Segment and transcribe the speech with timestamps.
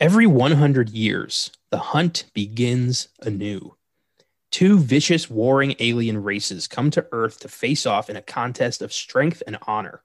[0.00, 3.76] Every 100 years, the hunt begins anew.
[4.50, 8.94] Two vicious, warring alien races come to Earth to face off in a contest of
[8.94, 10.02] strength and honor.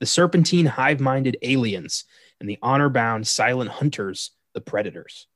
[0.00, 2.04] The serpentine, hive minded aliens
[2.40, 5.28] and the honor bound, silent hunters, the predators.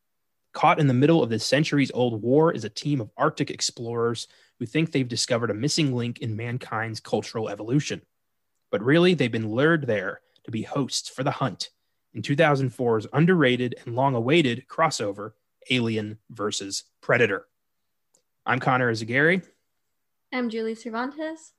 [0.52, 4.26] Caught in the middle of this centuries old war is a team of Arctic explorers
[4.58, 8.02] who think they've discovered a missing link in mankind's cultural evolution.
[8.72, 11.70] But really, they've been lured there to be hosts for the hunt
[12.14, 15.32] in 2004's underrated and long awaited crossover
[15.70, 17.46] Alien versus Predator.
[18.44, 19.42] I'm Connor Eyzaguirre.
[20.32, 21.52] I'm Julie Cervantes.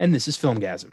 [0.00, 0.92] And this is Filmgazm.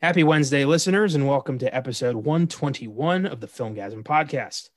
[0.00, 4.68] Happy Wednesday, listeners, and welcome to episode 121 of the Filmgazm podcast.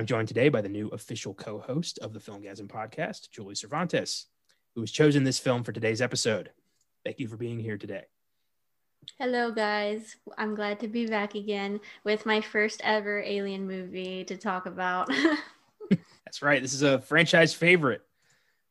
[0.00, 4.28] I'm joined today by the new official co host of the Filmgazm podcast, Julie Cervantes,
[4.74, 6.52] who has chosen this film for today's episode.
[7.04, 8.04] Thank you for being here today.
[9.18, 10.16] Hello, guys.
[10.38, 15.10] I'm glad to be back again with my first ever alien movie to talk about.
[16.24, 16.62] That's right.
[16.62, 18.00] This is a franchise favorite.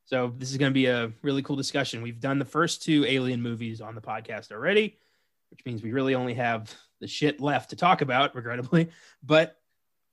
[0.06, 2.02] So, this is going to be a really cool discussion.
[2.02, 4.96] We've done the first two alien movies on the podcast already
[5.50, 8.90] which means we really only have the shit left to talk about, regrettably.
[9.22, 9.59] But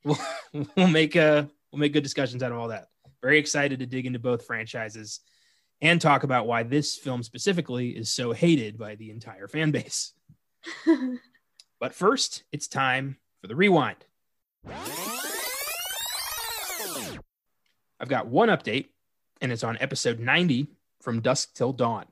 [0.07, 0.19] we'll,
[0.75, 2.87] we'll make a uh, we'll make good discussions out of all that.
[3.21, 5.19] Very excited to dig into both franchises
[5.81, 10.13] and talk about why this film specifically is so hated by the entire fan base.
[11.79, 13.97] but first, it's time for the rewind.
[17.99, 18.87] I've got one update,
[19.41, 20.67] and it's on episode 90
[21.01, 22.05] from Dusk Till Dawn.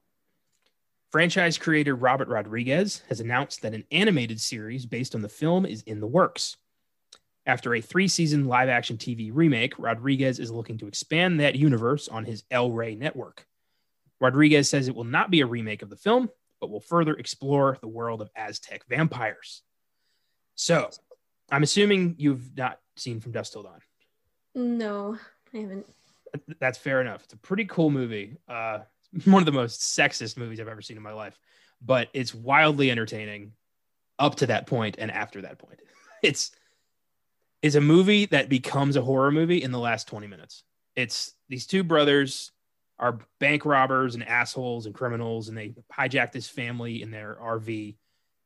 [1.12, 5.82] Franchise creator Robert Rodriguez has announced that an animated series based on the film is
[5.84, 6.58] in the works.
[7.46, 12.08] After a three season live action TV remake, Rodriguez is looking to expand that universe
[12.08, 13.46] on his El Rey network.
[14.20, 16.30] Rodriguez says it will not be a remake of the film,
[16.60, 19.62] but will further explore the world of Aztec vampires.
[20.56, 20.90] So,
[21.52, 23.80] I'm assuming you've not seen From Dusk Till Dawn.
[24.56, 25.20] No,
[25.54, 25.86] I haven't.
[26.60, 27.24] That's fair enough.
[27.26, 28.38] It's a pretty cool movie.
[28.48, 28.80] Uh,
[29.26, 31.38] one of the most sexist movies I've ever seen in my life,
[31.82, 33.52] but it's wildly entertaining
[34.18, 35.80] up to that point and after that point.
[36.24, 36.50] It's
[37.66, 40.64] it's a movie that becomes a horror movie in the last 20 minutes.
[40.96, 42.52] It's these two brothers
[43.00, 47.96] are bank robbers and assholes and criminals and they hijack this family in their RV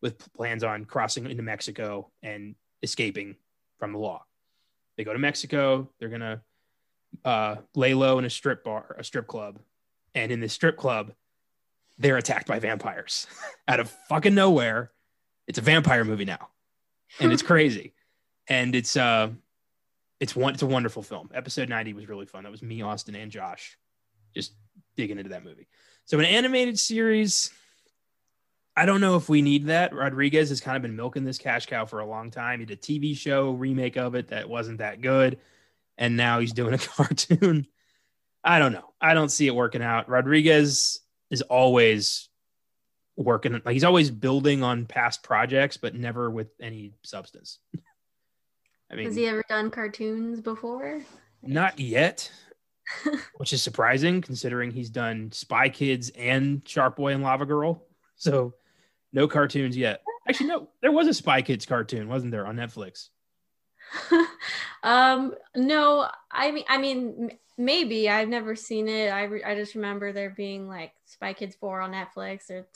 [0.01, 3.35] with plans on crossing into Mexico and escaping
[3.77, 4.23] from the law.
[4.95, 6.41] They go to Mexico, they're going to
[7.25, 9.59] uh, lay low in a strip bar, a strip club
[10.15, 11.11] and in this strip club,
[11.97, 13.27] they're attacked by vampires
[13.67, 14.91] out of fucking nowhere.
[15.45, 16.47] It's a vampire movie now,
[17.19, 17.95] and it's crazy,
[18.49, 19.29] and it's uh,
[20.19, 21.29] it's one it's a wonderful film.
[21.33, 22.43] Episode ninety was really fun.
[22.43, 23.77] That was me, Austin, and Josh,
[24.35, 24.53] just
[24.97, 25.67] digging into that movie.
[26.05, 27.51] So an animated series.
[28.75, 29.93] I don't know if we need that.
[29.93, 32.61] Rodriguez has kind of been milking this cash cow for a long time.
[32.61, 35.37] He did a TV show remake of it that wasn't that good.
[35.97, 37.67] And now he's doing a cartoon.
[38.41, 38.93] I don't know.
[39.01, 40.07] I don't see it working out.
[40.07, 42.29] Rodriguez is always
[43.17, 47.59] working like he's always building on past projects, but never with any substance.
[48.91, 51.01] I mean, has he ever done cartoons before?
[51.43, 52.31] Not yet,
[53.37, 57.85] which is surprising considering he's done Spy Kids and Shark Boy and Lava Girl.
[58.15, 58.53] So,
[59.13, 60.01] no cartoons yet.
[60.27, 63.09] Actually, no, there was a Spy Kids cartoon, wasn't there, on Netflix?
[64.83, 69.09] um, no, I mean, I mean, maybe I've never seen it.
[69.09, 72.67] I, re- I just remember there being like Spy Kids 4 on Netflix or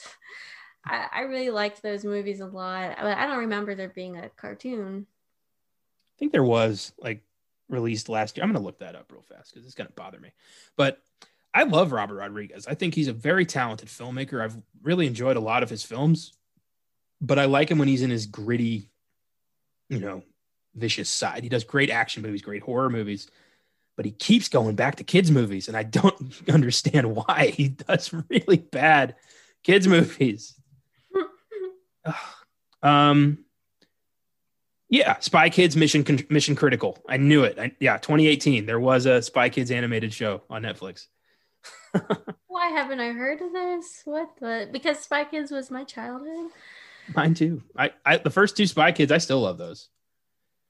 [0.86, 2.98] I, I really liked those movies a lot.
[3.02, 5.08] But I don't remember there being a cartoon.
[6.24, 7.22] Think there was like
[7.68, 8.46] released last year.
[8.46, 10.32] I'm gonna look that up real fast because it's gonna bother me.
[10.78, 11.02] But
[11.54, 12.66] I love Robert Rodriguez.
[12.66, 14.42] I think he's a very talented filmmaker.
[14.42, 16.32] I've really enjoyed a lot of his films,
[17.20, 18.90] but I like him when he's in his gritty,
[19.90, 20.24] you know,
[20.76, 21.44] vicious side.
[21.44, 23.28] He does great action movies, great horror movies,
[23.98, 28.14] but he keeps going back to kids movies, and I don't understand why he does
[28.30, 29.18] really bad
[29.62, 30.54] kids movies.
[32.82, 33.43] um,
[34.94, 37.00] yeah, Spy Kids Mission Mission Critical.
[37.10, 37.58] I knew it.
[37.58, 38.68] I, yeah, 2018.
[38.68, 41.08] There was a Spy Kids animated show on Netflix.
[42.46, 44.04] Why haven't I heard of this?
[44.06, 44.70] What the?
[44.72, 46.52] Because Spy Kids was my childhood.
[47.16, 47.64] Mine too.
[47.76, 49.12] I, I the first two Spy Kids.
[49.12, 49.90] I still love those.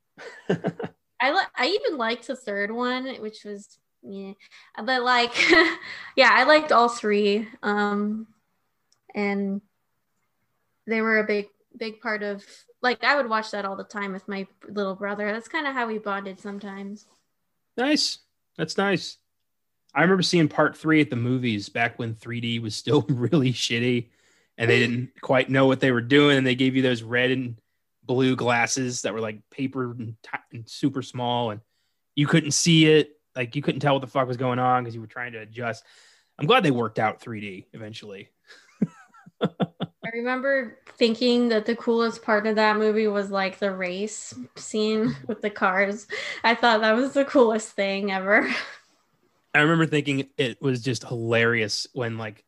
[0.49, 4.31] I li- I even liked the third one, which was yeah,
[4.81, 5.33] but like
[6.15, 7.45] yeah, I liked all three.
[7.61, 8.27] Um,
[9.13, 9.59] and
[10.87, 11.47] they were a big
[11.77, 12.43] big part of
[12.81, 15.31] like I would watch that all the time with my little brother.
[15.31, 17.05] That's kind of how we bonded sometimes.
[17.77, 18.19] Nice.
[18.57, 19.17] That's nice.
[19.95, 24.09] I remember seeing part three at the movies back when 3D was still really shitty
[24.57, 26.37] and they didn't quite know what they were doing.
[26.37, 27.57] And they gave you those red and
[28.03, 31.61] blue glasses that were like paper and, t- and super small and
[32.15, 33.17] you couldn't see it.
[33.35, 35.39] Like you couldn't tell what the fuck was going on because you were trying to
[35.39, 35.83] adjust.
[36.37, 38.29] I'm glad they worked out 3D eventually.
[40.13, 45.15] I remember thinking that the coolest part of that movie was like the race scene
[45.25, 46.05] with the cars.
[46.43, 48.47] I thought that was the coolest thing ever.
[49.55, 52.45] I remember thinking it was just hilarious when like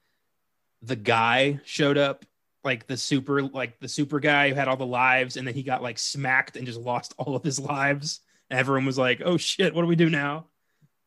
[0.84, 2.24] the guy showed up,
[2.64, 5.64] like the super, like the super guy who had all the lives, and then he
[5.64, 8.20] got like smacked and just lost all of his lives.
[8.52, 10.46] And everyone was like, "Oh shit, what do we do now?"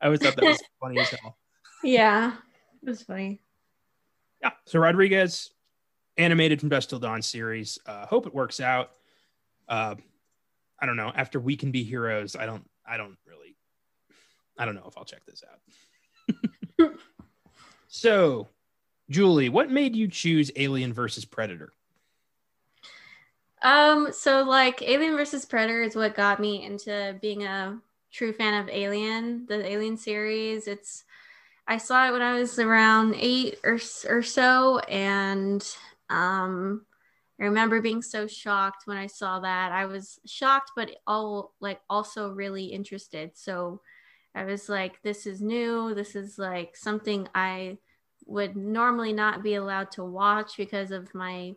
[0.01, 1.39] I always thought that was funny as hell.
[1.85, 2.33] Yeah,
[2.83, 3.41] it was funny.
[4.43, 4.51] Yeah.
[4.67, 5.51] So Rodriguez,
[6.19, 7.79] animated from Dusk Till Dawn series.
[7.87, 8.91] Uh, hope it works out.
[9.69, 9.95] Uh,
[10.81, 11.13] I don't know.
[11.15, 12.69] After We Can Be Heroes, I don't.
[12.87, 13.57] I don't really.
[14.59, 16.91] I don't know if I'll check this out.
[17.89, 18.49] so,
[19.09, 21.73] Julie, what made you choose Alien versus Predator?
[23.63, 27.79] Um, so like Alien versus Predator is what got me into being a
[28.13, 30.69] true fan of Alien, the Alien series.
[30.69, 31.05] It's
[31.67, 33.79] I saw it when I was around eight or
[34.09, 35.63] or so, and
[36.11, 36.85] um,
[37.41, 39.71] I remember being so shocked when I saw that.
[39.73, 43.33] I was shocked, but all like also really interested.
[43.35, 43.81] So
[44.35, 45.95] I was like, this is new.
[45.95, 47.79] This is like something I
[48.27, 51.55] would normally not be allowed to watch because of my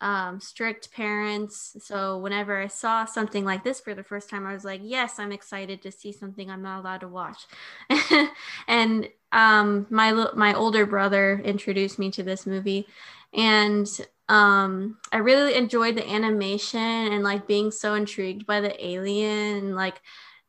[0.00, 1.76] um, strict parents.
[1.80, 5.18] So whenever I saw something like this for the first time, I was like, yes,
[5.18, 7.46] I'm excited to see something I'm not allowed to watch.
[8.68, 12.86] and um, my my older brother introduced me to this movie,
[13.36, 13.86] and
[14.28, 19.74] um i really enjoyed the animation and like being so intrigued by the alien.
[19.74, 20.00] Like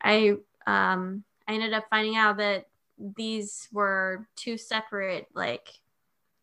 [0.02, 0.36] i
[0.66, 2.66] um i ended up finding out that
[3.16, 5.70] these were two separate like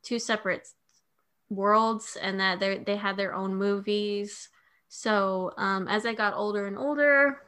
[0.03, 0.69] two separate
[1.51, 4.49] worlds and that they they had their own movies.
[4.89, 7.41] So um as i got older and older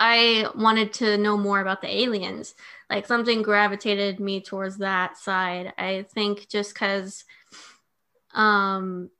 [0.00, 2.54] i wanted to know more about the aliens.
[2.88, 5.72] Like something gravitated me towards that side.
[5.78, 7.24] I think just because
[8.34, 9.10] um,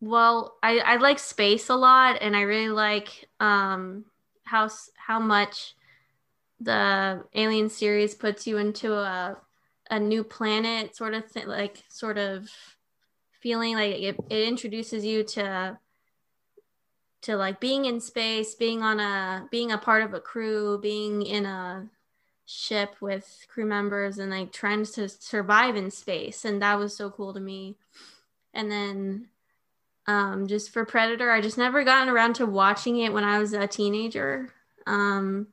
[0.00, 4.04] well, I, I like space a lot, and I really like um,
[4.44, 5.74] how how much
[6.60, 9.36] the Alien series puts you into a
[9.90, 12.48] a new planet sort of thing, like sort of
[13.40, 15.78] feeling like it, it introduces you to
[17.22, 21.22] to like being in space, being on a being a part of a crew, being
[21.22, 21.88] in a
[22.50, 27.08] ship with crew members and like trying to survive in space and that was so
[27.08, 27.76] cool to me.
[28.52, 29.28] And then
[30.06, 33.52] um, just for predator i just never gotten around to watching it when i was
[33.52, 34.52] a teenager.
[34.86, 35.48] Um,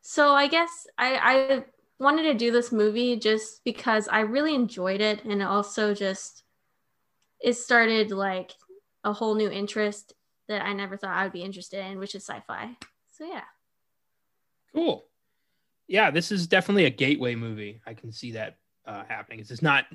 [0.00, 1.64] so i guess I, I
[1.98, 6.44] wanted to do this movie just because i really enjoyed it and also just
[7.40, 8.52] it started like
[9.04, 10.14] a whole new interest
[10.48, 12.76] that i never thought i would be interested in which is sci-fi.
[13.10, 13.42] So yeah.
[14.72, 15.04] Cool
[15.86, 17.80] yeah, this is definitely a gateway movie.
[17.86, 18.56] I can see that
[18.86, 19.40] uh, happening.
[19.40, 19.86] It's not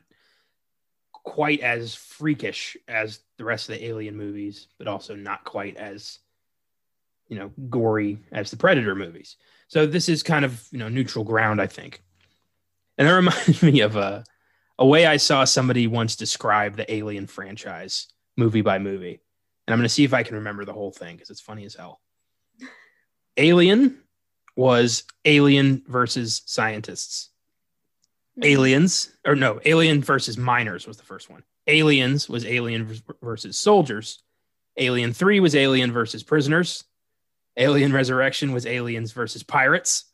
[1.12, 6.20] quite as freakish as the rest of the Alien movies, but also not quite as
[7.28, 9.36] you know gory as the Predator movies.
[9.68, 12.02] So this is kind of you know neutral ground, I think.
[12.98, 14.24] And that reminds me of a
[14.80, 19.20] a way I saw somebody once describe the Alien franchise movie by movie,
[19.68, 21.66] and I'm going to see if I can remember the whole thing because it's funny
[21.66, 22.00] as hell.
[23.38, 24.02] Alien
[24.58, 27.30] was Alien versus scientists.
[28.42, 31.44] Aliens, or no, Alien versus miners was the first one.
[31.68, 34.24] Aliens was Alien versus soldiers.
[34.76, 36.86] Alien 3 was Alien versus prisoners.
[37.56, 40.06] Alien Resurrection was Aliens versus pirates.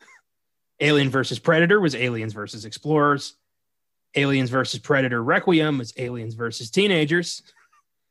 [0.80, 3.36] Alien versus Predator was Aliens versus explorers.
[4.16, 7.44] Aliens versus Predator Requiem was Aliens versus teenagers.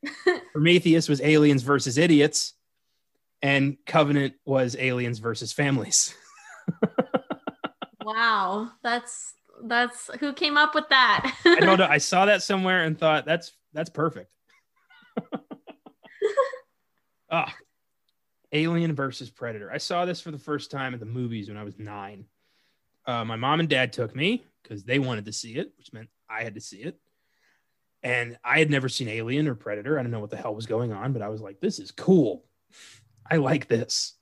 [0.52, 2.54] Prometheus was Aliens versus idiots.
[3.42, 6.14] And Covenant was Aliens versus families
[8.04, 11.34] wow, that's that's who came up with that.
[11.44, 11.86] I don't know.
[11.88, 14.30] I saw that somewhere and thought that's that's perfect.
[17.34, 17.64] Ah, oh,
[18.52, 19.72] Alien versus Predator.
[19.72, 22.26] I saw this for the first time at the movies when I was nine.
[23.06, 26.10] Uh, my mom and dad took me because they wanted to see it, which meant
[26.28, 26.98] I had to see it.
[28.02, 29.98] And I had never seen Alien or Predator.
[29.98, 31.90] I don't know what the hell was going on, but I was like, this is
[31.90, 32.44] cool.
[33.30, 34.14] I like this.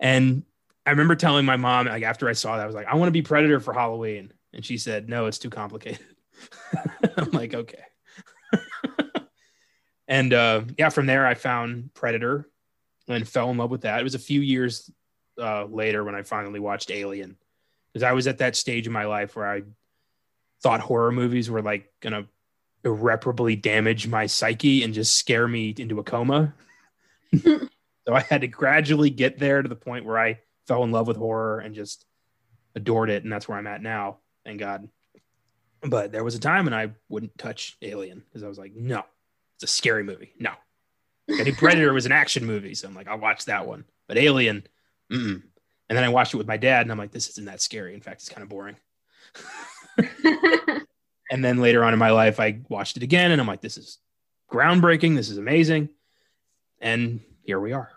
[0.00, 0.44] And
[0.86, 3.08] I remember telling my mom, like after I saw that, I was like, I want
[3.08, 4.32] to be Predator for Halloween.
[4.52, 6.04] And she said, No, it's too complicated.
[7.16, 7.82] I'm like, okay.
[10.08, 12.48] and uh, yeah, from there I found Predator
[13.08, 14.00] and fell in love with that.
[14.00, 14.90] It was a few years
[15.40, 17.36] uh, later when I finally watched Alien,
[17.92, 19.62] because I was at that stage in my life where I
[20.62, 22.26] thought horror movies were like gonna
[22.84, 26.54] irreparably damage my psyche and just scare me into a coma.
[27.42, 27.68] so
[28.12, 31.16] I had to gradually get there to the point where I fell in love with
[31.16, 32.04] horror and just
[32.74, 34.18] adored it, and that's where I'm at now.
[34.44, 34.88] Thank God.
[35.82, 39.04] But there was a time when I wouldn't touch Alien because I was like, no,
[39.56, 40.32] it's a scary movie.
[40.38, 40.52] No.
[41.30, 43.84] I knew Predator was an action movie, so I'm like, I'll watch that one.
[44.08, 44.66] But Alien,
[45.10, 45.42] mm-mm.
[45.88, 47.94] and then I watched it with my dad, and I'm like, this isn't that scary.
[47.94, 48.76] In fact, it's kind of boring.
[51.30, 53.78] and then later on in my life, I watched it again, and I'm like, this
[53.78, 53.98] is
[54.50, 55.16] groundbreaking.
[55.16, 55.88] This is amazing.
[56.80, 57.90] And here we are.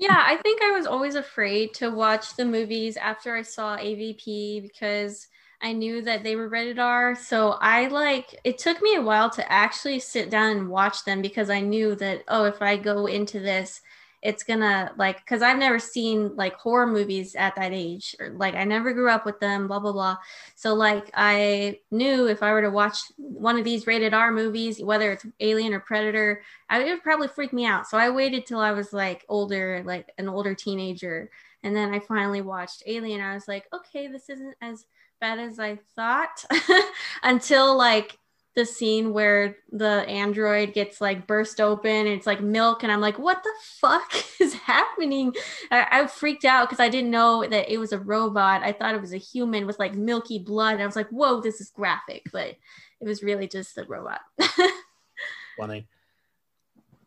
[0.00, 4.60] Yeah, I think I was always afraid to watch the movies after I saw AVP
[4.62, 5.28] because
[5.62, 7.14] I knew that they were rated R.
[7.14, 11.20] So I like it took me a while to actually sit down and watch them
[11.20, 13.82] because I knew that oh, if I go into this,
[14.22, 18.54] it's gonna like because I've never seen like horror movies at that age or like
[18.54, 20.16] I never grew up with them, blah blah blah.
[20.56, 24.82] So like I knew if I were to watch one of these rated R movies,
[24.82, 27.88] whether it's Alien or Predator, I, it would probably freak me out.
[27.88, 31.30] So I waited till I was like older, like an older teenager,
[31.62, 33.22] and then I finally watched Alien.
[33.22, 34.84] I was like, okay, this isn't as
[35.20, 36.44] bad as I thought
[37.22, 38.18] until like
[38.56, 43.00] the scene where the android gets like burst open and it's like milk and i'm
[43.00, 45.32] like what the fuck is happening?
[45.70, 48.62] I, I freaked out because i didn't know that it was a robot.
[48.62, 51.40] I thought it was a human with like milky blood and i was like whoa
[51.40, 52.56] this is graphic but
[53.00, 54.20] it was really just a robot.
[55.56, 55.86] Funny.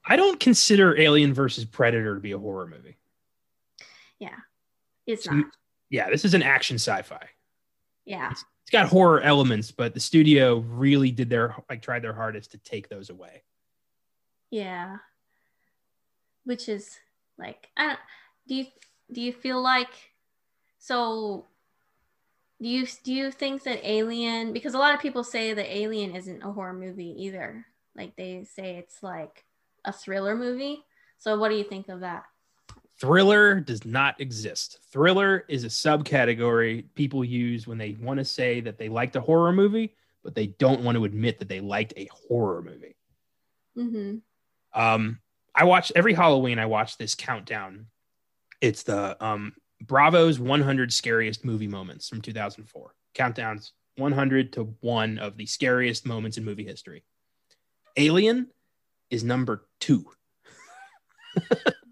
[0.05, 2.97] I don't consider alien versus predator to be a horror movie.
[4.19, 4.35] Yeah.
[5.05, 5.45] It's not.
[5.89, 7.29] yeah this is an action sci-fi.
[8.05, 8.31] Yeah.
[8.31, 8.43] It's
[8.73, 12.89] got horror elements, but the studio really did their like tried their hardest to take
[12.89, 13.43] those away.
[14.49, 14.97] Yeah.
[16.43, 16.97] Which is
[17.37, 17.99] like I don't
[18.47, 18.65] do you
[19.11, 20.11] do you feel like
[20.79, 21.45] so
[22.61, 26.15] do you do you think that Alien because a lot of people say that Alien
[26.15, 27.65] isn't a horror movie either.
[27.95, 29.45] Like they say it's like
[29.85, 30.83] a thriller movie.
[31.19, 32.23] So what do you think of that?
[32.99, 34.79] Thriller does not exist.
[34.91, 39.21] Thriller is a subcategory people use when they want to say that they liked a
[39.21, 42.95] horror movie, but they don't want to admit that they liked a horror movie.
[43.77, 44.79] Mm-hmm.
[44.79, 45.19] Um,
[45.55, 46.59] I watch every Halloween.
[46.59, 47.87] I watch this countdown.
[48.61, 52.95] It's the um, Bravo's 100 scariest movie moments from 2004.
[53.15, 57.03] Countdowns 100 to one of the scariest moments in movie history.
[57.97, 58.47] Alien
[59.09, 60.05] is number two.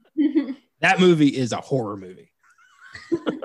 [0.82, 2.32] That movie is a horror movie.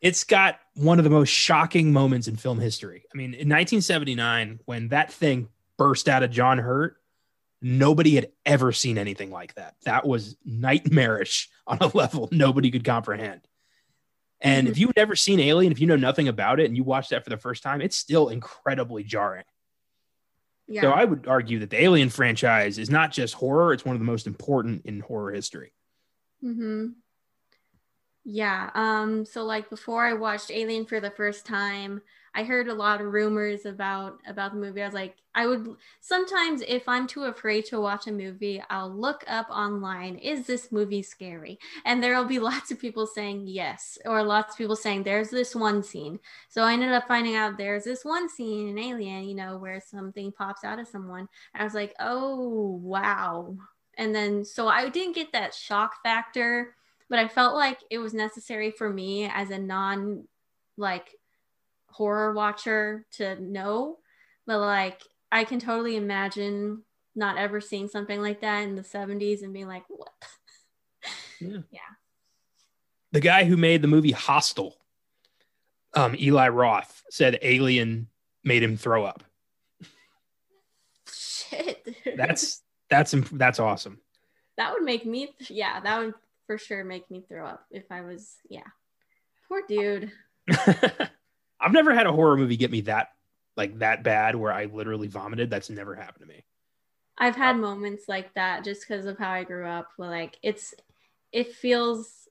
[0.00, 3.04] it's got one of the most shocking moments in film history.
[3.12, 6.96] I mean, in 1979, when that thing burst out of John Hurt,
[7.60, 9.74] nobody had ever seen anything like that.
[9.84, 13.40] That was nightmarish on a level nobody could comprehend.
[14.40, 17.08] And if you've never seen Alien, if you know nothing about it and you watch
[17.08, 19.44] that for the first time, it's still incredibly jarring.
[20.68, 20.82] Yeah.
[20.82, 24.00] So I would argue that the Alien franchise is not just horror, it's one of
[24.00, 25.72] the most important in horror history.
[26.44, 26.94] Mm-hmm.
[28.26, 28.70] Yeah.
[28.74, 32.00] Um, so like before I watched Alien for the first time,
[32.36, 34.82] I heard a lot of rumors about about the movie.
[34.82, 38.90] I was like, I would sometimes if I'm too afraid to watch a movie, I'll
[38.90, 41.58] look up online, is this movie scary?
[41.84, 45.54] And there'll be lots of people saying yes, or lots of people saying there's this
[45.54, 46.18] one scene.
[46.48, 49.80] So I ended up finding out there's this one scene in Alien, you know, where
[49.80, 51.28] something pops out of someone.
[51.52, 53.56] And I was like, oh wow,
[53.98, 56.74] and then, so I didn't get that shock factor,
[57.08, 60.24] but I felt like it was necessary for me as a non
[60.76, 61.10] like
[61.86, 63.98] horror watcher to know.
[64.46, 66.82] But like, I can totally imagine
[67.14, 70.10] not ever seeing something like that in the 70s and being like, what?
[71.40, 71.58] Yeah.
[71.72, 71.80] yeah.
[73.12, 74.76] The guy who made the movie Hostel,
[75.92, 78.08] um, Eli Roth, said Alien
[78.44, 79.24] made him throw up.
[81.12, 81.84] Shit.
[81.84, 82.16] Dude.
[82.16, 82.62] That's
[82.94, 83.98] that's that's awesome.
[84.56, 86.14] That would make me yeah, that would
[86.46, 88.66] for sure make me throw up if I was yeah.
[89.48, 90.12] Poor dude.
[91.60, 93.08] I've never had a horror movie get me that
[93.56, 95.50] like that bad where I literally vomited.
[95.50, 96.44] That's never happened to me.
[97.16, 99.88] I've had moments like that just because of how I grew up.
[99.96, 100.74] Where like it's
[101.32, 102.28] it feels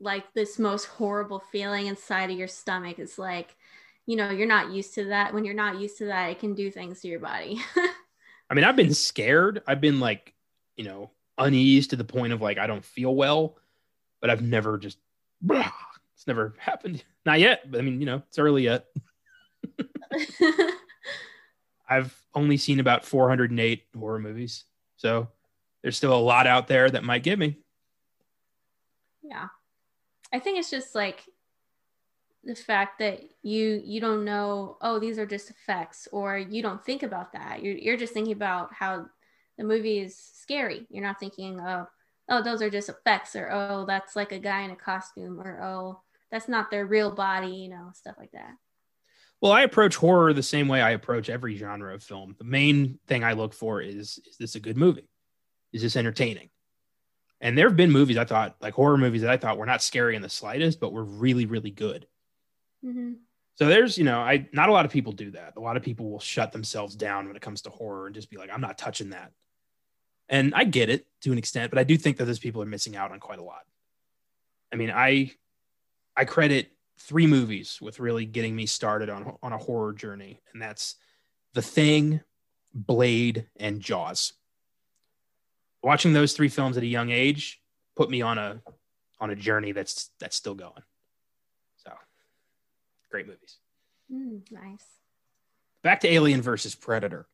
[0.00, 2.98] like this most horrible feeling inside of your stomach.
[2.98, 3.54] It's like,
[4.06, 5.34] you know, you're not used to that.
[5.34, 7.60] When you're not used to that, it can do things to your body.
[8.50, 9.62] I mean, I've been scared.
[9.66, 10.34] I've been like,
[10.76, 13.56] you know, unease to the point of like I don't feel well,
[14.20, 14.98] but I've never just
[15.40, 15.70] blah,
[16.14, 17.04] it's never happened.
[17.24, 17.70] Not yet.
[17.70, 18.86] But I mean, you know, it's early yet.
[21.88, 24.64] I've only seen about 408 horror movies.
[24.96, 25.28] So
[25.82, 27.58] there's still a lot out there that might get me.
[29.22, 29.48] Yeah.
[30.32, 31.24] I think it's just like
[32.44, 36.84] the fact that you you don't know oh these are just effects or you don't
[36.84, 37.62] think about that.
[37.62, 39.06] You're, you're just thinking about how
[39.58, 40.86] the movie is scary.
[40.90, 41.86] You're not thinking oh
[42.28, 45.62] oh those are just effects or oh that's like a guy in a costume or
[45.62, 48.54] oh that's not their real body you know stuff like that.
[49.42, 52.36] Well i approach horror the same way i approach every genre of film.
[52.38, 55.08] The main thing i look for is is this a good movie?
[55.72, 56.48] Is this entertaining?
[57.42, 59.82] And there have been movies i thought like horror movies that i thought were not
[59.82, 62.06] scary in the slightest but were really really good
[62.84, 63.12] mm-hmm.
[63.60, 65.52] So there's, you know, I not a lot of people do that.
[65.56, 68.30] A lot of people will shut themselves down when it comes to horror and just
[68.30, 69.32] be like, I'm not touching that.
[70.30, 72.66] And I get it to an extent, but I do think that those people are
[72.66, 73.66] missing out on quite a lot.
[74.72, 75.32] I mean, I
[76.16, 80.62] I credit three movies with really getting me started on on a horror journey, and
[80.62, 80.96] that's
[81.52, 82.20] The Thing,
[82.72, 84.32] Blade, and Jaws.
[85.82, 87.60] Watching those three films at a young age
[87.94, 88.62] put me on a
[89.20, 90.82] on a journey that's that's still going.
[93.10, 93.58] Great movies.
[94.12, 94.84] Mm, nice.
[95.82, 97.26] Back to Alien versus Predator.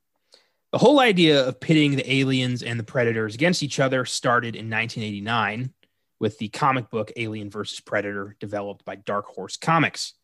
[0.73, 4.69] The whole idea of pitting the aliens and the predators against each other started in
[4.69, 5.73] 1989
[6.19, 10.15] with the comic book Alien versus Predator developed by Dark Horse Comics.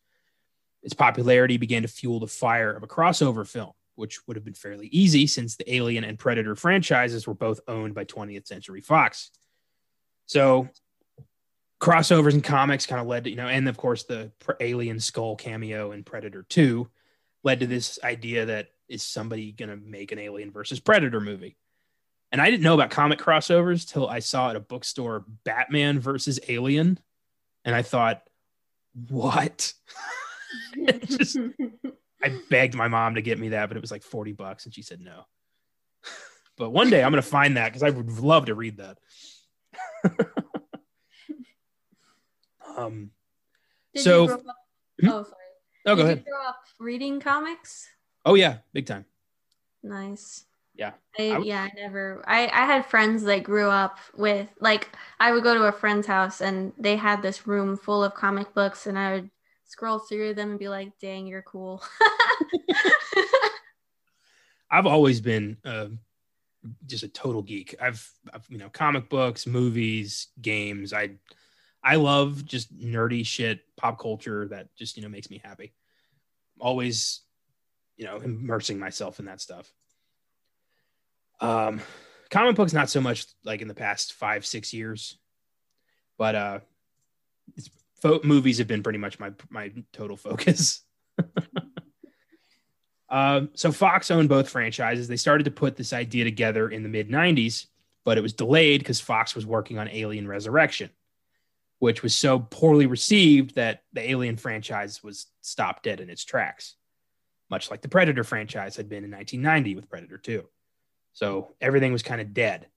[0.83, 4.55] Its popularity began to fuel the fire of a crossover film, which would have been
[4.55, 9.31] fairly easy since the Alien and Predator franchises were both owned by 20th Century Fox.
[10.27, 10.69] So
[11.83, 15.35] crossovers and comics kind of led to, you know, and of course the alien skull
[15.35, 16.89] cameo in Predator 2
[17.43, 21.57] led to this idea that is somebody going to make an alien versus Predator movie?
[22.31, 26.39] And I didn't know about comic crossovers till I saw at a bookstore Batman versus
[26.49, 26.99] Alien.
[27.65, 28.23] And I thought,
[29.09, 29.75] what?
[31.05, 31.37] just,
[32.23, 34.65] I begged my mom to get me that, but it was like 40 bucks.
[34.65, 35.25] And she said no.
[36.57, 38.99] but one day I'm going to find that because I would love to read that.
[42.77, 43.11] Um,
[43.95, 44.43] Did so, up,
[45.01, 45.09] hmm?
[45.09, 45.37] oh, sorry.
[45.87, 46.25] Oh, go Did ahead.
[46.27, 47.89] You grow up reading comics?
[48.25, 49.05] Oh yeah, big time.
[49.83, 50.45] Nice.
[50.75, 50.93] Yeah.
[51.19, 52.23] I, yeah, I never.
[52.27, 54.89] I I had friends that grew up with like
[55.21, 58.55] I would go to a friend's house and they had this room full of comic
[58.55, 59.31] books and I would
[59.65, 61.83] scroll through them and be like, "Dang, you're cool."
[64.71, 65.89] I've always been uh,
[66.87, 67.75] just a total geek.
[67.81, 70.95] I've, I've, you know, comic books, movies, games.
[70.95, 71.11] I
[71.85, 75.73] I love just nerdy shit, pop culture that just, you know, makes me happy.
[76.61, 77.23] Always,
[77.97, 79.73] you know, immersing myself in that stuff.
[81.41, 81.81] Um,
[82.31, 85.19] comic books, not so much like in the past five, six years,
[86.19, 86.61] but uh,
[87.57, 87.69] it's,
[88.01, 90.83] fo- movies have been pretty much my my total focus.
[93.09, 95.09] uh, so Fox owned both franchises.
[95.09, 97.67] They started to put this idea together in the mid '90s,
[98.05, 100.91] but it was delayed because Fox was working on Alien Resurrection
[101.83, 106.77] which was so poorly received that the Alien franchise was stopped dead in its tracks,
[107.51, 110.45] much like the Predator franchise had been in 1990 with Predator 2.
[111.13, 112.69] So everything was kind of dead.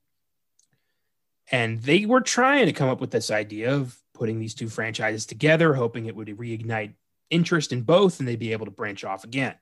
[1.51, 5.27] And they were trying to come up with this idea of putting these two franchises
[5.27, 6.93] together, hoping it would reignite
[7.29, 9.53] interest in both and they'd be able to branch off again.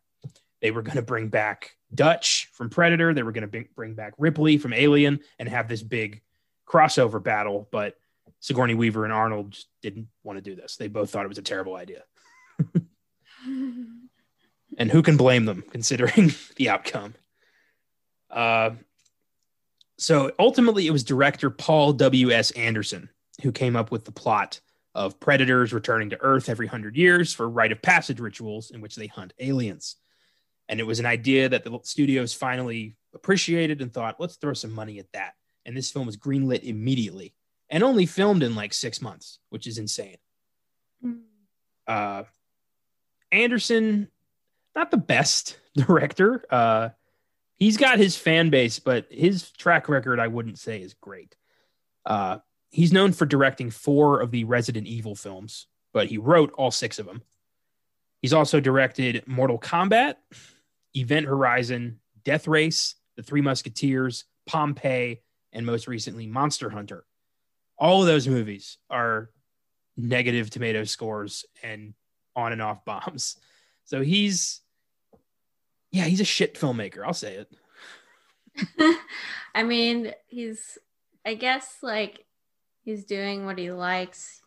[0.62, 4.14] They were going to bring back Dutch from Predator, they were going to bring back
[4.18, 6.22] Ripley from Alien and have this big
[6.66, 7.98] crossover battle, but
[8.44, 10.76] Sigourney Weaver and Arnold didn't want to do this.
[10.76, 12.04] They both thought it was a terrible idea.
[13.46, 17.16] and who can blame them considering the outcome?
[18.30, 18.72] Uh,
[19.98, 22.52] so ultimately, it was director Paul W.S.
[22.52, 23.08] Anderson
[23.44, 24.60] who came up with the plot
[24.94, 28.98] of predators returning to Earth every hundred years for rite of passage rituals in which
[28.98, 29.96] they hunt aliens.
[30.68, 34.74] And it was an idea that the studios finally appreciated and thought, let's throw some
[34.74, 35.36] money at that.
[35.66, 37.36] And this film was greenlit immediately
[37.74, 40.18] and only filmed in like six months, which is insane.
[41.04, 41.22] Mm.
[41.88, 42.24] Uh,
[43.32, 44.10] Anderson,
[44.76, 46.46] not the best director.
[46.52, 46.90] Uh,
[47.58, 51.36] he's got his fan base, but his track record, I wouldn't say, is great.
[52.06, 52.38] Uh,
[52.70, 57.00] he's known for directing four of the Resident Evil films, but he wrote all six
[57.00, 57.24] of them.
[58.22, 60.18] He's also directed Mortal Kombat,
[60.94, 67.04] Event Horizon, Death Race, The Three Musketeers, Pompeii, and most recently Monster Hunter
[67.84, 69.30] all of those movies are
[69.98, 71.94] negative tomato scores and
[72.34, 73.36] on and off bombs.
[73.84, 74.62] So he's,
[75.92, 77.06] yeah, he's a shit filmmaker.
[77.06, 77.44] I'll say
[78.56, 78.98] it.
[79.54, 80.78] I mean, he's,
[81.26, 82.24] I guess, like,
[82.86, 84.42] he's doing what he likes.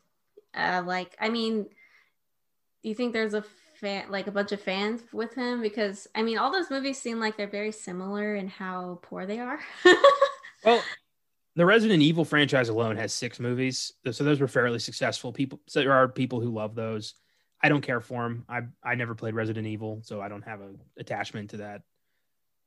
[0.55, 3.45] Uh, like, I mean, do you think there's a
[3.79, 5.61] fan, like a bunch of fans with him?
[5.61, 9.41] Because, I mean, all those movies seem like they're very similar in how poor they
[9.41, 9.61] are.
[10.65, 10.83] well,
[11.57, 15.33] the Resident Evil franchise alone has six movies, so those were fairly successful.
[15.33, 17.15] People, so there are people who love those.
[17.63, 18.45] I don't care for them.
[18.49, 21.81] I I never played Resident Evil, so I don't have an attachment to that.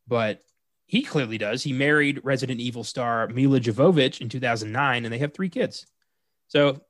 [0.07, 0.41] But
[0.87, 1.61] he clearly does.
[1.61, 5.85] He married Resident Evil star Milla Jovovich in 2009, and they have three kids.
[6.47, 6.81] So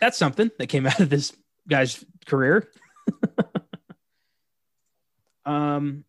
[0.00, 1.36] that's something that came out of this
[1.68, 2.70] guy's career.
[5.44, 6.04] um,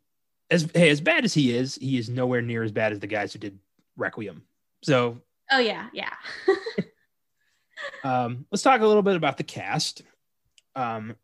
[0.51, 3.07] as hey, as bad as he is, he is nowhere near as bad as the
[3.07, 3.57] guys who did
[3.97, 4.43] Requiem.
[4.83, 6.13] So, oh yeah, yeah.
[8.03, 10.03] um, let's talk a little bit about the cast.
[10.75, 11.15] Um,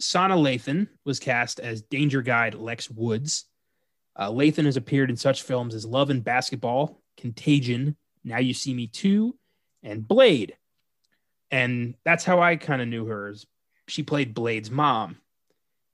[0.00, 3.46] Sanaa Lathan was cast as Danger Guide Lex Woods.
[4.16, 8.74] Uh, Lathan has appeared in such films as Love and Basketball, Contagion, Now You See
[8.74, 9.36] Me Too,
[9.82, 10.56] and Blade.
[11.50, 13.28] And that's how I kind of knew her.
[13.28, 13.46] As
[13.88, 15.18] she played Blade's mom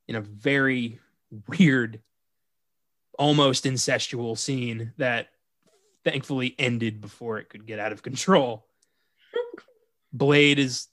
[0.08, 0.98] in a very
[1.48, 2.00] weird,
[3.18, 5.28] almost incestual scene that
[6.04, 8.66] thankfully ended before it could get out of control.
[10.12, 10.88] Blade is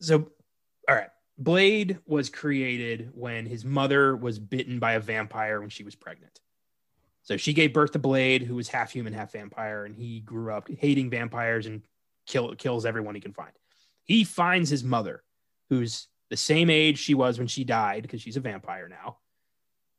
[0.00, 0.30] so
[0.88, 1.10] all right.
[1.38, 6.40] Blade was created when his mother was bitten by a vampire when she was pregnant.
[7.22, 10.52] So she gave birth to Blade, who was half human, half vampire, and he grew
[10.52, 11.82] up hating vampires and
[12.26, 13.50] kill, kills everyone he can find.
[14.04, 15.24] He finds his mother,
[15.68, 19.18] who's the same age she was when she died because she's a vampire now,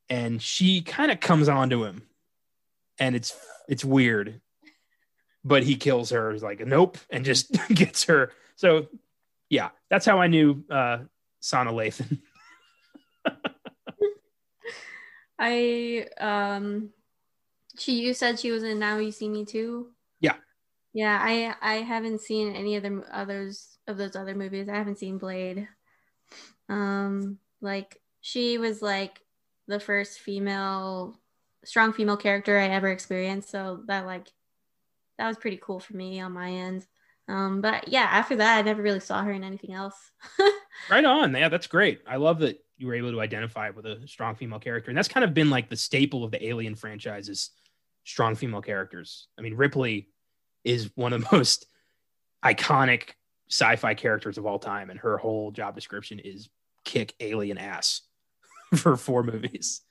[0.10, 2.07] and she kind of comes on to him,
[3.00, 4.42] and it's it's weird,
[5.44, 6.32] but he kills her.
[6.32, 8.32] He's like, nope, and just gets her.
[8.56, 8.88] So
[9.50, 11.00] yeah, that's how I knew uh,
[11.42, 12.20] Sanaa Lathan.
[15.40, 16.90] I um
[17.78, 19.92] she you said she was in Now You See Me Too.
[20.20, 20.36] Yeah.
[20.94, 24.68] Yeah, I I haven't seen any of the others of those other movies.
[24.68, 25.68] I haven't seen Blade.
[26.70, 29.22] Um like she was like
[29.68, 31.20] the first female
[31.68, 34.28] strong female character I ever experienced, so that like
[35.18, 36.86] that was pretty cool for me on my end.
[37.28, 39.96] Um, but yeah, after that, I never really saw her in anything else.
[40.90, 41.36] right on.
[41.36, 42.02] Yeah, that's great.
[42.08, 44.92] I love that you were able to identify with a strong female character.
[44.92, 47.52] And that's kind of been like the staple of the Alien franchises
[48.06, 49.28] strong female characters.
[49.38, 50.08] I mean, Ripley
[50.64, 51.66] is one of the most
[52.44, 53.10] iconic
[53.50, 54.90] sci fi characters of all time.
[54.90, 56.50] And her whole job description is
[56.86, 58.02] kick alien ass
[58.76, 59.82] for four movies.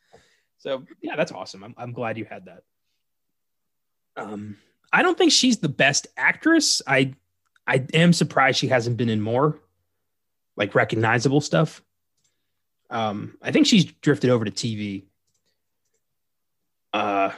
[0.58, 1.62] So, yeah, that's awesome.
[1.64, 2.62] I'm, I'm glad you had that.
[4.16, 4.56] Um,
[4.92, 6.80] I don't think she's the best actress.
[6.86, 7.14] I
[7.66, 9.58] I am surprised she hasn't been in more
[10.56, 11.82] like recognizable stuff.
[12.88, 15.04] Um, I think she's drifted over to TV.
[16.92, 17.32] Uh,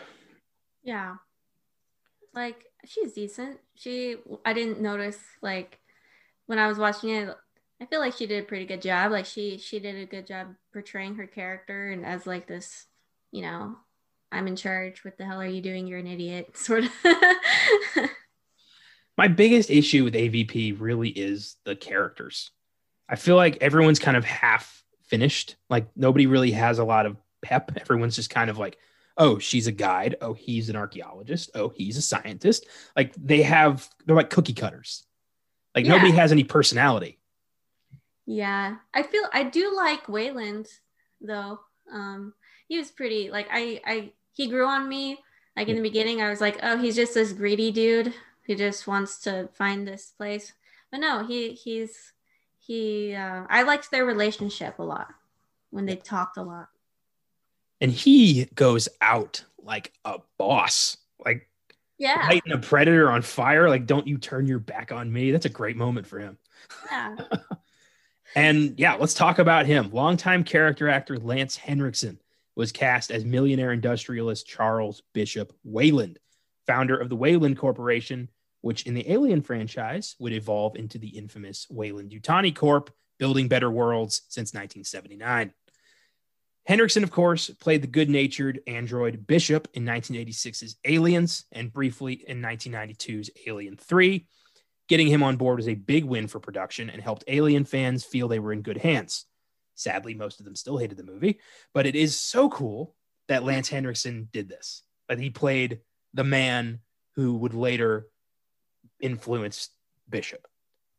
[0.82, 1.16] yeah,
[2.34, 3.58] like she's decent.
[3.74, 5.78] She, I didn't notice like
[6.46, 7.34] when I was watching it.
[7.80, 9.12] I feel like she did a pretty good job.
[9.12, 12.86] Like she, she did a good job portraying her character and as like this,
[13.32, 13.76] you know,
[14.30, 15.04] I'm in charge.
[15.04, 15.86] What the hell are you doing?
[15.86, 16.90] You're an idiot, sort of.
[19.16, 22.52] My biggest issue with AVP really is the characters.
[23.08, 25.56] I feel like everyone's kind of half finished.
[25.68, 27.72] Like nobody really has a lot of pep.
[27.80, 28.78] Everyone's just kind of like,
[29.16, 30.16] oh, she's a guide.
[30.20, 31.50] Oh, he's an archaeologist.
[31.54, 32.66] Oh, he's a scientist.
[32.96, 35.04] Like they have, they're like cookie cutters.
[35.74, 35.92] Like yeah.
[35.92, 37.18] nobody has any personality.
[38.26, 38.76] Yeah.
[38.94, 40.68] I feel, I do like Weyland
[41.20, 41.58] though.
[41.92, 42.34] Um,
[42.68, 45.18] he was pretty, like, I, I, he grew on me.
[45.56, 48.14] Like in the beginning, I was like, oh, he's just this greedy dude
[48.46, 50.52] who just wants to find this place.
[50.92, 52.12] But no, he he's
[52.58, 53.14] he.
[53.16, 55.08] Uh, I liked their relationship a lot
[55.70, 56.68] when they talked a lot.
[57.80, 61.48] And he goes out like a boss, like
[61.98, 63.68] yeah, lighting a predator on fire.
[63.68, 65.32] Like, don't you turn your back on me?
[65.32, 66.38] That's a great moment for him.
[66.88, 67.16] Yeah.
[68.36, 69.90] and yeah, let's talk about him.
[69.90, 72.20] Longtime character actor Lance Henriksen
[72.58, 76.18] was cast as millionaire industrialist Charles Bishop Weyland,
[76.66, 78.28] founder of the Weyland Corporation,
[78.62, 82.90] which in the Alien franchise would evolve into the infamous Weyland Yutani Corp,
[83.20, 85.52] building better worlds since 1979.
[86.66, 92.42] Henriksen, of course, played the good natured android Bishop in 1986's Aliens and briefly in
[92.42, 94.26] 1992's Alien 3.
[94.88, 98.26] Getting him on board was a big win for production and helped Alien fans feel
[98.26, 99.26] they were in good hands.
[99.78, 101.38] Sadly, most of them still hated the movie,
[101.72, 102.96] but it is so cool
[103.28, 104.82] that Lance Henriksen did this.
[105.08, 105.80] That he played
[106.12, 106.80] the man
[107.14, 108.08] who would later
[109.00, 109.70] influence
[110.10, 110.48] Bishop.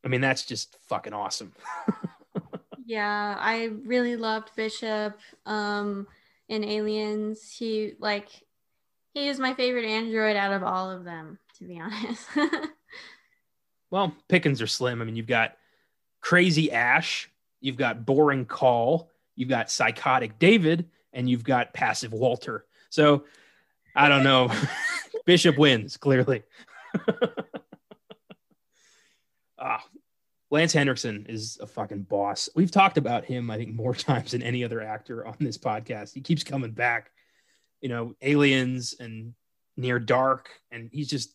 [0.06, 1.54] I mean, that's just fucking awesome.
[2.86, 6.08] yeah, I really loved Bishop um,
[6.48, 7.52] in Aliens.
[7.52, 8.30] He like
[9.14, 12.26] he is my favorite android out of all of them, to be honest.
[13.92, 15.02] well, pickings are slim.
[15.02, 15.58] I mean, you've got
[16.22, 17.30] crazy Ash,
[17.62, 22.66] you've got boring Call, you've got psychotic David, and you've got passive Walter.
[22.90, 23.26] So
[23.96, 24.52] I don't know.
[25.26, 26.44] Bishop wins clearly.
[29.60, 29.84] ah,
[30.52, 32.50] Lance Henriksen is a fucking boss.
[32.56, 36.14] We've talked about him, I think, more times than any other actor on this podcast.
[36.14, 37.12] He keeps coming back.
[37.82, 39.34] You know, Aliens and
[39.78, 41.34] Near Dark, and he's just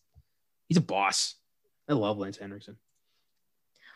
[0.69, 1.37] he's a boss.
[1.89, 2.77] I love Lance Henriksen.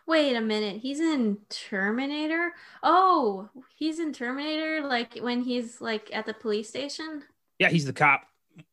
[0.08, 0.80] Wait a minute.
[0.80, 2.54] He's in Terminator?
[2.82, 7.22] Oh, he's in Terminator like when he's like at the police station?
[7.58, 8.22] Yeah, he's the cop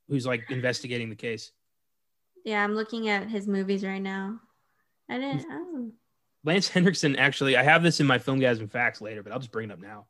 [0.08, 1.52] who's like investigating the case.
[2.46, 4.40] Yeah, I'm looking at his movies right now.
[5.10, 5.92] I didn't oh.
[6.46, 9.40] Lance Henriksen actually, I have this in my film guys and facts later, but I'll
[9.40, 10.06] just bring it up now.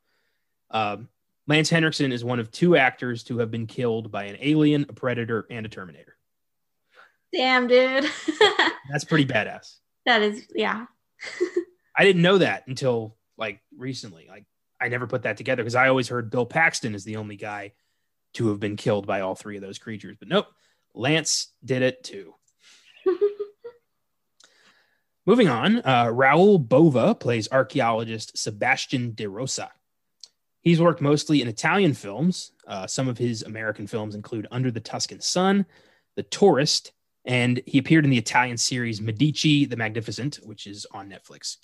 [0.69, 1.09] Um,
[1.47, 4.93] Lance Henriksen is one of two actors to have been killed by an alien, a
[4.93, 6.17] predator, and a Terminator.
[7.33, 8.11] Damn, dude.
[8.91, 9.77] That's pretty badass.
[10.05, 10.85] That is, yeah.
[11.97, 14.27] I didn't know that until like recently.
[14.29, 14.45] Like
[14.79, 17.73] I never put that together because I always heard Bill Paxton is the only guy
[18.33, 20.17] to have been killed by all three of those creatures.
[20.19, 20.47] But nope,
[20.93, 22.35] Lance did it too.
[25.25, 29.71] Moving on, uh, Raoul Bova plays archaeologist Sebastian De Rosa.
[30.61, 32.51] He's worked mostly in Italian films.
[32.67, 35.65] Uh, some of his American films include Under the Tuscan Sun,
[36.15, 36.91] The Tourist,
[37.25, 41.57] and he appeared in the Italian series Medici the Magnificent, which is on Netflix.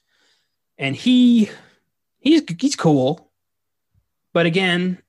[0.78, 1.50] And he
[2.20, 3.32] he's he's cool,
[4.34, 5.02] but again,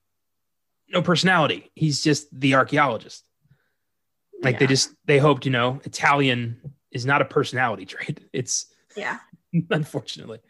[0.89, 1.71] no personality.
[1.75, 3.25] He's just the archaeologist.
[4.43, 4.59] Like yeah.
[4.61, 6.61] they just they hoped, you know, Italian
[6.91, 8.21] is not a personality trait.
[8.33, 9.19] It's yeah,
[9.71, 10.41] unfortunately.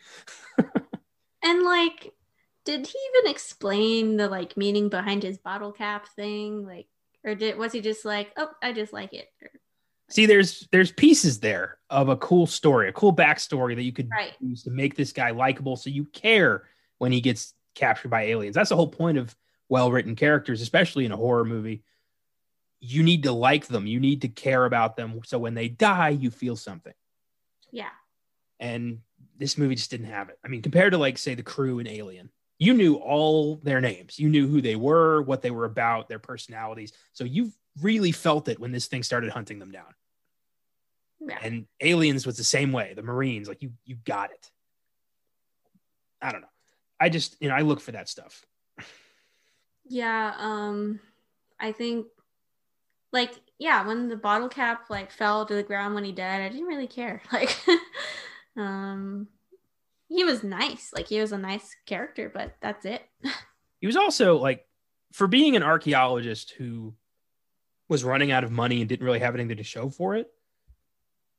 [1.43, 2.12] and like,
[2.65, 6.67] did he even explain the like meaning behind his bottle cap thing?
[6.67, 6.88] Like,
[7.25, 9.29] or did was he just like, oh, I just like it?
[9.41, 9.51] Or,
[10.12, 14.11] See, there's there's pieces there of a cool story, a cool backstory that you could
[14.11, 14.35] right.
[14.40, 16.64] use to make this guy likable, so you care
[16.98, 18.55] when he gets captured by aliens.
[18.55, 19.35] That's the whole point of
[19.70, 21.83] well written characters, especially in a horror movie.
[22.79, 23.87] You need to like them.
[23.87, 25.18] You need to care about them.
[25.25, 26.92] So when they die, you feel something.
[27.70, 27.88] Yeah.
[28.61, 28.98] And
[29.38, 30.38] this movie just didn't have it.
[30.44, 34.18] I mean, compared to like say the crew in Alien, you knew all their names.
[34.18, 36.92] You knew who they were, what they were about, their personalities.
[37.14, 39.94] So you really felt it when this thing started hunting them down.
[41.28, 41.38] Yeah.
[41.42, 42.94] And Aliens was the same way.
[42.94, 44.50] The Marines, like you, you got it.
[46.20, 46.48] I don't know.
[47.00, 48.44] I just, you know, I look for that stuff.
[49.85, 50.35] Yeah.
[50.38, 51.00] Um,
[51.58, 52.06] I think,
[53.12, 56.48] like, yeah, when the bottle cap like fell to the ground when he died, I
[56.48, 57.22] didn't really care.
[57.32, 57.56] Like,
[58.56, 59.28] um,
[60.08, 60.90] he was nice.
[60.94, 63.02] Like, he was a nice character, but that's it.
[63.80, 64.66] he was also like,
[65.12, 66.94] for being an archaeologist who
[67.88, 70.30] was running out of money and didn't really have anything to show for it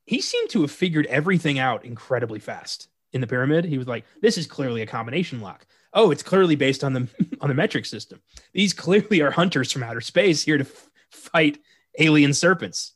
[0.06, 3.66] he seemed to have figured everything out incredibly fast in the pyramid.
[3.66, 5.66] He was like, this is clearly a combination lock.
[5.94, 7.08] Oh, it's clearly based on the
[7.42, 8.22] on the metric system.
[8.54, 11.60] These clearly are hunters from outer space here to f- fight
[12.00, 12.94] alien serpents.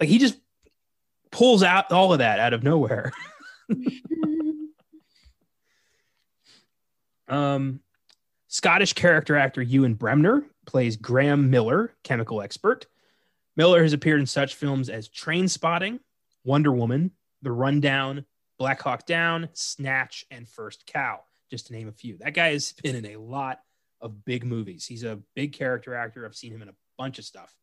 [0.00, 0.36] Like he just
[1.30, 3.12] pulls out all of that out of nowhere.
[7.28, 7.80] um,
[8.48, 12.86] Scottish character actor Ewan Bremner plays Graham Miller, chemical expert.
[13.56, 16.00] Miller has appeared in such films as Trainspotting,
[16.44, 18.24] Wonder Woman, The Rundown,
[18.58, 22.18] Black Hawk Down, Snatch, and First Cow, just to name a few.
[22.18, 23.60] That guy has been in a lot
[24.00, 24.86] of big movies.
[24.86, 26.26] He's a big character actor.
[26.26, 27.54] I've seen him in a bunch of stuff.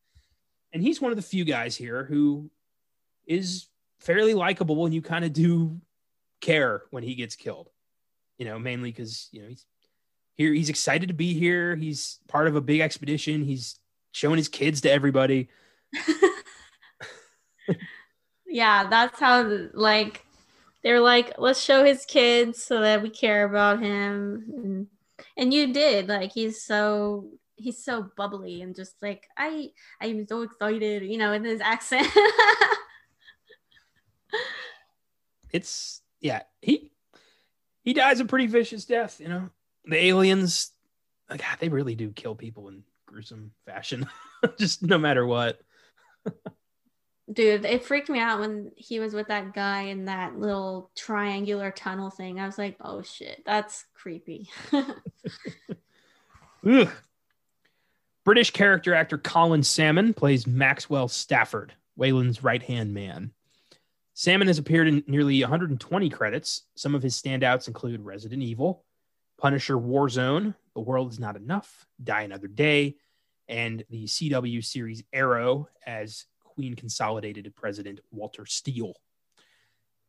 [0.71, 2.49] And he's one of the few guys here who
[3.25, 3.67] is
[3.99, 5.79] fairly likable and you kind of do
[6.41, 7.69] care when he gets killed.
[8.37, 9.65] You know, mainly because, you know, he's
[10.35, 11.75] here, he's excited to be here.
[11.75, 13.43] He's part of a big expedition.
[13.43, 13.77] He's
[14.13, 15.49] showing his kids to everybody.
[18.49, 20.25] yeah, that's how like
[20.83, 24.45] they're like, let's show his kids so that we care about him.
[24.55, 24.87] And,
[25.37, 26.07] and you did.
[26.07, 29.69] Like he's so he's so bubbly and just like I
[30.01, 32.07] I'm so excited, you know, in his accent.
[35.51, 36.91] it's yeah, he
[37.83, 39.49] he dies a pretty vicious death, you know.
[39.85, 40.71] The aliens
[41.29, 44.07] like God, they really do kill people in gruesome fashion.
[44.57, 45.59] just no matter what.
[47.31, 51.69] Dude, it freaked me out when he was with that guy in that little triangular
[51.69, 52.39] tunnel thing.
[52.39, 54.49] I was like, oh shit, that's creepy.
[58.23, 63.31] British character actor Colin Salmon plays Maxwell Stafford, Weyland's right hand man.
[64.13, 66.63] Salmon has appeared in nearly 120 credits.
[66.75, 68.83] Some of his standouts include Resident Evil,
[69.37, 72.97] Punisher Warzone, The World Is Not Enough, Die Another Day,
[73.47, 76.25] and the CW series Arrow as
[76.59, 78.93] Queen Consolidated President Walter Steele.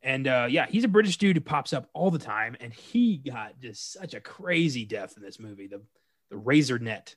[0.03, 3.19] And uh, yeah, he's a British dude who pops up all the time, and he
[3.19, 5.69] got just such a crazy death in this movie.
[5.69, 5.81] The
[6.29, 7.15] the razor net.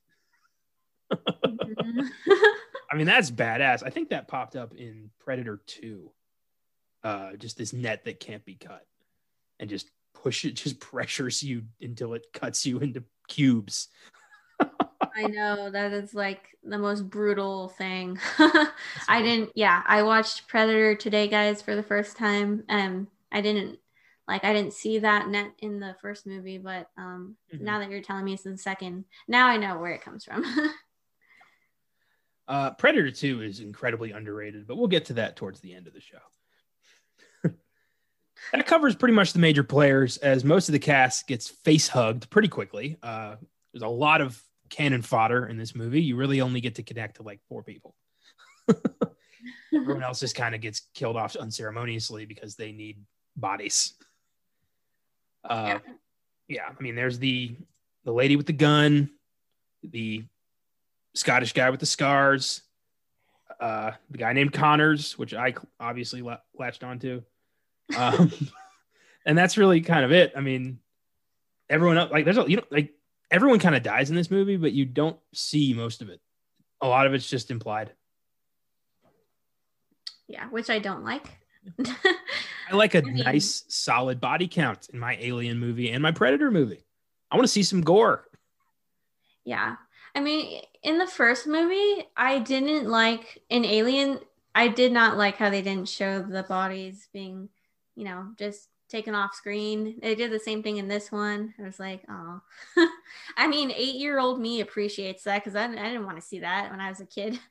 [1.11, 3.81] I mean, that's badass.
[3.83, 6.11] I think that popped up in Predator 2.
[7.03, 8.85] Uh, just this net that can't be cut
[9.59, 13.87] and just push it, just pressures you until it cuts you into cubes.
[15.15, 18.19] I know that is like the most brutal thing.
[18.39, 22.63] I didn't, yeah, I watched Predator today, guys, for the first time.
[22.67, 23.79] And I didn't
[24.27, 27.63] like I didn't see that net in the first movie, but um mm-hmm.
[27.63, 30.23] now that you're telling me it's in the second, now I know where it comes
[30.23, 30.43] from.
[32.47, 35.93] uh Predator 2 is incredibly underrated, but we'll get to that towards the end of
[35.93, 37.43] the show.
[38.53, 42.29] that covers pretty much the major players as most of the cast gets face hugged
[42.29, 42.97] pretty quickly.
[43.03, 43.35] Uh
[43.73, 44.41] there's a lot of
[44.73, 46.01] cannon fodder in this movie.
[46.01, 47.95] You really only get to connect to like four people.
[49.73, 52.97] Everyone else just kind of gets killed off unceremoniously because they need
[53.35, 53.93] bodies.
[55.43, 55.93] Uh, yeah.
[56.47, 57.55] yeah, I mean, there's the
[58.03, 59.09] the lady with the gun,
[59.83, 60.23] the
[61.13, 62.61] Scottish guy with the scars,
[63.59, 67.21] uh, the guy named Connors, which I obviously la- latched onto,
[67.97, 68.31] um,
[69.25, 70.33] and that's really kind of it.
[70.35, 70.79] I mean,
[71.69, 72.93] everyone else, like, there's a you know, like
[73.33, 76.21] everyone kind of dies in this movie, but you don't see most of it.
[76.81, 77.91] A lot of it's just implied.
[80.27, 81.27] Yeah, which I don't like.
[81.85, 86.11] I like a I mean, nice, solid body count in my Alien movie and my
[86.11, 86.85] Predator movie.
[87.31, 88.25] I want to see some gore.
[89.43, 89.75] Yeah.
[90.15, 94.19] I mean, in the first movie, I didn't like in Alien,
[94.53, 97.49] I did not like how they didn't show the bodies being,
[97.95, 99.95] you know, just taken off screen.
[100.01, 101.55] They did the same thing in this one.
[101.59, 102.41] I was like, oh,
[103.37, 106.39] I mean, eight year old me appreciates that because I, I, didn't want to see
[106.39, 107.39] that when I was a kid.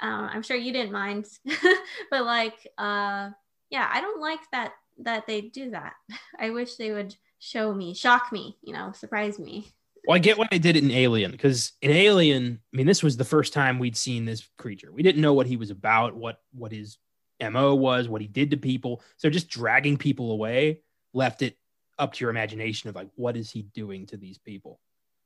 [0.00, 1.24] Um, I'm sure you didn't mind,
[2.10, 3.30] but like, uh,
[3.70, 4.72] yeah, I don't like that
[5.04, 5.94] that they do that.
[6.38, 9.72] I wish they would show me, shock me, you know, surprise me.
[10.06, 13.04] Well, I get why they did it in Alien because in Alien, I mean, this
[13.04, 14.92] was the first time we'd seen this creature.
[14.92, 16.98] We didn't know what he was about, what what his
[17.40, 19.00] mo was, what he did to people.
[19.16, 20.80] So just dragging people away
[21.14, 21.56] left it
[21.98, 24.80] up to your imagination of like, what is he doing to these people?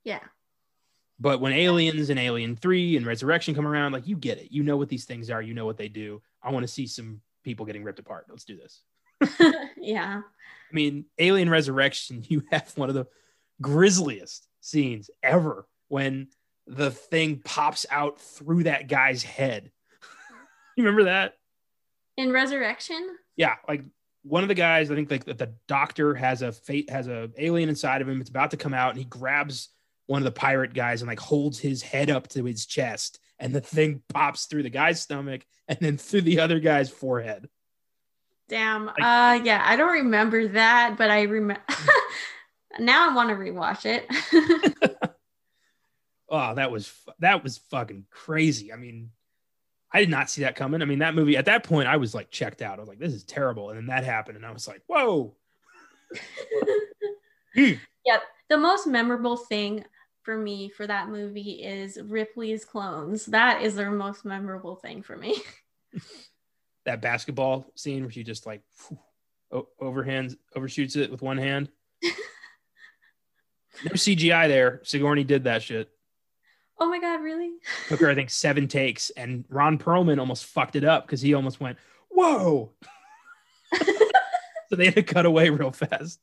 [0.05, 0.21] Yeah.
[1.21, 4.53] But when Aliens and Alien Three and Resurrection come around, like you get it.
[4.53, 5.43] You know what these things are.
[5.43, 6.23] You know what they do.
[6.43, 8.27] I want to see some people getting ripped apart.
[8.29, 8.83] Let's do this.
[9.81, 10.21] yeah.
[10.21, 13.07] I mean, Alien Resurrection, you have one of the
[13.61, 16.29] grisliest scenes ever when
[16.67, 19.73] the thing pops out through that guy's head.
[20.77, 21.35] you remember that?
[22.17, 23.17] In Resurrection?
[23.37, 23.83] Yeah, like
[24.29, 27.69] one of the guys, I think like the doctor has a fate has a alien
[27.69, 28.21] inside of him.
[28.21, 29.71] It's about to come out, and he grabs
[30.07, 33.55] one of the pirate guys and like holds his head up to his chest, and
[33.55, 37.49] the thing pops through the guy's stomach and then through the other guy's forehead.
[38.49, 38.87] Damn.
[38.87, 41.63] Like, uh yeah, I don't remember that, but I remember
[42.79, 44.07] now I want to rewatch it.
[46.29, 48.73] oh, that was that was fucking crazy.
[48.73, 49.11] I mean,
[49.93, 50.83] I did not see that coming.
[50.83, 52.79] I mean, that movie at that point, I was like checked out.
[52.79, 53.71] I was like, this is terrible.
[53.71, 55.35] And then that happened, and I was like, whoa.
[57.55, 57.73] hmm.
[58.05, 58.23] Yep.
[58.51, 59.85] The most memorable thing
[60.23, 63.27] for me for that movie is Ripley's clones.
[63.27, 65.37] That is the most memorable thing for me.
[66.85, 71.71] that basketball scene where she just like whew, overhands overshoots it with one hand.
[72.03, 74.81] no CGI there.
[74.85, 75.91] Sigourney did that shit.
[76.81, 77.51] Oh my god, really?
[77.89, 81.35] Took her, I think, seven takes, and Ron Perlman almost fucked it up because he
[81.35, 82.73] almost went, "Whoa!"
[84.69, 86.21] so they had to cut away real fast.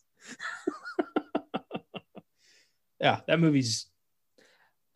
[3.00, 3.88] yeah, that movie's.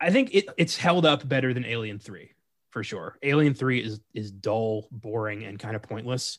[0.00, 2.32] I think it it's held up better than Alien Three,
[2.70, 3.18] for sure.
[3.22, 6.38] Alien Three is is dull, boring, and kind of pointless.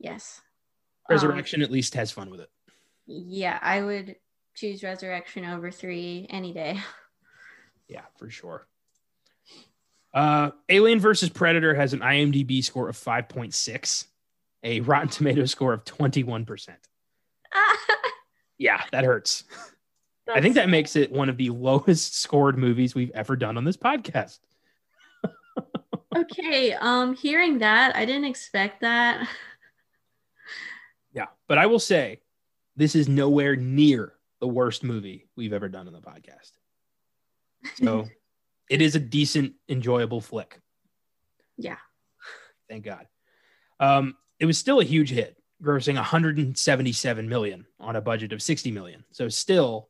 [0.00, 0.40] Yes.
[1.08, 2.50] Resurrection um, at least has fun with it.
[3.06, 4.16] Yeah, I would
[4.54, 6.80] choose Resurrection over three any day.
[7.88, 8.66] Yeah, for sure.
[10.12, 14.06] Uh, Alien versus Predator has an IMDb score of 5.6,
[14.62, 16.68] a Rotten Tomato score of 21%.
[18.58, 19.44] yeah, that hurts.
[20.26, 20.38] That's...
[20.38, 23.64] I think that makes it one of the lowest scored movies we've ever done on
[23.64, 24.38] this podcast.
[26.16, 29.28] okay, um hearing that, I didn't expect that.
[31.12, 32.20] yeah, but I will say
[32.76, 36.52] this is nowhere near the worst movie we've ever done on the podcast.
[37.74, 38.06] So
[38.70, 40.60] it is a decent, enjoyable flick.
[41.56, 41.78] Yeah.
[42.68, 43.06] Thank God.
[43.80, 48.70] Um, it was still a huge hit, grossing 177 million on a budget of 60
[48.70, 49.04] million.
[49.12, 49.88] So still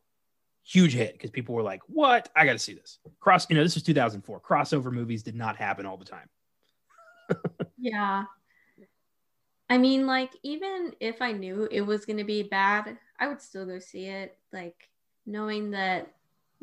[0.64, 2.31] huge hit because people were like, "What?
[2.35, 4.41] I got to see this." Cross, you know, this was 2004.
[4.41, 6.29] Crossover movies did not happen all the time.
[7.79, 8.25] yeah.
[9.70, 13.41] I mean, like even if I knew it was going to be bad, I would
[13.41, 14.89] still go see it like
[15.27, 16.12] knowing that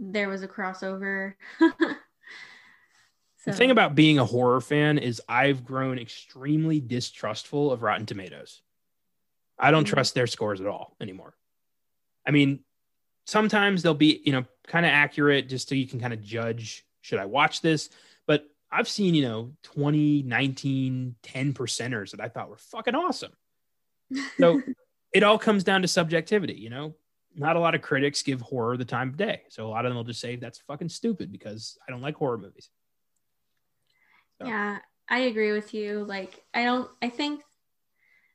[0.02, 1.36] there was a crossover.
[3.44, 8.62] The thing about being a horror fan is I've grown extremely distrustful of Rotten Tomatoes.
[9.58, 9.90] I don't Mhm.
[9.90, 11.36] trust their scores at all anymore.
[12.24, 12.64] I mean,
[13.26, 16.86] sometimes they'll be, you know, kind of accurate just so you can kind of judge
[17.02, 17.90] should I watch this?
[18.28, 23.34] But I've seen, you know, 20, 19, 10 percenters that I thought were fucking awesome.
[24.40, 24.62] So
[25.14, 26.96] it all comes down to subjectivity, you know.
[27.36, 29.44] Not a lot of critics give horror the time of day.
[29.50, 32.16] So a lot of them will just say that's fucking stupid because I don't like
[32.16, 32.70] horror movies.
[34.38, 34.80] So- Yeah,
[35.10, 36.04] I agree with you.
[36.04, 37.42] Like, I don't, I think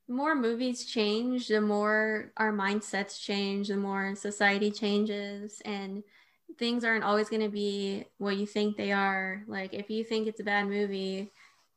[0.09, 6.03] the more movies change, the more our mindsets change, the more society changes, and
[6.59, 9.43] things aren't always going to be what you think they are.
[9.47, 11.31] Like, if you think it's a bad movie,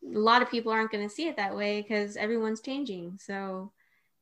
[0.05, 3.17] a lot of people aren't going to see it that way because everyone's changing.
[3.19, 3.71] So,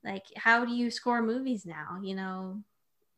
[0.03, 1.99] like, how do you score movies now?
[2.01, 2.63] You know,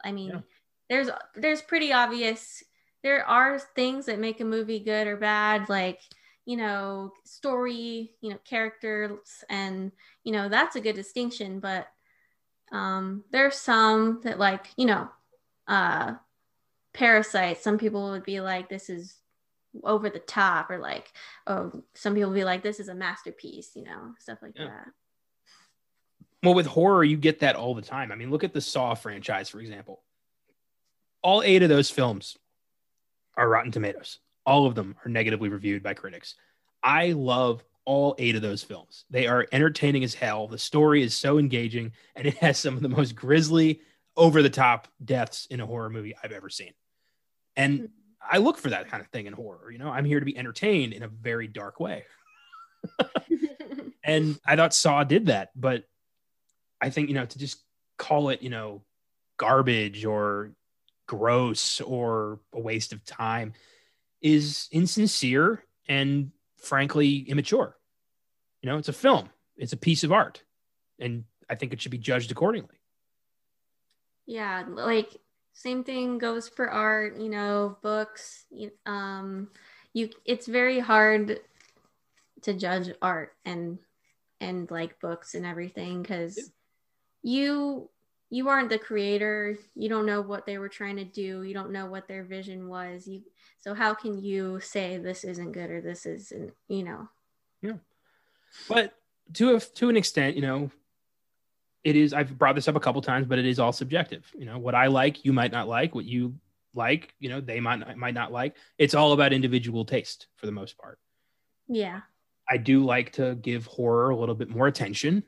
[0.03, 0.41] I mean, Yeah.
[0.89, 2.63] there's there's pretty obvious.
[3.03, 6.01] There are things that make a movie good or bad, like
[6.45, 9.91] you know, story, you know, characters, and
[10.23, 11.59] you know that's a good distinction.
[11.59, 11.87] But
[12.71, 15.09] um, there's some that like you know,
[15.67, 16.15] uh,
[16.93, 17.59] Parasite.
[17.61, 19.17] Some people would be like, this is
[19.83, 21.11] over the top, or like,
[21.47, 23.71] oh, some people would be like, this is a masterpiece.
[23.75, 24.67] You know, stuff like Yeah.
[24.67, 24.87] that.
[26.43, 28.11] Well, with horror, you get that all the time.
[28.11, 30.01] I mean, look at the Saw franchise, for example.
[31.21, 32.37] All eight of those films
[33.35, 34.19] are Rotten Tomatoes.
[34.45, 36.35] All of them are negatively reviewed by critics.
[36.81, 39.03] I love all eight of those films.
[39.09, 40.47] They are entertaining as hell.
[40.47, 43.81] The story is so engaging, and it has some of the most grisly,
[44.15, 46.73] over the top deaths in a horror movie I've ever seen.
[47.55, 47.89] And
[48.21, 49.71] I look for that kind of thing in horror.
[49.71, 52.05] You know, I'm here to be entertained in a very dark way.
[54.09, 55.83] And I thought Saw did that, but
[56.81, 57.63] I think, you know, to just
[57.97, 58.81] call it, you know,
[59.37, 60.51] garbage or
[61.07, 63.53] gross or a waste of time
[64.21, 67.75] is insincere and frankly immature.
[68.61, 70.43] You know, it's a film, it's a piece of art,
[70.99, 72.75] and I think it should be judged accordingly.
[74.25, 75.15] Yeah, like
[75.53, 78.45] same thing goes for art, you know, books.
[78.85, 79.49] Um,
[79.93, 81.39] you it's very hard
[82.43, 83.79] to judge art and
[84.39, 86.51] and like books and everything because
[87.21, 87.89] you
[88.31, 89.57] you aren't the creator.
[89.73, 91.41] You don't know what they were trying to do.
[91.43, 93.07] You don't know what their vision was.
[93.07, 93.23] You
[93.59, 97.09] so how can you say this isn't good or this isn't, you know?
[97.61, 97.77] yeah
[98.67, 98.93] But
[99.33, 100.71] to a, to an extent, you know,
[101.83, 102.13] it is.
[102.13, 104.29] I've brought this up a couple times, but it is all subjective.
[104.37, 105.95] You know, what I like, you might not like.
[105.95, 106.35] What you
[106.73, 108.55] like, you know, they might not, might not like.
[108.77, 110.99] It's all about individual taste for the most part.
[111.67, 112.01] Yeah.
[112.49, 115.23] I do like to give horror a little bit more attention.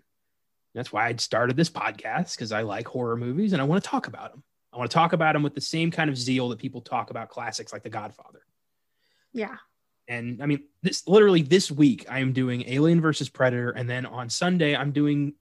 [0.73, 3.89] That's why I started this podcast because I like horror movies and I want to
[3.89, 4.43] talk about them.
[4.73, 7.09] I want to talk about them with the same kind of zeal that people talk
[7.09, 8.45] about classics like The Godfather.
[9.33, 9.57] Yeah.
[10.07, 14.05] And I mean, this literally this week I am doing Alien versus Predator, and then
[14.05, 15.33] on Sunday I'm doing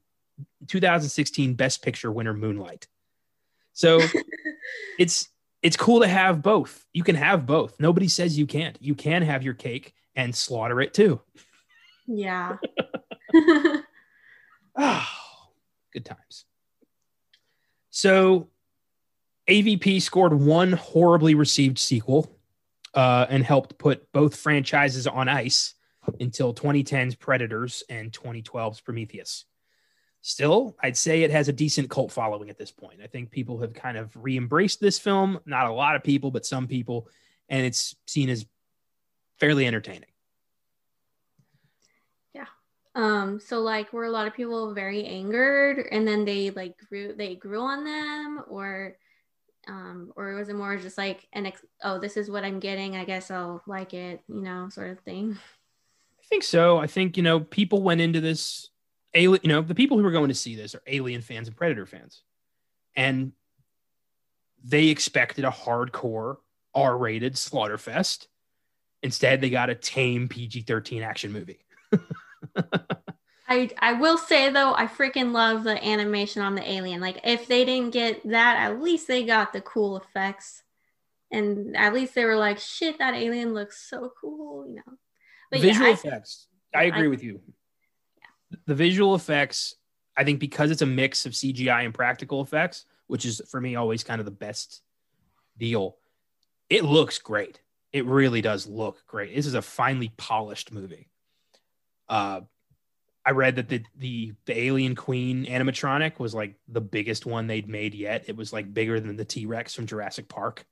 [0.69, 2.87] 2016 Best Picture winner Moonlight.
[3.73, 4.01] So
[4.99, 5.29] it's
[5.63, 6.87] it's cool to have both.
[6.93, 7.79] You can have both.
[7.79, 8.77] Nobody says you can't.
[8.81, 11.21] You can have your cake and slaughter it too.
[12.07, 12.57] Yeah.
[13.35, 13.83] Oh,
[15.93, 16.45] good times.
[17.91, 18.49] So
[19.49, 22.31] AVP scored one horribly received sequel
[22.95, 25.75] uh, and helped put both franchises on ice
[26.21, 29.45] until 2010's Predators and 2012's Prometheus.
[30.23, 33.01] Still, I'd say it has a decent cult following at this point.
[33.03, 35.41] I think people have kind of re embraced this film.
[35.47, 37.09] Not a lot of people, but some people.
[37.49, 38.47] And it's seen as
[39.39, 40.10] fairly entertaining.
[43.01, 47.15] Um, so like were a lot of people very angered and then they like grew
[47.15, 48.99] they grew on them or
[49.69, 52.97] um or was it more just like an ex- oh this is what I'm getting,
[52.97, 55.39] I guess I'll like it, you know, sort of thing.
[56.19, 56.77] I think so.
[56.77, 58.69] I think, you know, people went into this
[59.15, 61.57] alien, you know, the people who were going to see this are alien fans and
[61.57, 62.23] predator fans.
[62.97, 63.33] And
[64.63, 66.37] they expected a hardcore
[66.75, 68.27] R-rated slaughterfest.
[69.03, 71.65] Instead, they got a tame PG-13 action movie.
[73.49, 77.01] I I will say though, I freaking love the animation on the alien.
[77.01, 80.63] Like if they didn't get that, at least they got the cool effects.
[81.33, 84.95] And at least they were like, shit, that alien looks so cool, you know.
[85.51, 86.47] But visual yeah, I- effects.
[86.75, 87.41] I agree I- with you.
[88.19, 88.57] Yeah.
[88.67, 89.75] The visual effects,
[90.17, 93.75] I think because it's a mix of CGI and practical effects, which is for me
[93.77, 94.83] always kind of the best
[95.59, 95.97] deal,
[96.69, 97.61] it looks great.
[97.93, 99.35] It really does look great.
[99.35, 101.09] This is a finely polished movie.
[102.11, 102.43] Uh,
[103.25, 107.69] I read that the, the the Alien Queen animatronic was like the biggest one they'd
[107.69, 108.25] made yet.
[108.27, 110.67] It was like bigger than the T Rex from Jurassic Park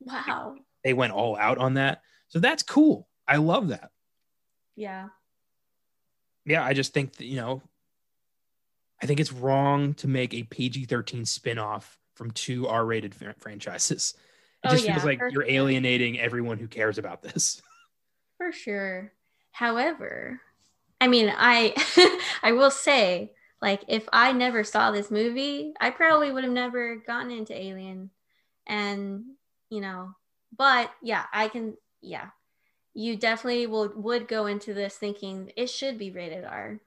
[0.00, 0.56] wow.
[0.84, 2.02] they went all out on that.
[2.28, 3.08] So that's cool.
[3.26, 3.90] I love that.
[4.74, 5.08] Yeah.
[6.44, 7.62] Yeah, I just think that, you know,
[9.02, 14.14] I think it's wrong to make a PG 13 spin-off from two R-rated fr- franchises.
[14.64, 15.44] It Oh, just yeah, feels like you're sure.
[15.46, 17.60] alienating everyone who cares about this.
[18.38, 19.12] For sure.
[19.50, 20.40] However,
[21.00, 21.74] I mean, I
[22.42, 26.96] I will say, like, if I never saw this movie, I probably would have never
[26.96, 28.10] gotten into Alien.
[28.66, 29.24] And,
[29.70, 30.14] you know,
[30.56, 32.28] but yeah, I can yeah.
[32.94, 36.80] You definitely will would go into this thinking it should be rated R.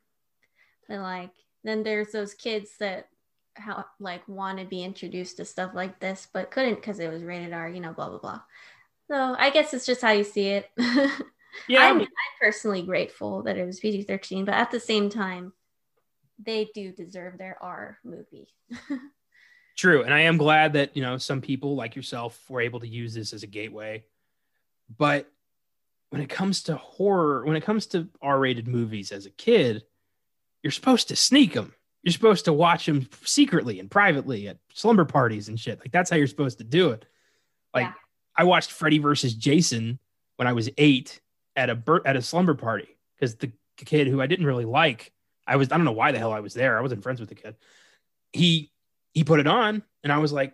[0.88, 1.32] But like
[1.64, 3.10] then there's those kids that
[3.56, 7.24] how like want to be introduced to stuff like this but couldn't because it was
[7.24, 8.42] rated R, you know, blah blah blah.
[9.08, 10.70] So I guess it's just how you see it.
[11.68, 12.08] Yeah, I'm, I'm
[12.40, 15.54] personally grateful that it was PG 13, but at the same time,
[16.44, 18.48] they do deserve their R movie.
[19.78, 20.04] True.
[20.04, 23.14] And I am glad that, you know, some people like yourself were able to use
[23.14, 24.04] this as a gateway.
[24.98, 25.32] But
[26.10, 29.84] when it comes to horror, when it comes to R rated movies as a kid,
[30.64, 31.74] you're supposed to sneak them.
[32.04, 35.80] You're supposed to watch them secretly and privately at slumber parties and shit.
[35.80, 37.06] Like that's how you're supposed to do it.
[37.74, 37.94] Like Yeah.
[38.36, 40.00] I watched Freddy versus Jason
[40.38, 41.20] when I was eight
[41.60, 45.12] at a bir- at a slumber party because the kid who I didn't really like,
[45.46, 46.78] I was I don't know why the hell I was there.
[46.78, 47.56] I wasn't friends with the kid.
[48.32, 48.72] He
[49.14, 50.54] he put it on and I was like,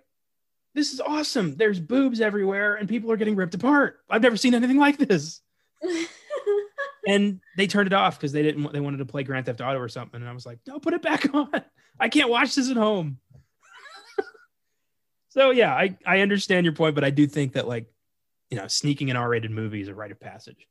[0.74, 1.56] this is awesome.
[1.56, 4.00] There's boobs everywhere and people are getting ripped apart.
[4.10, 5.42] I've never seen anything like this.
[7.08, 9.80] And they turned it off because they didn't they wanted to play Grand Theft Auto
[9.80, 10.20] or something.
[10.20, 11.52] And I was like, no, put it back on.
[12.00, 13.20] I can't watch this at home.
[15.30, 17.92] so yeah, I, I understand your point, but I do think that like,
[18.50, 20.68] you know, sneaking an R-rated movie is a rite of passage.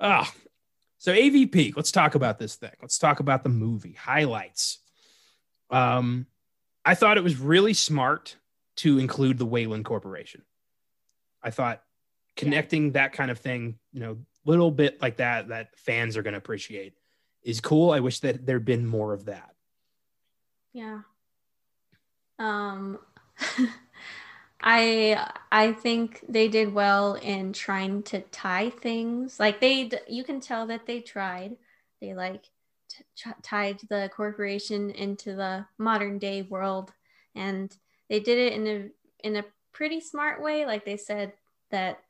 [0.00, 0.30] Ah,
[0.98, 1.74] so AVP.
[1.76, 2.72] Let's talk about this thing.
[2.82, 4.80] Let's talk about the movie highlights.
[5.70, 6.26] Um,
[6.84, 8.36] I thought it was really smart
[8.76, 10.42] to include the Weyland Corporation.
[11.42, 11.82] I thought
[12.36, 16.32] connecting that kind of thing, you know, little bit like that that fans are going
[16.32, 16.94] to appreciate
[17.42, 17.90] is cool.
[17.90, 19.54] I wish that there'd been more of that.
[20.72, 21.00] yeah.
[22.38, 22.98] Um
[24.64, 29.38] I I think they did well in trying to tie things.
[29.38, 31.56] Like they you can tell that they tried.
[32.00, 32.44] They like
[32.88, 36.92] t- t- tied the corporation into the modern day world
[37.34, 37.76] and
[38.08, 41.32] they did it in a in a pretty smart way like they said
[41.70, 42.00] that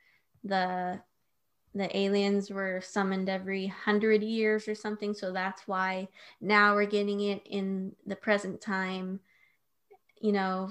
[0.45, 1.01] the
[1.75, 6.09] the aliens were summoned every hundred years or something so that's why
[6.41, 9.21] now we're getting it in the present time
[10.21, 10.71] you know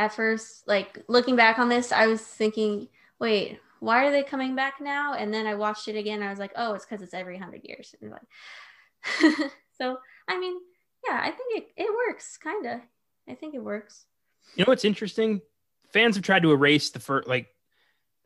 [0.00, 2.88] at first like looking back on this i was thinking
[3.20, 6.38] wait why are they coming back now and then i watched it again i was
[6.38, 10.56] like oh it's because it's every hundred years and like so i mean
[11.06, 12.80] yeah i think it, it works kind of
[13.28, 14.06] i think it works
[14.56, 15.42] You know what's interesting?
[15.92, 17.48] Fans have tried to erase the first, like,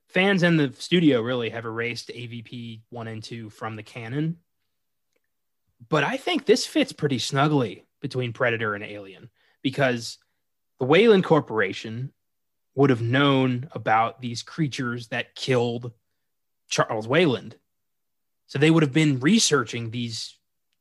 [0.08, 4.38] fans and the studio really have erased AVP 1 and 2 from the canon.
[5.88, 9.30] But I think this fits pretty snugly between Predator and Alien
[9.62, 10.18] because
[10.78, 12.12] the Weyland Corporation
[12.74, 15.92] would have known about these creatures that killed
[16.68, 17.56] Charles Weyland.
[18.46, 20.36] So they would have been researching these,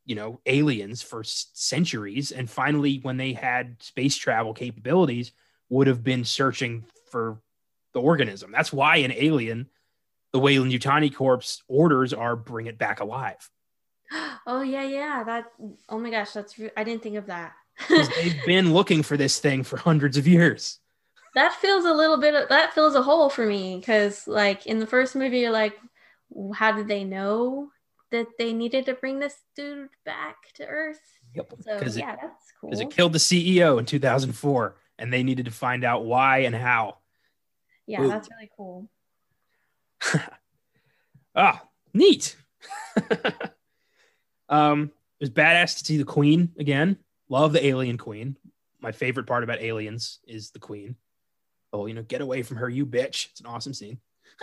[0.06, 2.32] you know, aliens for centuries.
[2.32, 5.32] And finally, when they had space travel capabilities,
[5.70, 7.40] would have been searching for
[7.94, 8.52] the organism.
[8.52, 9.70] That's why in Alien,
[10.32, 13.50] the Weyland Yutani Corp's orders are bring it back alive.
[14.48, 15.46] oh yeah yeah that
[15.90, 17.54] oh my gosh that's re- i didn't think of that
[17.90, 20.80] They've been looking for this thing for hundreds of years.
[21.36, 24.80] that feels a little bit of, that fills a hole for me because like in
[24.80, 25.76] the first movie you're like
[26.54, 27.70] how did they know
[28.12, 31.02] that they needed to bring this dude back to earth
[31.36, 31.54] Yep.
[31.62, 35.24] so Because it, yeah that's cool 'cause it killed the CEO in 2004, and they
[35.24, 36.98] needed to find out why and how.
[37.88, 38.10] yeah Ooh.
[38.10, 38.88] that's really cool
[41.36, 41.64] Ah,
[41.96, 42.36] neat.
[44.50, 46.98] um, it was badass to see the Queen again.
[47.34, 48.38] Love the Alien Queen.
[48.80, 50.96] My favorite part about Aliens is the Queen.
[51.74, 53.32] Oh, you know, get away from her, you bitch.
[53.32, 53.98] It's an awesome scene.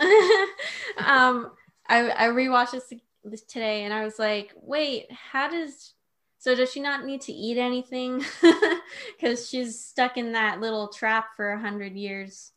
[1.05, 1.51] um
[1.87, 2.93] i i rewatched this,
[3.25, 5.93] this today and i was like wait how does
[6.37, 8.23] so does she not need to eat anything
[9.17, 12.53] because she's stuck in that little trap for a hundred years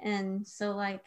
[0.00, 1.04] and so like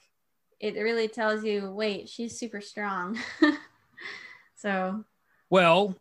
[0.62, 3.18] it really tells you wait she's super strong
[4.56, 5.04] so
[5.50, 5.96] Well,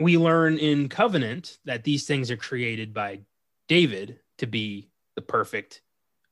[0.00, 3.20] we learn in Covenant that these things are created by
[3.68, 5.82] David to be the perfect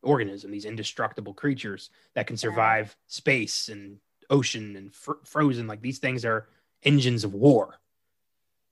[0.02, 3.98] organism, these indestructible creatures that can survive space and
[4.30, 5.66] ocean and fr- frozen.
[5.66, 6.48] Like these things are
[6.82, 7.78] engines of war.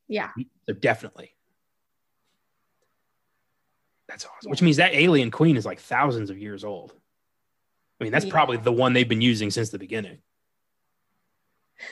[0.09, 0.31] yeah
[0.67, 1.33] So definitely.
[4.09, 4.51] That's awesome.
[4.51, 6.93] Which means that alien queen is like thousands of years old.
[8.01, 8.31] I mean, that's Yeah.
[8.33, 10.19] probably the one they've been using since the beginning.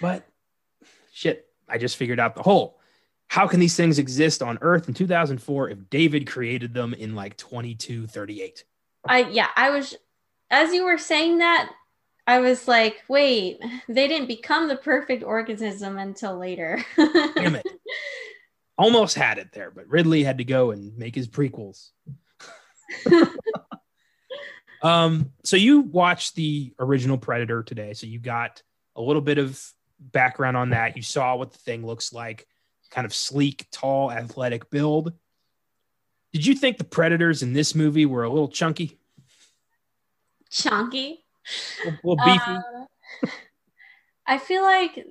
[0.00, 0.26] But
[1.12, 2.78] shit, I just figured out the whole.
[3.28, 7.38] How can these things exist on Earth in 2004 if David created them in like
[7.38, 8.64] 2238?
[9.08, 9.96] I yeah, I was
[10.50, 11.72] as you were saying that,
[12.26, 13.58] I was like, wait,
[13.88, 16.84] they didn't become the perfect organism until later.
[16.96, 17.66] Damn it.
[18.76, 21.90] Almost had it there, but Ridley had to go and make his prequels.
[24.82, 28.62] um, so you watched the original Predator today, so you got
[28.94, 29.60] a little bit of
[30.10, 30.96] background on that.
[30.96, 32.46] You saw what the thing looks like,
[32.90, 35.12] kind of sleek, tall, athletic build.
[36.32, 38.98] Did you think the Predators in this movie were a little chunky,
[40.50, 41.24] Chunky.
[41.86, 42.40] a little, beefy?
[43.24, 43.28] Uh,
[44.26, 45.04] I feel like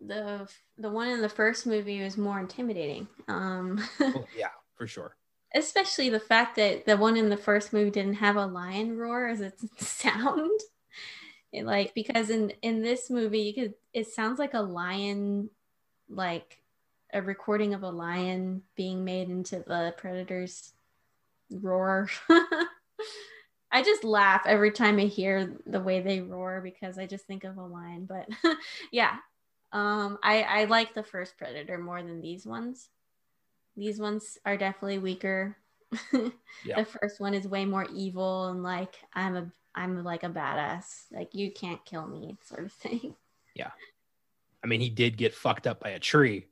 [0.00, 3.06] the the one in the first movie was more intimidating.
[3.28, 5.16] Um, Well, yeah, for sure.
[5.54, 9.28] especially the fact that the one in the first movie didn't have a lion roar
[9.28, 10.50] as its sound.
[11.52, 15.50] It, like because in in this movie you could it sounds like a lion
[16.08, 16.62] like
[17.12, 20.72] a recording of a lion being made into the predator's
[21.50, 22.08] roar.
[23.70, 27.44] I just laugh every time I hear the way they roar because I just think
[27.44, 28.06] of a lion.
[28.06, 28.28] But
[28.92, 29.16] yeah,
[29.72, 32.88] um, I I like the first Predator more than these ones.
[33.76, 35.56] These ones are definitely weaker.
[36.64, 36.80] Yeah.
[36.80, 41.04] The first one is way more evil and like I'm a I'm like a badass.
[41.10, 43.14] Like you can't kill me, sort of thing.
[43.54, 43.68] Yeah.
[44.64, 46.46] I mean, he did get fucked up by a tree,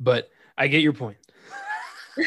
[0.00, 1.18] but I get your point.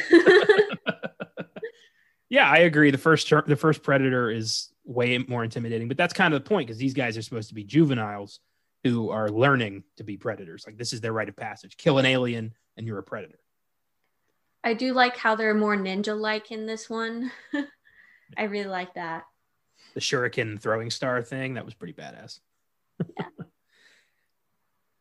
[2.30, 2.92] yeah, I agree.
[2.92, 6.48] The first ter- the first predator is way more intimidating, but that's kind of the
[6.48, 8.40] point because these guys are supposed to be juveniles
[8.86, 10.64] who are learning to be predators.
[10.66, 13.40] Like this is their rite of passage: kill an alien, and you're a predator.
[14.64, 17.32] I do like how they're more ninja like in this one.
[18.38, 19.26] I really like that.
[19.96, 22.40] The shuriken throwing star thing that was pretty badass.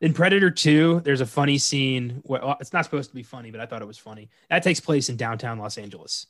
[0.01, 2.21] In Predator 2, there's a funny scene.
[2.25, 4.29] Well, it's not supposed to be funny, but I thought it was funny.
[4.51, 6.27] That takes place in downtown Los Angeles.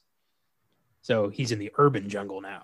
[1.03, 2.63] So he's in the urban jungle now.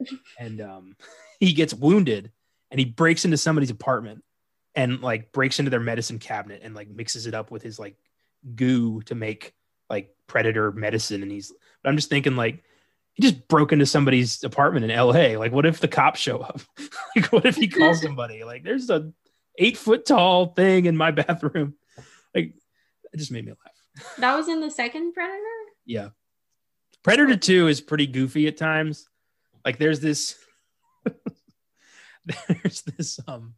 [0.38, 0.96] and um,
[1.40, 2.30] he gets wounded
[2.70, 4.22] and he breaks into somebody's apartment
[4.74, 7.96] and like breaks into their medicine cabinet and like mixes it up with his like
[8.54, 9.54] goo to make
[9.88, 11.22] like predator medicine.
[11.22, 12.62] And he's, but I'm just thinking like,
[13.14, 15.38] he just broke into somebody's apartment in LA.
[15.38, 16.60] Like, what if the cops show up?
[17.16, 18.44] like, what if he calls somebody?
[18.44, 19.12] Like, there's a
[19.56, 21.74] eight foot tall thing in my bathroom.
[22.34, 22.54] Like,
[23.12, 24.08] it just made me laugh.
[24.18, 25.40] That was in the second Predator?
[25.86, 26.08] Yeah.
[27.04, 29.08] Predator 2 is pretty goofy at times.
[29.64, 30.36] Like, there's this,
[32.48, 33.54] there's this um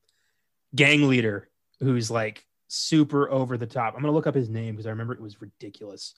[0.74, 1.48] gang leader
[1.80, 3.94] who's like super over the top.
[3.94, 6.14] I'm gonna look up his name because I remember it was ridiculous.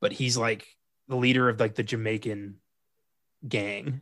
[0.00, 0.66] But he's like
[1.08, 2.56] the leader of like the Jamaican
[3.46, 4.00] gang,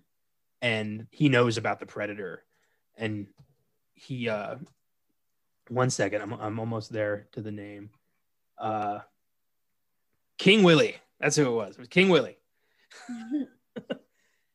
[0.60, 2.44] and he knows about the predator.
[2.96, 3.26] And
[3.94, 4.56] he uh
[5.68, 7.90] one second, I'm I'm almost there to the name.
[8.58, 9.00] Uh
[10.38, 10.96] King Willie.
[11.20, 11.76] That's who it was.
[11.76, 12.38] It was King Willie.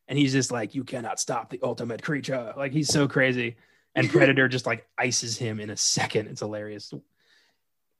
[0.07, 2.53] And he's just like, you cannot stop the ultimate creature.
[2.55, 3.57] Like he's so crazy.
[3.95, 6.27] And Predator just like ices him in a second.
[6.27, 6.93] It's hilarious.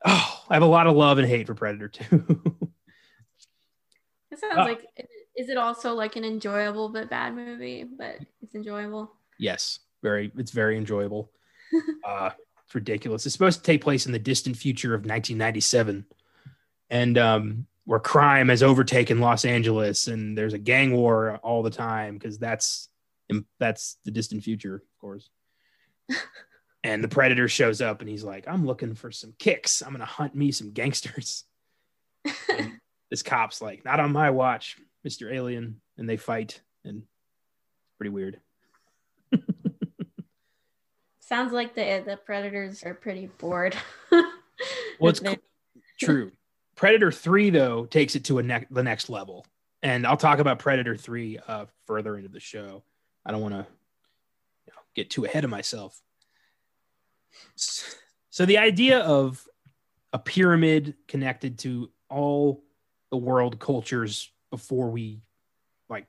[0.05, 2.45] Oh, I have a lot of love and hate for Predator too.
[4.37, 4.63] It sounds Ah.
[4.63, 4.85] like
[5.35, 9.13] is it also like an enjoyable but bad movie, but it's enjoyable.
[9.39, 10.31] yes, very.
[10.37, 11.31] It's very enjoyable.
[12.05, 12.31] uh,
[12.65, 13.25] it's ridiculous.
[13.25, 16.05] It's supposed to take place in the distant future of 1997,
[16.89, 21.69] and um, where crime has overtaken Los Angeles, and there's a gang war all the
[21.69, 22.89] time because that's
[23.59, 25.29] that's the distant future, of course.
[26.83, 29.81] and the predator shows up, and he's like, "I'm looking for some kicks.
[29.81, 31.43] I'm gonna hunt me some gangsters."
[33.09, 38.09] This cop's like, "Not on my watch, Mister Alien," and they fight, and it's pretty
[38.09, 38.39] weird.
[41.19, 43.75] Sounds like the the predators are pretty bored.
[44.99, 45.21] Well, it's
[46.01, 46.31] true.
[46.75, 49.45] Predator 3, though, takes it to a ne- the next level.
[49.81, 52.83] And I'll talk about Predator 3 uh, further into the show.
[53.25, 53.65] I don't want to
[54.65, 55.99] you know, get too ahead of myself.
[57.55, 59.43] So, the idea of
[60.13, 62.63] a pyramid connected to all
[63.11, 65.21] the world cultures before we,
[65.89, 66.07] like,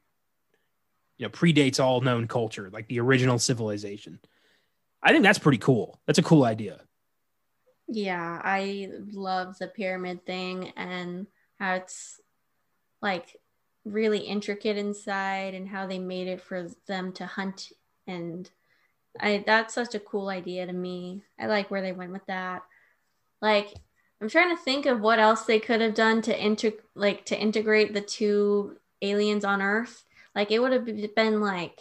[1.17, 4.19] you know, predates all known culture, like the original civilization.
[5.03, 6.01] I think that's pretty cool.
[6.07, 6.81] That's a cool idea.
[7.89, 11.27] Yeah, I love the pyramid thing and
[11.59, 12.21] how it's
[13.01, 13.37] like
[13.85, 17.73] really intricate inside and how they made it for them to hunt
[18.07, 18.51] and
[19.21, 21.23] I that's such a cool idea to me.
[21.39, 22.63] I like where they went with that.
[23.41, 23.75] Like
[24.21, 27.41] I'm trying to think of what else they could have done to inter like to
[27.41, 30.05] integrate the two aliens on Earth.
[30.35, 31.79] Like it would have been like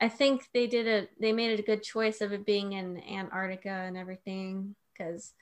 [0.00, 3.68] I think they did a they made a good choice of it being in Antarctica
[3.68, 5.32] and everything because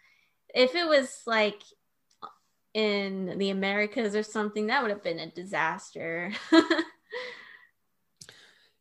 [0.55, 1.61] if it was like
[2.73, 6.33] in the Americas or something, that would have been a disaster.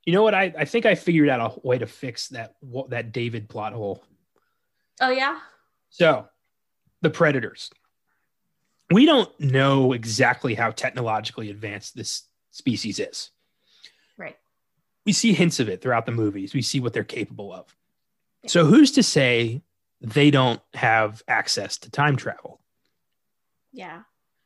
[0.06, 0.34] you know what?
[0.34, 2.56] I, I think I figured out a way to fix that
[2.89, 4.03] that David plot hole.
[5.01, 5.39] Oh yeah.
[5.89, 6.28] So,
[7.06, 7.70] the predators.
[8.89, 13.30] We don't know exactly how technologically advanced this species is.
[14.18, 14.36] Right.
[15.06, 16.56] We see hints of it throughout the movies.
[16.56, 17.76] We see what they're capable of.
[18.47, 19.62] So who's to say
[20.01, 22.60] they don't have access to time travel?
[23.72, 24.01] Yeah.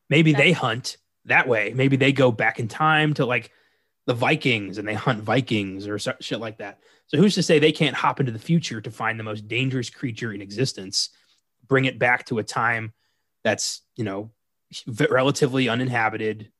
[0.09, 1.71] Maybe That's- they hunt that way.
[1.73, 3.51] Maybe they go back in time to like
[4.05, 6.79] the Vikings and they hunt Vikings or shit like that.
[7.07, 9.89] So who's to say they can't hop into the future to find the most dangerous
[9.89, 11.09] creature in existence,
[11.69, 12.93] bring it back to a time
[13.43, 14.31] that's, you know,
[15.09, 16.51] relatively uninhabited,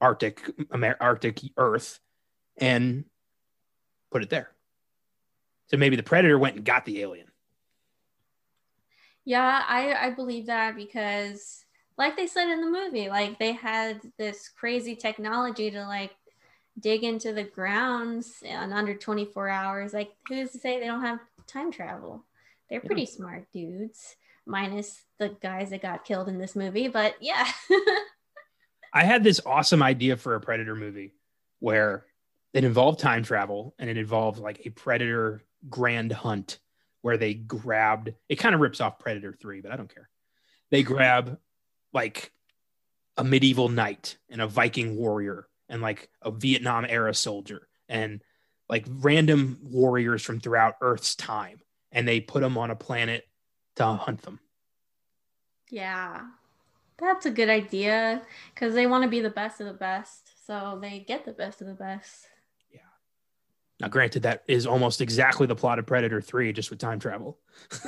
[0.00, 2.00] Arctic Arctic Earth
[2.56, 3.04] and
[4.10, 4.50] put it there.
[5.66, 7.26] So maybe the predator went and got the alien.
[9.24, 11.64] Yeah, I I believe that because
[11.98, 16.12] like they said in the movie, like they had this crazy technology to like
[16.78, 19.92] dig into the grounds in under 24 hours.
[19.92, 22.24] Like who's to say they don't have time travel?
[22.68, 23.08] They're pretty yeah.
[23.08, 24.16] smart dudes,
[24.46, 27.46] minus the guys that got killed in this movie, but yeah.
[28.92, 31.14] I had this awesome idea for a Predator movie
[31.60, 32.06] where
[32.52, 36.58] it involved time travel and it involved like a Predator grand hunt
[37.02, 40.08] where they grabbed it kind of rips off Predator 3, but I don't care.
[40.70, 41.38] They grab
[41.92, 42.32] like
[43.16, 48.22] a medieval knight and a Viking warrior and like a Vietnam era soldier and
[48.68, 51.60] like random warriors from throughout Earth's time
[51.92, 53.24] and they put them on a planet
[53.88, 54.40] to hunt them.
[55.70, 56.22] Yeah.
[56.98, 58.22] That's a good idea
[58.54, 60.46] because they want to be the best of the best.
[60.46, 62.26] So they get the best of the best.
[62.72, 62.80] Yeah.
[63.80, 67.38] Now, granted, that is almost exactly the plot of Predator 3, just with time travel.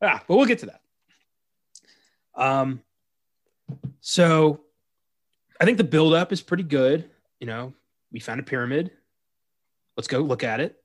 [0.00, 0.80] ah, but we'll get to that.
[2.36, 2.82] Um,
[4.00, 4.60] so
[5.60, 7.10] I think the buildup is pretty good.
[7.40, 7.72] You know,
[8.12, 8.92] we found a pyramid.
[9.96, 10.76] Let's go look at it.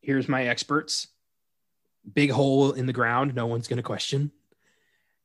[0.00, 1.08] Here's my experts.
[2.12, 3.34] Big hole in the ground.
[3.34, 4.30] No one's going to question.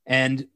[0.06, 0.48] And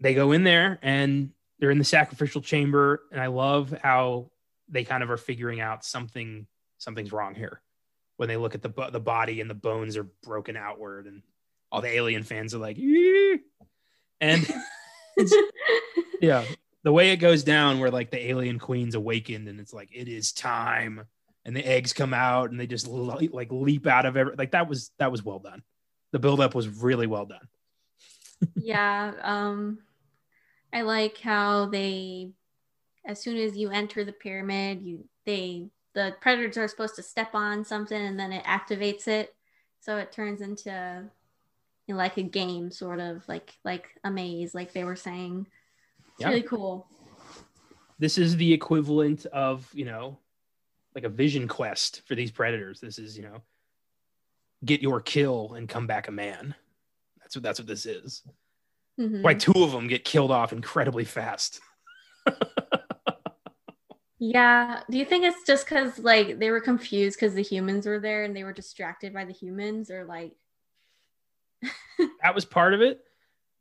[0.00, 3.02] they go in there and they're in the sacrificial chamber.
[3.12, 4.30] And I love how
[4.68, 6.46] they kind of are figuring out something,
[6.78, 7.60] something's wrong here
[8.16, 11.22] when they look at the, the body and the bones are broken outward and
[11.72, 12.76] all the alien fans are like,
[14.20, 14.46] and
[16.20, 16.44] yeah,
[16.82, 20.08] the way it goes down where like the alien queen's awakened and it's like, it
[20.08, 21.06] is time.
[21.44, 24.68] And the eggs come out and they just like leap out of every, like that
[24.68, 25.62] was, that was well done.
[26.12, 27.48] The buildup was really well done
[28.56, 29.12] yeah.
[29.22, 29.78] Um,
[30.72, 32.30] I like how they,
[33.04, 37.34] as soon as you enter the pyramid, you they the predators are supposed to step
[37.34, 39.34] on something and then it activates it,
[39.80, 41.04] so it turns into
[41.86, 45.46] you know, like a game, sort of like like a maze, like they were saying.
[46.12, 46.28] It's yeah.
[46.28, 46.86] really cool.
[47.98, 50.18] This is the equivalent of you know,
[50.94, 52.80] like a vision quest for these predators.
[52.80, 53.42] This is you know,
[54.64, 56.54] get your kill and come back a man.
[57.20, 58.22] That's what that's what this is.
[58.98, 59.22] Mm-hmm.
[59.22, 61.60] Like two of them get killed off incredibly fast.
[64.18, 64.80] yeah.
[64.90, 68.24] Do you think it's just because like they were confused because the humans were there
[68.24, 70.32] and they were distracted by the humans, or like
[72.22, 73.00] that was part of it.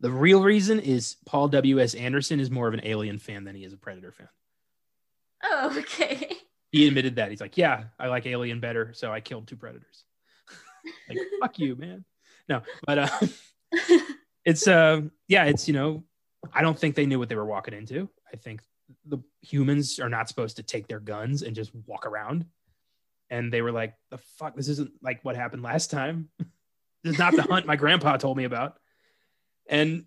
[0.02, 1.80] The real reason is Paul W.
[1.80, 1.94] S.
[1.94, 4.30] Anderson is more of an Alien fan than he is a Predator fan.
[5.44, 6.38] Oh, okay.
[6.72, 7.32] He admitted that.
[7.32, 10.04] He's like, yeah, I like Alien better, so I killed two Predators.
[11.10, 12.06] like, fuck you, man.
[12.48, 13.10] No, but uh,
[14.46, 16.04] it's uh yeah, it's you know,
[16.54, 18.10] I don't think they knew what they were walking into.
[18.32, 18.62] I think
[19.06, 22.46] the humans are not supposed to take their guns and just walk around.
[23.30, 26.30] And they were like, the fuck, this isn't like what happened last time.
[27.04, 28.78] this is not the hunt my grandpa told me about.
[29.68, 30.06] And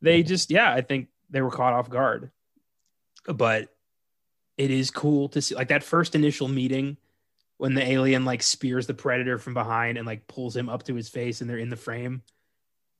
[0.00, 2.30] they just, yeah, I think they were caught off guard.
[3.26, 3.68] But
[4.56, 6.96] it is cool to see like that first initial meeting
[7.58, 10.94] when the alien like spears the predator from behind and like pulls him up to
[10.94, 12.22] his face and they're in the frame.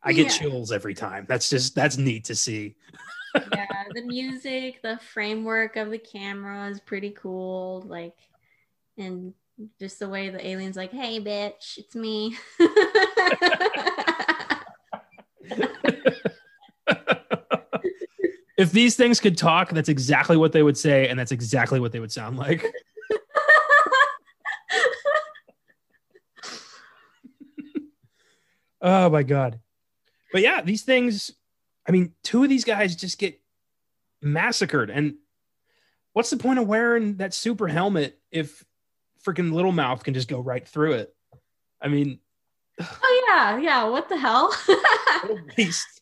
[0.02, 0.32] I get yeah.
[0.32, 1.26] chills every time.
[1.28, 2.76] That's just that's neat to see.
[3.52, 7.84] yeah, the music, the framework of the camera is pretty cool.
[7.86, 8.16] Like,
[8.96, 9.34] and
[9.80, 12.36] just the way the alien's like, "Hey, bitch, it's me."
[18.56, 21.92] if these things could talk, that's exactly what they would say, and that's exactly what
[21.92, 22.64] they would sound like.
[28.80, 29.60] oh my god.
[30.32, 31.30] But yeah, these things,
[31.86, 33.40] I mean, two of these guys just get
[34.22, 34.90] massacred.
[34.90, 35.16] And
[36.14, 38.64] what's the point of wearing that super helmet if
[39.24, 41.14] freaking Little Mouth can just go right through it?
[41.80, 42.20] I mean,
[42.80, 43.84] oh yeah, yeah.
[43.84, 44.50] What the hell?
[44.66, 46.00] what a waste.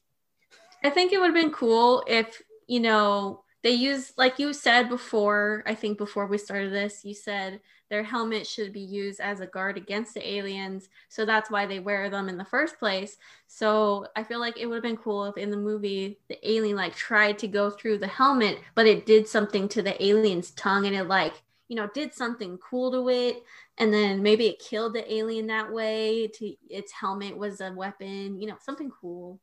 [0.85, 4.89] I think it would have been cool if you know they use like you said
[4.89, 7.61] before i think before we started this you said
[7.91, 10.89] their helmet should be used as a guard against the aliens.
[11.09, 13.17] So that's why they wear them in the first place.
[13.47, 16.77] So i feel like it would have been cool if in the movie the alien
[16.77, 20.87] like tried to go through the helmet but it did something to the alien's tongue
[20.87, 21.35] and it like
[21.69, 23.45] you know did something cool to it.
[23.79, 28.41] And then maybe it killed the alien that way to its helmet was a weapon
[28.41, 29.41] you know something cool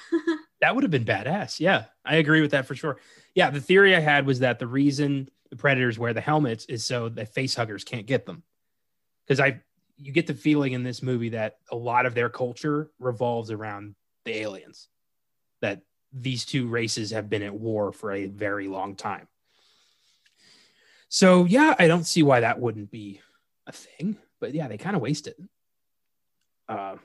[0.60, 1.60] that would have been badass.
[1.60, 2.98] Yeah, I agree with that for sure.
[3.34, 6.84] Yeah, the theory I had was that the reason the predators wear the helmets is
[6.84, 8.42] so that face huggers can't get them.
[9.26, 9.60] Because I,
[9.98, 13.94] you get the feeling in this movie that a lot of their culture revolves around
[14.24, 14.88] the aliens,
[15.60, 15.82] that
[16.12, 19.28] these two races have been at war for a very long time.
[21.08, 23.20] So yeah, I don't see why that wouldn't be
[23.66, 24.16] a thing.
[24.40, 25.36] But yeah, they kind of waste it.
[26.68, 26.96] Uh,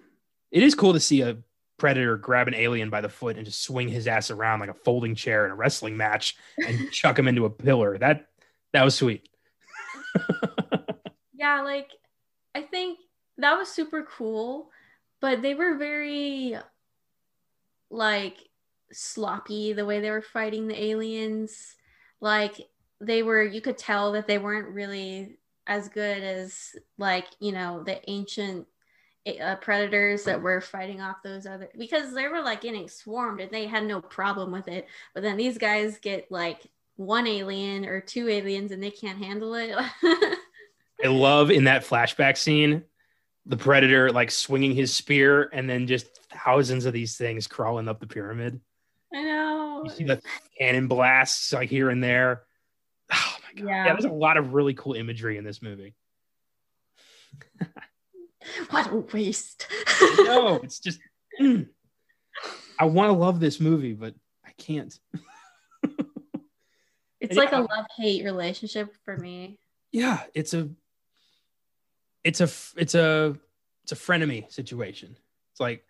[0.50, 1.38] it is cool to see a
[1.78, 4.74] predator grab an alien by the foot and just swing his ass around like a
[4.74, 7.98] folding chair in a wrestling match and chuck him into a pillar.
[7.98, 8.28] That
[8.74, 9.30] that was sweet.
[11.34, 11.90] yeah, like
[12.56, 13.00] I think
[13.38, 14.72] that was super cool,
[15.22, 16.58] but they were very
[17.90, 18.38] like
[18.92, 21.76] sloppy the way they were fighting the aliens.
[22.20, 22.60] Like
[23.00, 27.84] they were you could tell that they weren't really as good as like, you know,
[27.84, 28.66] the ancient
[29.28, 33.52] uh, predators that were fighting off those other because they were like getting swarmed and
[33.52, 34.88] they had no problem with it.
[35.14, 36.62] But then these guys get like
[36.96, 39.76] one alien or two aliens and they can't handle it.
[41.04, 42.84] I love in that flashback scene
[43.46, 48.00] the predator like swinging his spear and then just thousands of these things crawling up
[48.00, 48.60] the pyramid.
[49.14, 49.84] I know.
[49.86, 50.22] You see the
[50.58, 52.44] cannon blasts like here and there.
[53.14, 53.70] Oh my god.
[53.70, 53.94] Yeah, yeah.
[53.94, 55.96] there's a lot of really cool imagery in this movie
[58.70, 59.68] what a waste.
[60.20, 61.00] no, it's just
[61.40, 61.68] mm.
[62.80, 64.14] I want to love this movie, but
[64.46, 64.98] I can't.
[67.20, 69.60] it's like a love hate relationship for me.
[69.92, 70.70] Yeah, it's a
[72.24, 73.36] it's a it's a
[73.84, 75.18] it's a frenemy situation.
[75.52, 75.84] It's like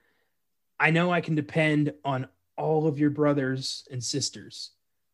[0.80, 2.28] I know I can depend on
[2.58, 4.72] all of your brothers and sisters,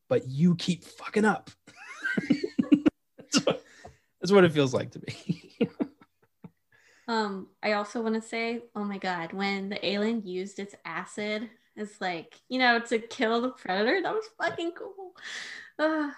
[0.10, 1.50] but you keep fucking up.
[3.18, 3.64] that's, what,
[4.22, 5.43] that's what it feels like to me.
[7.08, 11.50] Um, I also want to say, oh my god, when the alien used its acid,
[11.76, 14.02] it's like you know to kill the predator.
[14.02, 15.16] That was fucking cool.
[15.78, 16.12] Uh,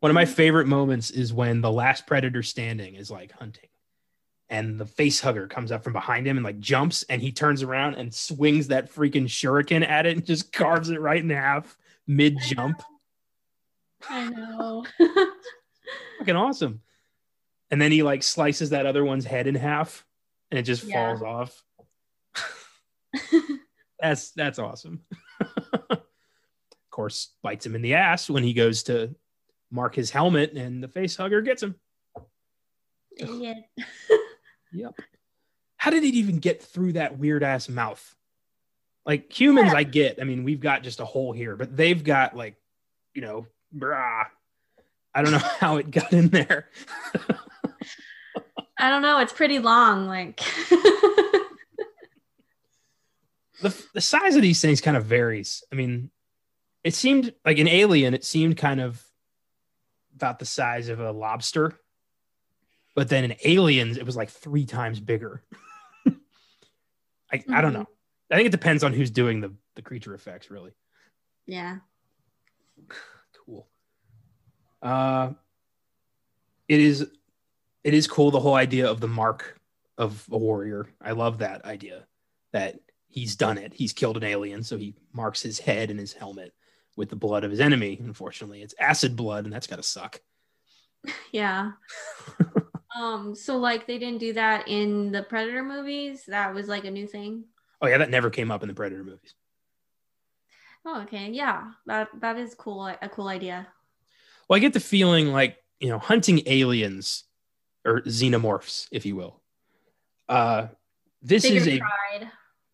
[0.00, 3.68] One of my favorite moments is when the last predator standing is like hunting,
[4.48, 7.62] and the face hugger comes up from behind him and like jumps, and he turns
[7.62, 11.76] around and swings that freaking shuriken at it and just carves it right in half
[12.06, 12.82] mid jump.
[14.08, 14.84] I know.
[16.18, 16.80] fucking awesome.
[17.70, 20.04] And then he like slices that other one's head in half
[20.52, 21.16] and it just yeah.
[21.16, 21.64] falls off.
[24.00, 25.00] that's that's awesome.
[25.90, 26.00] of
[26.90, 29.14] course, bites him in the ass when he goes to
[29.70, 31.74] mark his helmet, and the face hugger gets him.
[33.16, 33.54] Yeah.
[34.72, 34.94] yep.
[35.78, 38.14] How did it even get through that weird ass mouth?
[39.06, 39.78] Like humans, yeah.
[39.78, 40.20] I get.
[40.20, 42.56] I mean, we've got just a hole here, but they've got like,
[43.14, 44.26] you know, brah.
[45.14, 46.68] I don't know how it got in there.
[48.82, 49.20] I don't know.
[49.20, 50.08] It's pretty long.
[50.08, 50.40] Like
[53.62, 55.62] the the size of these things kind of varies.
[55.70, 56.10] I mean,
[56.82, 58.12] it seemed like an alien.
[58.12, 59.00] It seemed kind of
[60.16, 61.78] about the size of a lobster,
[62.96, 65.44] but then in aliens, it was like three times bigger.
[67.30, 67.54] I mm-hmm.
[67.54, 67.82] I don't mm-hmm.
[67.82, 67.88] know.
[68.32, 70.72] I think it depends on who's doing the the creature effects, really.
[71.46, 71.76] Yeah.
[73.46, 73.68] cool.
[74.82, 75.34] Uh,
[76.66, 77.06] it is
[77.84, 79.60] it is cool the whole idea of the mark
[79.98, 80.88] of a warrior.
[81.00, 82.06] I love that idea
[82.52, 82.78] that
[83.08, 83.72] he's done it.
[83.74, 86.52] He's killed an alien, so he marks his head and his helmet
[86.96, 87.98] with the blood of his enemy.
[88.00, 90.20] Unfortunately, it's acid blood, and that's gotta suck.
[91.32, 91.72] Yeah.
[92.96, 93.34] um.
[93.34, 96.24] So like they didn't do that in the Predator movies.
[96.28, 97.44] That was like a new thing.
[97.80, 99.34] Oh yeah, that never came up in the Predator movies.
[100.84, 102.86] Oh okay, yeah, that that is cool.
[102.86, 103.66] A cool idea.
[104.48, 107.24] Well, I get the feeling like you know hunting aliens
[107.84, 109.40] or xenomorphs, if you will.
[110.28, 110.68] Uh,
[111.20, 112.30] this is a pride.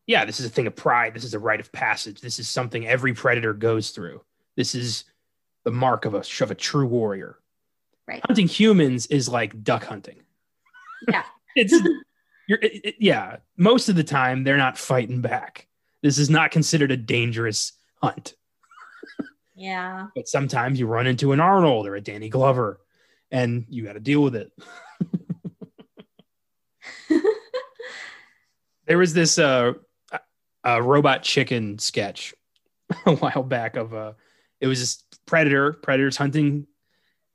[0.07, 1.15] yeah, this is a thing of pride.
[1.15, 2.21] This is a rite of passage.
[2.21, 4.23] This is something every predator goes through.
[4.57, 5.05] This is
[5.65, 7.39] the mark of a of a true warrior.
[8.07, 8.23] Right.
[8.27, 10.23] Hunting humans is like duck hunting.
[11.09, 11.25] Yeah.
[11.57, 11.75] it's
[12.47, 13.37] you're it, it, yeah.
[13.57, 15.67] Most of the time, they're not fighting back.
[16.03, 18.35] This is not considered a dangerous hunt.
[19.59, 20.07] Yeah.
[20.15, 22.81] But sometimes you run into an Arnold or a Danny Glover
[23.31, 24.53] and you got to deal with it.
[28.89, 29.75] there was this uh,
[30.67, 32.35] uh, robot chicken sketch
[33.07, 34.15] a while back of uh,
[34.61, 36.67] it was this predator, predators hunting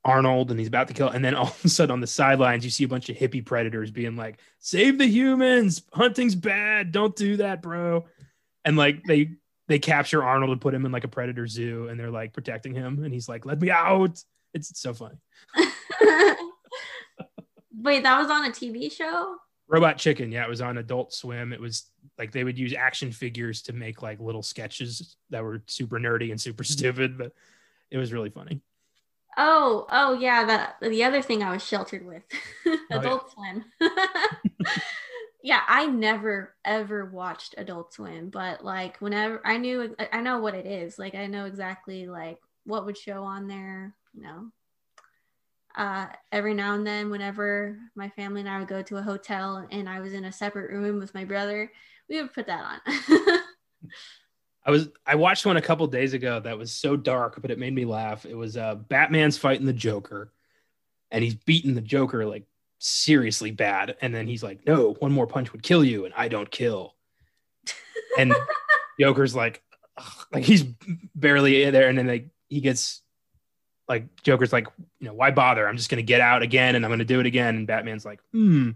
[0.04, 1.08] Arnold and he's about to kill.
[1.08, 3.46] And then all of a sudden on the sidelines, you see a bunch of hippie
[3.46, 5.84] predators being like, save the humans.
[5.94, 6.92] Hunting's bad.
[6.92, 8.06] Don't do that, bro.
[8.66, 9.32] And like they
[9.68, 12.74] they capture Arnold and put him in like a predator zoo and they're like protecting
[12.74, 13.04] him.
[13.04, 14.10] And he's like, let me out.
[14.10, 15.16] It's, it's so funny.
[17.76, 19.38] Wait, that was on a TV show?
[19.74, 20.32] Robot Chicken.
[20.32, 21.52] Yeah, it was on Adult Swim.
[21.52, 25.64] It was like they would use action figures to make like little sketches that were
[25.66, 26.74] super nerdy and super mm-hmm.
[26.74, 27.34] stupid, but
[27.90, 28.62] it was really funny.
[29.36, 32.22] Oh, oh yeah, that the other thing I was sheltered with.
[32.92, 33.34] Oh, Adult oh.
[33.34, 33.66] Swim.
[35.44, 40.54] yeah, I never ever watched Adult Swim, but like whenever I knew I know what
[40.54, 41.00] it is.
[41.00, 44.52] Like I know exactly like what would show on there, you know.
[45.76, 49.68] Uh, every now and then, whenever my family and I would go to a hotel
[49.72, 51.72] and I was in a separate room with my brother,
[52.10, 53.40] we would put that on.
[54.66, 57.60] I was I watched one a couple days ago that was so dark, but it
[57.60, 58.26] made me laugh.
[58.26, 60.32] It was uh Batman's fighting the Joker,
[61.12, 62.46] and he's beating the Joker like
[62.80, 66.28] seriously bad, and then he's like, "No, one more punch would kill you, and I
[66.28, 66.96] don't kill."
[68.18, 68.34] And
[69.00, 69.64] Joker's like,
[69.98, 70.26] Ugh.
[70.32, 70.64] like he's
[71.16, 73.02] barely there, and then like he gets
[73.88, 74.68] like Joker's like,
[75.00, 75.68] you know, why bother?
[75.68, 77.56] I'm just gonna get out again, and I'm gonna do it again.
[77.56, 78.72] And Batman's like, hmm.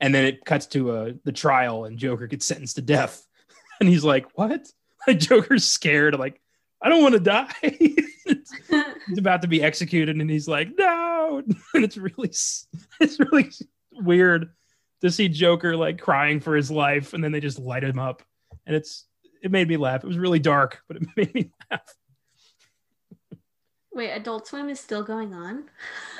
[0.00, 3.26] And then it cuts to uh, the trial, and Joker gets sentenced to death,
[3.80, 4.66] and he's like, what?
[5.06, 6.40] Like Joker's scared, like,
[6.82, 7.54] I don't want to die.
[7.62, 11.40] he's about to be executed, and he's like, no.
[11.72, 13.50] And it's really, it's really
[13.92, 14.50] weird
[15.00, 18.22] to see Joker like crying for his life, and then they just light him up,
[18.66, 19.06] and it's
[19.42, 20.02] it made me laugh.
[20.02, 21.94] It was really dark, but it made me laugh.
[23.98, 25.64] Wait, Adult Swim is still going on?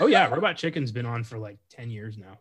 [0.00, 2.36] oh yeah, Robot Chicken's been on for like ten years now.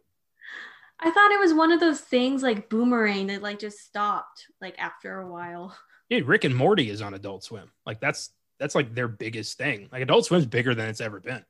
[0.99, 4.73] I thought it was one of those things like Boomerang that like just stopped like
[4.79, 5.77] after a while.
[6.09, 7.69] Dude, Rick and Morty is on Adult Swim.
[7.85, 9.89] Like that's that's like their biggest thing.
[9.91, 11.45] Like Adult Swim's bigger than it's ever been.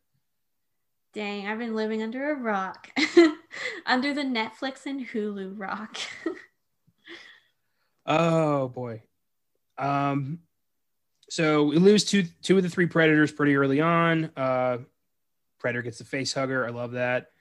[1.14, 2.90] Dang, I've been living under a rock.
[3.86, 5.98] under the Netflix and Hulu rock.
[8.06, 9.04] oh boy.
[9.78, 10.40] Um
[11.30, 14.32] so we lose two two of the three predators pretty early on.
[14.36, 14.80] Uh
[15.60, 16.66] Predator gets the face hugger.
[16.66, 17.32] I love that.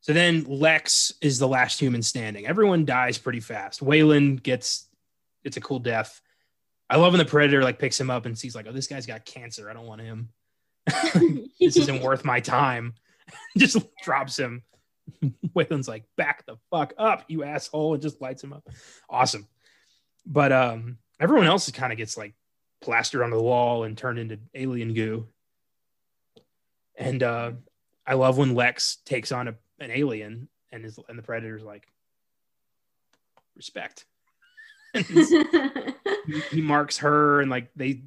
[0.00, 2.46] So then Lex is the last human standing.
[2.46, 3.82] Everyone dies pretty fast.
[3.82, 4.86] Weyland gets
[5.44, 6.20] it's a cool death.
[6.90, 9.06] I love when the predator like picks him up and sees like, oh, this guy's
[9.06, 9.68] got cancer.
[9.68, 10.30] I don't want him.
[11.60, 12.94] this isn't worth my time.
[13.56, 14.62] just drops him.
[15.54, 18.66] Weyland's like, back the fuck up, you asshole, and just lights him up.
[19.08, 19.46] Awesome.
[20.24, 22.34] But um, everyone else kind of gets like
[22.80, 25.26] plastered on the wall and turned into alien goo.
[26.96, 27.52] And uh,
[28.06, 31.86] I love when Lex takes on a, an alien and is and the predator's like,
[33.56, 34.04] respect.
[34.94, 38.02] he, he marks her and like they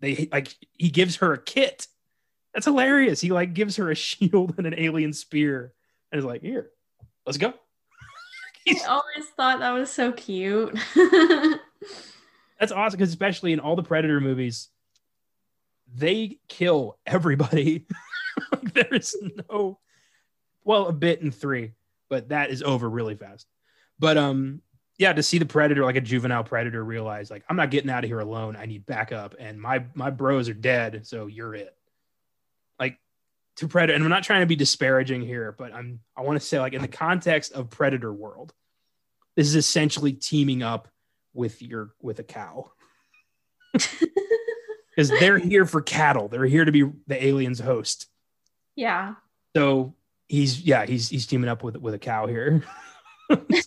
[0.00, 1.86] they like he gives her a kit.
[2.52, 3.20] That's hilarious.
[3.20, 5.72] He like gives her a shield and an alien spear
[6.10, 6.70] and is like, here,
[7.24, 7.54] let's go.
[8.68, 10.76] I always thought that was so cute.
[12.58, 14.68] That's awesome because especially in all the Predator movies,
[15.94, 17.86] they kill everybody.
[18.52, 19.16] like there is
[19.50, 19.78] no
[20.66, 21.74] well, a bit in three,
[22.10, 23.46] but that is over really fast.
[23.98, 24.62] But um
[24.98, 28.04] yeah, to see the predator, like a juvenile predator, realize like I'm not getting out
[28.04, 28.56] of here alone.
[28.56, 31.74] I need backup, and my my bros are dead, so you're it.
[32.80, 32.98] Like
[33.56, 36.46] to predator, and I'm not trying to be disparaging here, but I'm I want to
[36.46, 38.54] say like in the context of predator world,
[39.36, 40.88] this is essentially teaming up
[41.36, 42.72] with your with a cow
[43.72, 46.28] because they're here for cattle.
[46.28, 48.06] They're here to be the aliens' host.
[48.74, 49.14] Yeah.
[49.54, 49.94] So
[50.28, 52.64] he's yeah he's he's teaming up with with a cow here.
[53.30, 53.66] it's,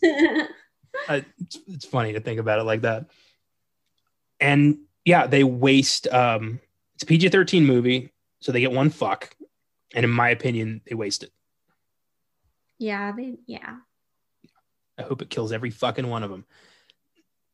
[1.67, 3.05] it's funny to think about it like that.
[4.39, 6.07] And yeah, they waste.
[6.07, 6.59] Um,
[6.95, 9.35] it's a PG thirteen movie, so they get one fuck,
[9.93, 11.31] and in my opinion, they waste it.
[12.77, 13.77] Yeah, they yeah.
[14.97, 16.45] I hope it kills every fucking one of them.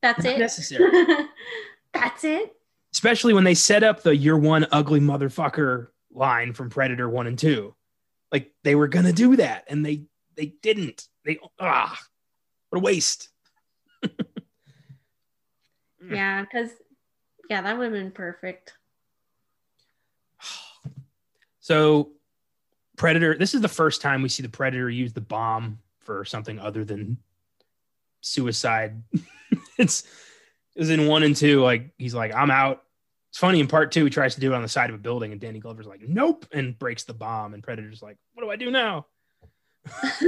[0.06, 0.40] That's Not it.
[0.40, 1.06] Necessary.
[1.94, 2.56] That's it.
[2.94, 7.40] Especially when they set up the "You're one ugly motherfucker" line from Predator one and
[7.40, 7.74] two,
[8.32, 10.04] like they were gonna do that, and they
[10.36, 11.08] they didn't.
[11.26, 12.00] They ah,
[12.70, 13.30] what a waste.
[16.08, 16.70] yeah, because
[17.50, 18.74] yeah, that would have been perfect.
[21.62, 22.12] So,
[22.96, 23.36] Predator.
[23.40, 26.86] This is the first time we see the Predator use the bomb for something other
[26.86, 27.18] than
[28.22, 29.02] suicide.
[29.78, 30.04] it's
[30.76, 31.62] it was in one and two.
[31.62, 32.82] Like he's like, I'm out.
[33.30, 35.00] It's funny in part two, he tries to do it on the side of a
[35.00, 38.50] building, and Danny Glover's like, "Nope," and breaks the bomb, and Predator's like, "What do
[38.50, 39.08] I do now?"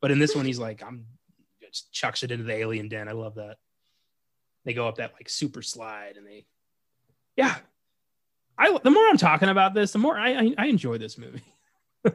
[0.00, 1.06] but in this one, he's like, "I'm,"
[1.62, 3.08] just chucks it into the alien den.
[3.08, 3.56] I love that.
[4.64, 6.44] They go up that like super slide, and they,
[7.36, 7.54] yeah.
[8.58, 11.42] I the more I'm talking about this, the more I I, I enjoy this movie.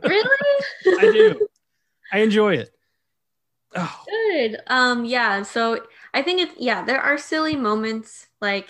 [0.04, 0.66] really?
[1.00, 1.48] I do.
[2.12, 2.72] I enjoy it.
[3.76, 4.58] Oh, Good.
[4.68, 5.44] Um, yeah.
[5.44, 5.84] So
[6.14, 8.70] I think it's yeah, there are silly moments like,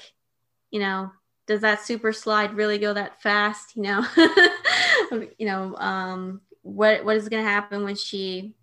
[0.72, 1.12] you know,
[1.48, 3.76] does that super slide really go that fast?
[3.76, 4.06] You know,
[5.38, 8.54] you know, um, what what is gonna happen when she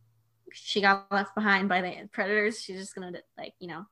[0.52, 2.62] she got left behind by the predators?
[2.62, 3.86] She's just gonna like you know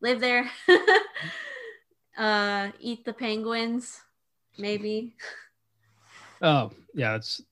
[0.00, 0.48] live there,
[2.18, 4.00] uh, eat the penguins,
[4.58, 5.14] maybe.
[6.42, 7.16] oh, yeah.
[7.16, 7.42] It's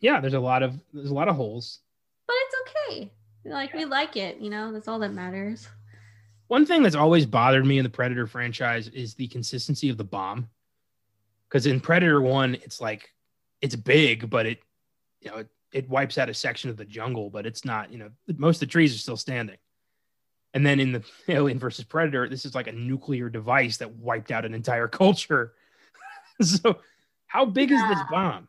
[0.00, 0.20] yeah.
[0.20, 1.80] There's a lot of there's a lot of holes.
[2.26, 3.12] But it's okay.
[3.44, 4.72] Like we like it, you know.
[4.72, 5.68] That's all that matters.
[6.48, 10.04] One thing that's always bothered me in the Predator franchise is the consistency of the
[10.04, 10.48] bomb.
[11.48, 13.12] Because in Predator One, it's like
[13.60, 14.60] it's big, but it
[15.20, 17.98] you know it, it wipes out a section of the jungle, but it's not you
[17.98, 19.56] know most of the trees are still standing.
[20.54, 24.30] And then in the Alien versus Predator, this is like a nuclear device that wiped
[24.30, 25.54] out an entire culture.
[26.42, 26.78] so,
[27.26, 28.48] how big is this bomb?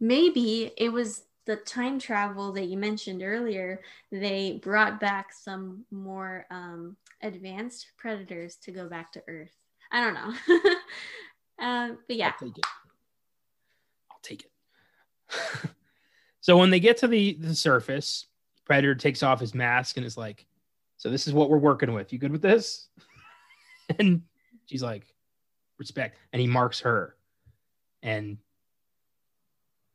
[0.00, 3.80] maybe it was the time travel that you mentioned earlier
[4.10, 9.54] they brought back some more um, advanced predators to go back to earth
[9.92, 12.66] i don't know um, but yeah I'll take it.
[14.10, 15.70] I'll take it.
[16.40, 18.26] so when they get to the the surface,
[18.64, 20.46] Predator takes off his mask and is like,
[20.96, 22.12] "So this is what we're working with.
[22.12, 22.88] You good with this?"
[23.98, 24.22] and
[24.66, 25.06] she's like,
[25.78, 27.16] "Respect." And he marks her.
[28.02, 28.38] And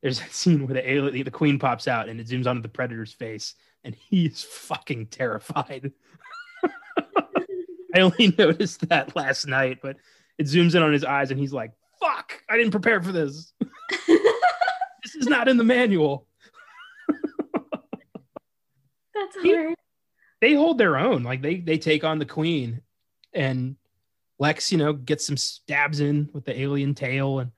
[0.02, 2.68] there's a scene where the alien, the queen pops out and it zooms onto the
[2.68, 5.92] Predator's face, and he's fucking terrified.
[7.94, 9.96] I only noticed that last night, but
[10.38, 13.52] it zooms in on his eyes and he's like, fuck, I didn't prepare for this.
[14.08, 16.26] this is not in the manual.
[19.14, 19.76] that's hard
[20.40, 21.22] They hold their own.
[21.22, 22.80] Like they they take on the queen
[23.32, 23.76] and
[24.38, 27.38] Lex, you know, gets some stabs in with the alien tail.
[27.38, 27.52] And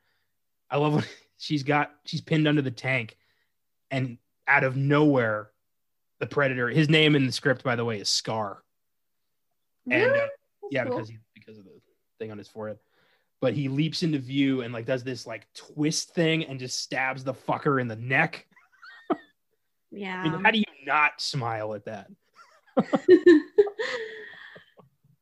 [0.70, 1.04] I love when
[1.38, 3.16] she's got she's pinned under the tank
[3.90, 5.50] and out of nowhere,
[6.20, 8.62] the predator, his name in the script, by the way, is Scar.
[9.90, 10.20] And Really?
[10.20, 10.26] uh,
[10.70, 10.94] yeah, Cool.
[10.96, 11.70] because he because of the
[12.18, 12.78] thing on his forehead.
[13.40, 17.24] But he leaps into view and like does this like twist thing and just stabs
[17.24, 18.46] the fucker in the neck.
[19.90, 22.08] yeah I mean, how do you not smile at that?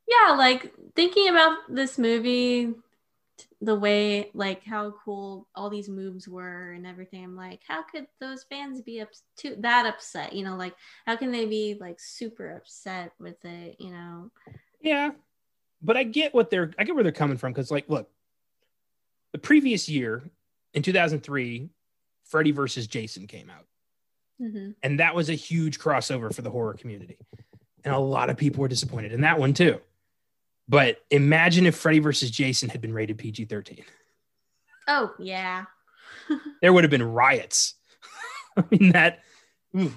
[0.07, 2.73] yeah like thinking about this movie
[3.63, 8.05] the way like how cool all these moves were and everything i'm like how could
[8.19, 9.07] those fans be up
[9.37, 10.33] to that upset?
[10.33, 14.31] You know like how can they be like super upset with it you know?
[14.81, 15.11] Yeah,
[15.81, 18.09] but I get what they're I get where they're coming from because like, look,
[19.31, 20.23] the previous year
[20.73, 21.69] in 2003,
[22.25, 23.65] Freddy versus Jason came out,
[24.39, 27.17] hmm and that was a huge crossover for the horror community,
[27.85, 29.79] and a lot of people were disappointed in that one too.
[30.67, 33.83] But imagine if Freddy versus Jason had been rated PG-13,
[34.87, 35.65] oh yeah
[36.61, 37.75] there would have been riots.
[38.57, 39.19] I mean that.
[39.77, 39.93] ooh.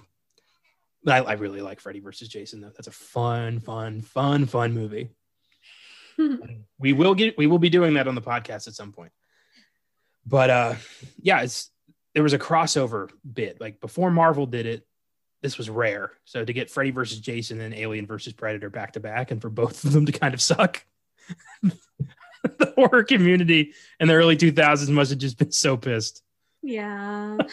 [1.06, 2.72] I, I really like Freddy versus Jason though.
[2.74, 5.10] That's a fun, fun, fun, fun movie.
[6.78, 9.12] we will get we will be doing that on the podcast at some point
[10.24, 10.74] but uh
[11.20, 11.70] yeah it's
[12.14, 14.86] there was a crossover bit like before marvel did it
[15.42, 16.12] this was rare.
[16.24, 19.50] So to get freddy versus jason and alien versus predator back to back and for
[19.50, 20.84] both of them to kind of suck
[21.62, 26.22] the horror community in the early 2000s must have just been so pissed.
[26.62, 27.38] Yeah.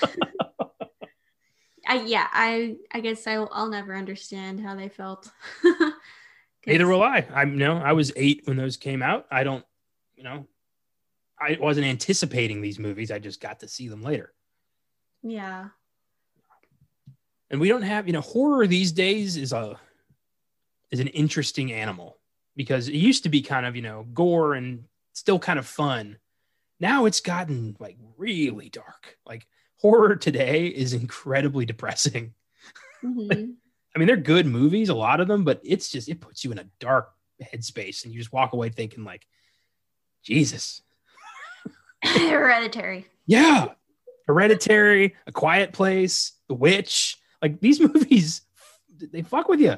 [1.85, 5.29] I, yeah i i guess I'll, I'll never understand how they felt.
[6.65, 7.27] Neither will i.
[7.33, 9.25] I know i was eight when those came out.
[9.29, 9.65] I don't
[10.15, 10.47] you know
[11.37, 13.11] i wasn't anticipating these movies.
[13.11, 14.33] I just got to see them later.
[15.23, 15.69] Yeah
[17.49, 19.79] and we don't have you know horror these days is a
[20.91, 22.17] is an interesting animal
[22.55, 26.17] because it used to be kind of you know gore and still kind of fun.
[26.79, 29.17] Now it's gotten like really dark.
[29.25, 29.47] Like
[29.77, 32.33] horror today is incredibly depressing.
[33.03, 33.55] Mhm.
[33.95, 36.51] i mean they're good movies a lot of them but it's just it puts you
[36.51, 37.11] in a dark
[37.41, 39.27] headspace and you just walk away thinking like
[40.23, 40.81] jesus.
[42.03, 43.05] Hereditary.
[43.25, 43.67] Yeah.
[44.25, 48.41] Hereditary a quiet place the witch like these movies
[49.11, 49.77] they fuck with you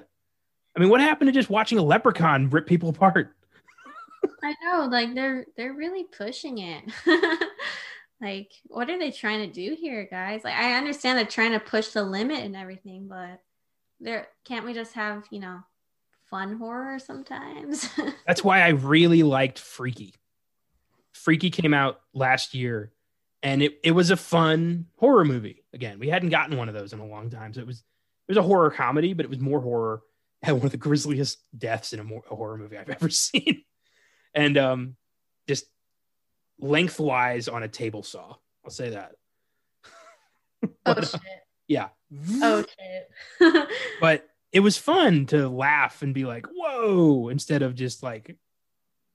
[0.76, 3.36] i mean what happened to just watching a leprechaun rip people apart
[4.44, 6.84] I know, like they're they're really pushing it.
[8.22, 10.44] like, what are they trying to do here, guys?
[10.44, 13.42] Like, I understand they're trying to push the limit and everything, but
[14.00, 15.60] there can't we just have you know
[16.32, 17.88] fun horror sometimes?
[18.26, 20.16] that's why i really liked freaky
[21.16, 22.92] Freaky came out last year,
[23.46, 25.64] and it, it was a fun horror movie.
[25.72, 28.32] Again, we hadn't gotten one of those in a long time, so it was it
[28.32, 30.02] was a horror comedy, but it was more horror.
[30.42, 33.10] It had one of the grisliest deaths in a, more, a horror movie I've ever
[33.12, 33.64] seen,
[34.34, 34.96] and um,
[35.48, 35.66] just
[36.60, 38.36] lengthwise on a table saw.
[38.66, 39.12] I'll say that.
[40.66, 41.22] oh But, uh, shit.
[41.68, 41.90] yeah.
[42.42, 42.66] Oh
[43.40, 43.70] shit.
[44.02, 48.36] but it was fun to laugh and be like, whoa, instead of just like,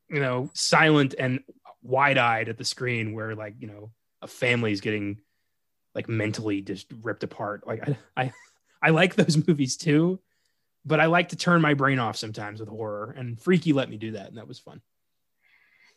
[0.09, 1.41] you know, silent and
[1.83, 3.91] wide eyed at the screen where like, you know,
[4.23, 5.19] a family's getting
[5.95, 7.67] like mentally just ripped apart.
[7.67, 8.33] Like I, I,
[8.83, 10.21] I like those movies too,
[10.85, 13.97] but I like to turn my brain off sometimes with horror and Freaky let me
[13.97, 14.29] do that.
[14.29, 14.81] And that was fun.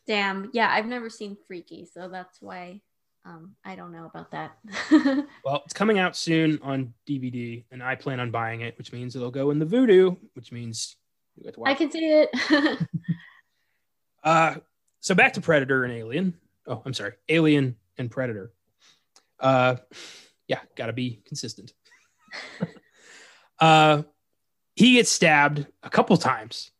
[0.07, 0.49] Damn.
[0.53, 2.81] Yeah, I've never seen Freaky, so that's why
[3.25, 4.57] um, I don't know about that.
[5.45, 9.15] Well, it's coming out soon on DVD and I plan on buying it, which means
[9.15, 10.95] it'll go in the voodoo, which means
[11.35, 12.79] you get to watch I can see it.
[14.23, 14.55] Uh,
[15.01, 16.33] so back to Predator and Alien.
[16.65, 18.51] Oh, I'm sorry, Alien and Predator.
[19.39, 19.75] Uh,
[20.47, 21.73] yeah, got to be consistent.
[23.59, 24.03] uh,
[24.75, 26.71] he gets stabbed a couple times,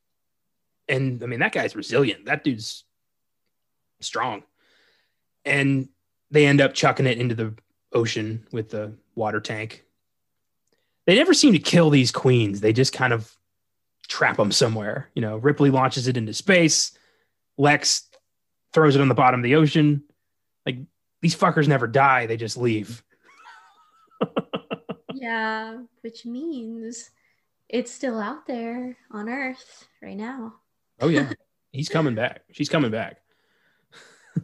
[0.87, 2.25] and I mean that guy's resilient.
[2.25, 2.83] That dude's
[3.99, 4.43] strong,
[5.45, 5.89] and
[6.31, 7.53] they end up chucking it into the
[7.91, 9.83] ocean with the water tank.
[11.05, 12.61] They never seem to kill these queens.
[12.61, 13.35] They just kind of
[14.07, 15.09] trap them somewhere.
[15.15, 16.97] You know, Ripley launches it into space.
[17.57, 18.09] Lex
[18.73, 20.03] throws it on the bottom of the ocean.
[20.65, 20.77] Like
[21.23, 23.01] these fuckers never die, they just leave.
[25.13, 27.11] yeah, which means
[27.69, 30.55] it's still out there on Earth right now.
[30.99, 31.31] Oh yeah.
[31.71, 32.41] He's coming back.
[32.51, 33.21] She's coming back.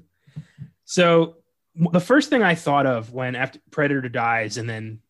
[0.85, 1.35] so
[1.76, 5.01] the first thing I thought of when after Predator dies and then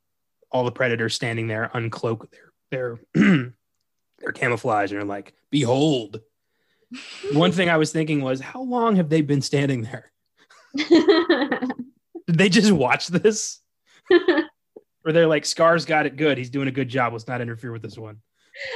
[0.52, 3.00] all the predators standing there uncloak their their
[4.20, 6.20] their camouflage and are like, behold.
[7.34, 10.12] One thing I was thinking was, how long have they been standing there?
[10.76, 13.60] Did they just watch this?
[15.06, 16.38] Or they're like, Scar's got it good.
[16.38, 17.14] He's doing a good job.
[17.14, 18.18] Let's not interfere with this one.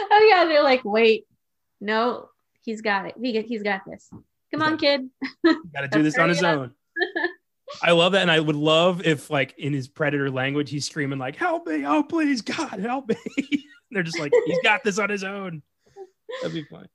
[0.10, 1.28] oh yeah, they're like, wait,
[1.82, 2.30] no,
[2.61, 3.15] he's got it.
[3.22, 4.10] He, he's got this.
[4.52, 5.10] Come on, kid.
[5.45, 6.74] Got to do this on his own.
[7.82, 11.20] I love that, and I would love if, like, in his predator language, he's screaming
[11.20, 11.86] like, "Help me!
[11.86, 15.61] Oh, please, God, help me!" They're just like, "He's got this on his own."
[16.41, 16.88] That'd be fun.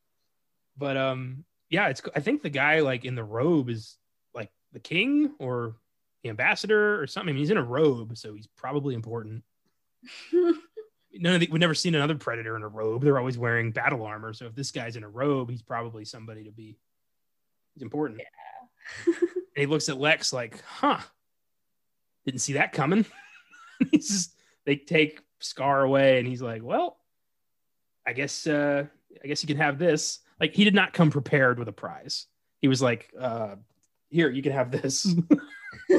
[0.76, 2.00] But um, yeah, it's.
[2.14, 3.96] I think the guy like in the robe is
[4.72, 5.76] the king or
[6.22, 7.30] the ambassador or something.
[7.30, 9.42] I mean, he's in a robe, so he's probably important.
[10.32, 13.02] None of the, we've never seen another predator in a robe.
[13.02, 14.32] They're always wearing battle armor.
[14.32, 16.76] So if this guy's in a robe, he's probably somebody to be.
[17.74, 18.20] He's important.
[19.06, 19.16] And
[19.56, 21.00] he looks at Lex like, huh,
[22.24, 23.04] didn't see that coming.
[23.90, 24.34] he's just,
[24.64, 26.98] they take Scar away and he's like, well,
[28.06, 28.84] I guess, uh,
[29.22, 30.20] I guess you can have this.
[30.40, 32.26] Like he did not come prepared with a prize.
[32.60, 33.56] He was like, uh,
[34.10, 35.06] here, you can have this.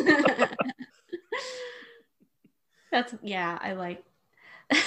[2.91, 4.03] That's yeah, I like.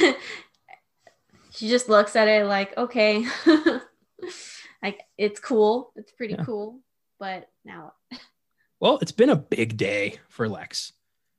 [1.52, 3.24] she just looks at it like, okay,
[4.82, 6.44] like it's cool, it's pretty Yeah.
[6.44, 6.80] cool,
[7.20, 7.92] but now,
[8.80, 10.92] well, it's been a big day for Lex.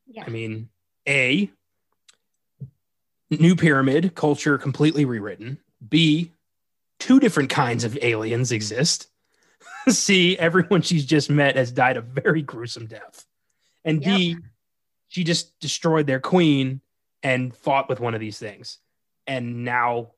[0.08, 0.70] yeah, I mean,
[1.08, 1.50] A,
[3.30, 5.58] new pyramid culture completely rewritten.
[5.90, 6.32] B,
[7.00, 9.08] two different kinds of aliens exist.
[9.90, 13.26] C, everyone she's just met has died a very gruesome death.
[13.86, 14.38] And D,
[15.10, 16.82] she just destroyed their queen
[17.22, 18.80] and fought with one of these things.
[19.28, 20.12] And now,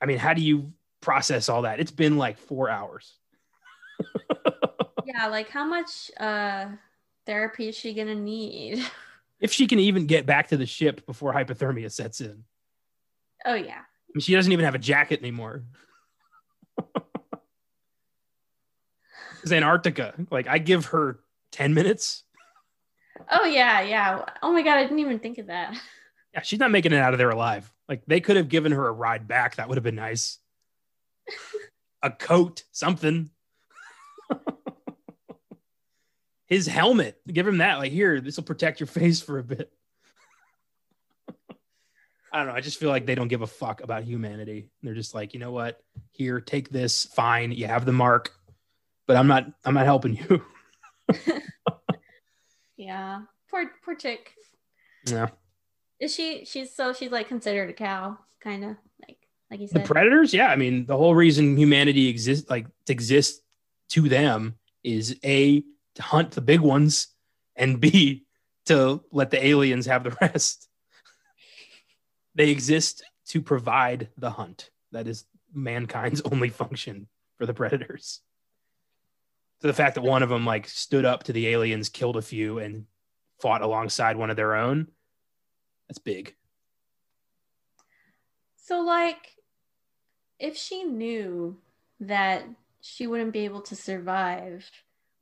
[0.00, 1.80] I mean, how do you process all that?
[1.80, 3.14] It's been like four hours.
[5.04, 6.66] yeah, like how much uh
[7.26, 8.84] therapy is she gonna need?
[9.40, 12.44] If she can even get back to the ship before hypothermia sets in.
[13.44, 15.64] oh yeah, I mean, she doesn't even have a jacket anymore.
[19.44, 20.14] It's Antarctica.
[20.30, 21.20] Like I give her
[21.52, 22.24] 10 minutes.
[23.30, 24.24] oh yeah, yeah.
[24.42, 25.76] Oh my god, I didn't even think of that.
[26.32, 27.70] Yeah, she's not making it out of there alive.
[27.86, 29.56] Like they could have given her a ride back.
[29.56, 30.38] That would have been nice.
[32.02, 33.30] a coat, something.
[36.46, 37.20] His helmet.
[37.26, 37.76] Give him that.
[37.78, 39.70] Like, here, this will protect your face for a bit.
[42.32, 42.54] I don't know.
[42.54, 44.70] I just feel like they don't give a fuck about humanity.
[44.82, 45.80] They're just like, you know what?
[46.12, 47.04] Here, take this.
[47.04, 47.52] Fine.
[47.52, 48.32] You have the mark,
[49.06, 50.42] but I'm not I'm not helping you.
[52.76, 54.32] Yeah, poor poor chick.
[55.06, 55.28] yeah.
[56.00, 56.44] Is she?
[56.44, 59.18] She's so she's like considered a cow, kind of like
[59.50, 59.82] like you said.
[59.82, 60.48] The predators, yeah.
[60.48, 63.40] I mean, the whole reason humanity exists, like exists
[63.90, 65.62] to them, is a
[65.94, 67.08] to hunt the big ones,
[67.54, 68.26] and b
[68.66, 70.68] to let the aliens have the rest.
[72.34, 74.70] they exist to provide the hunt.
[74.92, 75.24] That is
[75.54, 77.06] mankind's only function
[77.38, 78.20] for the predators.
[79.64, 82.22] So the fact that one of them like stood up to the aliens, killed a
[82.22, 82.84] few, and
[83.40, 84.88] fought alongside one of their own,
[85.88, 86.34] that's big.
[88.56, 89.38] So, like,
[90.38, 91.56] if she knew
[92.00, 92.44] that
[92.82, 94.70] she wouldn't be able to survive,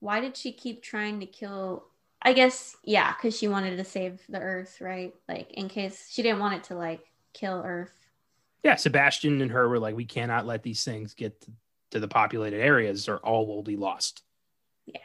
[0.00, 1.84] why did she keep trying to kill?
[2.20, 5.14] I guess, yeah, because she wanted to save the Earth, right?
[5.28, 7.94] Like, in case she didn't want it to, like, kill Earth.
[8.64, 11.52] Yeah, Sebastian and her were like, we cannot let these things get to,
[11.92, 14.24] to the populated areas or all will be lost.
[14.86, 14.98] Yeah.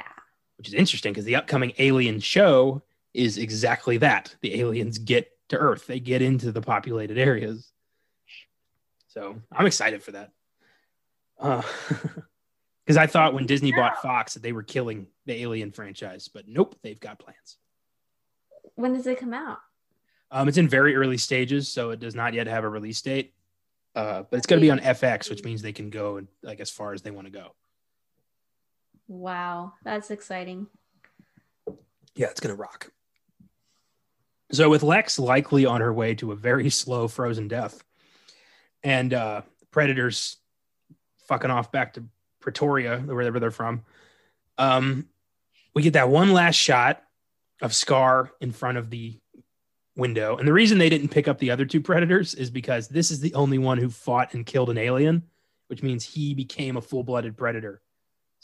[0.58, 2.82] Which is interesting because the upcoming Alien show
[3.14, 4.36] is exactly that.
[4.42, 7.72] The aliens get to Earth, they get into the populated areas.
[9.08, 10.32] So I'm excited for that.
[11.38, 16.28] Because uh, I thought when Disney bought Fox that they were killing the Alien franchise,
[16.28, 17.58] but nope, they've got plans.
[18.76, 19.60] When does it come out?
[20.30, 23.34] Um, it's in very early stages, so it does not yet have a release date.
[23.96, 26.70] Uh, but it's going to be on FX, which means they can go like as
[26.70, 27.56] far as they want to go.
[29.08, 30.68] Wow, that's exciting.
[32.16, 32.92] Yeah, it's going to rock.
[34.52, 37.84] So with Lex likely on her way to a very slow frozen death,
[38.84, 40.38] and uh, Predators
[41.28, 42.06] fucking off back to
[42.40, 43.84] Pretoria, wherever they're from,
[44.58, 45.08] um,
[45.74, 47.04] we get that one last shot
[47.62, 49.20] of Scar in front of the
[49.96, 50.38] window.
[50.38, 53.20] And the reason they didn't pick up the other two Predators is because this is
[53.20, 55.24] the only one who fought and killed an alien,
[55.68, 57.82] which means he became a full blooded Predator.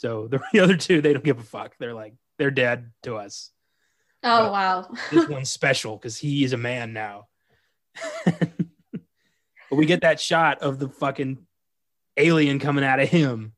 [0.04, 1.76] So the, the other two, they don't give a fuck.
[1.80, 3.52] They're like, they're dead to us.
[4.22, 4.90] Oh, but wow.
[5.12, 7.28] this one's special because he is a man now.
[8.26, 8.52] but
[9.72, 11.40] we get that shot of the fucking
[12.18, 13.54] alien coming out of him.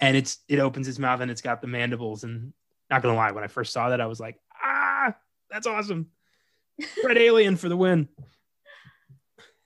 [0.00, 2.24] And it's it opens its mouth and it's got the mandibles.
[2.24, 2.54] And
[2.88, 5.14] not gonna lie, when I first saw that, I was like, ah,
[5.50, 6.06] that's awesome.
[7.04, 8.08] Red alien for the win.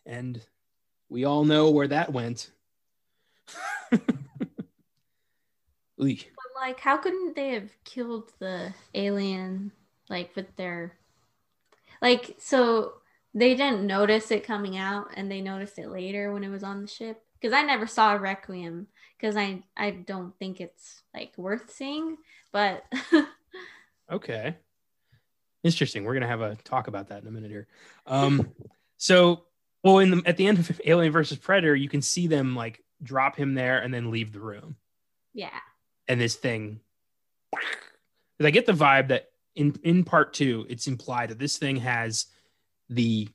[0.05, 0.41] And
[1.09, 2.51] we all know where that went.
[6.37, 9.73] But like, how couldn't they have killed the alien
[10.11, 10.93] like with their
[12.03, 12.95] like so
[13.33, 16.83] they didn't notice it coming out and they noticed it later when it was on
[16.83, 17.23] the ship?
[17.41, 18.87] Because i never saw requiem
[19.19, 22.17] because i i don't think it's like worth seeing
[22.53, 22.85] but
[24.11, 24.57] okay.
[25.65, 26.05] Interesting.
[26.05, 27.67] We're gonna have a talk about that in a minute here.
[28.07, 28.51] Um
[28.97, 29.45] so
[29.83, 32.83] well in the at the end of alien versus predator you can see them like
[33.03, 34.77] drop him there and then leave the room.
[35.33, 35.59] Yeah
[36.09, 36.81] and this thing
[37.53, 41.77] because i get the vibe that in in part two, it's implied that this thing
[41.77, 42.27] has
[42.89, 43.29] the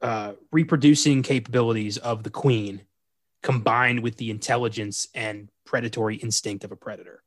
[0.00, 2.82] uh, reproducing capabilities of the queen
[3.42, 7.22] combined with the intelligence and predatory instinct of a predator.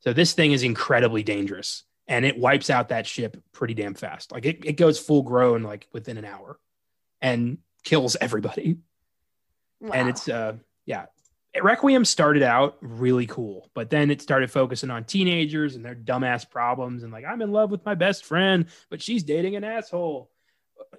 [0.00, 4.32] So this thing is incredibly dangerous and it wipes out that ship pretty damn fast.
[4.32, 6.58] Like it, it goes full grown like within an hour
[7.20, 8.78] and kills everybody.
[9.80, 9.92] Wow.
[9.94, 10.54] And it's uh
[10.86, 11.06] yeah,
[11.60, 16.48] Requiem started out really cool, but then it started focusing on teenagers and their dumbass
[16.48, 20.30] problems and like I'm in love with my best friend, but she's dating an asshole.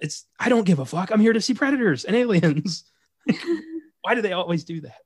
[0.00, 1.10] It's I don't give a fuck.
[1.10, 2.84] I'm here to see predators and aliens.
[4.02, 4.98] Why do they always do that?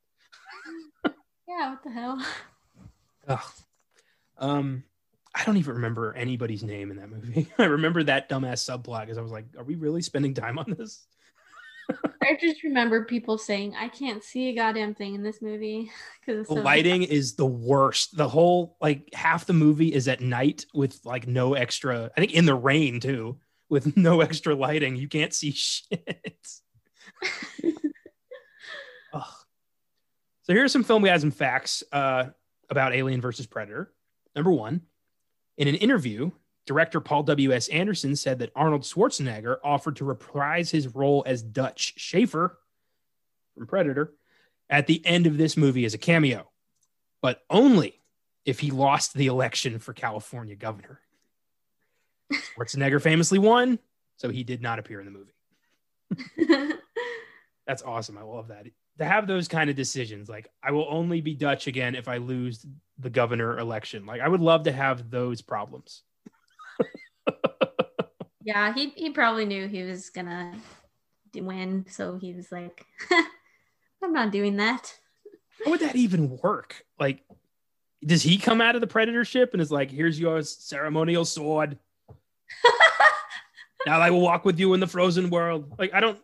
[1.48, 2.26] yeah, what the hell?
[3.28, 3.40] Ugh.
[4.38, 4.84] Um,
[5.34, 7.48] I don't even remember anybody's name in that movie.
[7.58, 10.74] I remember that dumbass subplot because I was like, "Are we really spending time on
[10.76, 11.06] this?"
[12.22, 15.90] I just remember people saying, I can't see a goddamn thing in this movie.
[16.26, 18.14] Because the so lighting is the worst.
[18.14, 22.34] The whole, like, half the movie is at night with, like, no extra, I think
[22.34, 23.38] in the rain too,
[23.70, 24.96] with no extra lighting.
[24.96, 26.46] You can't see shit.
[29.14, 29.22] so
[30.48, 32.26] here's some film we had some facts uh,
[32.68, 33.90] about Alien versus Predator.
[34.36, 34.82] Number one,
[35.56, 36.30] in an interview,
[36.68, 37.68] Director Paul W.S.
[37.68, 42.58] Anderson said that Arnold Schwarzenegger offered to reprise his role as Dutch Schaefer
[43.54, 44.12] from Predator
[44.68, 46.46] at the end of this movie as a cameo,
[47.22, 48.02] but only
[48.44, 51.00] if he lost the election for California governor.
[52.54, 53.78] Schwarzenegger famously won,
[54.18, 56.74] so he did not appear in the movie.
[57.66, 58.18] That's awesome.
[58.18, 58.66] I love that.
[58.98, 62.18] To have those kind of decisions, like I will only be Dutch again if I
[62.18, 62.66] lose
[62.98, 64.04] the governor election.
[64.04, 66.02] Like I would love to have those problems
[68.48, 70.54] yeah, he he probably knew he was gonna
[71.34, 72.82] win, so he was like,
[74.02, 74.98] "I'm not doing that."
[75.62, 76.82] How would that even work?
[76.98, 77.20] Like,
[78.02, 81.76] does he come out of the predator ship and is like, "Here's your ceremonial sword.
[83.86, 86.18] now I will walk with you in the frozen world." Like, I don't.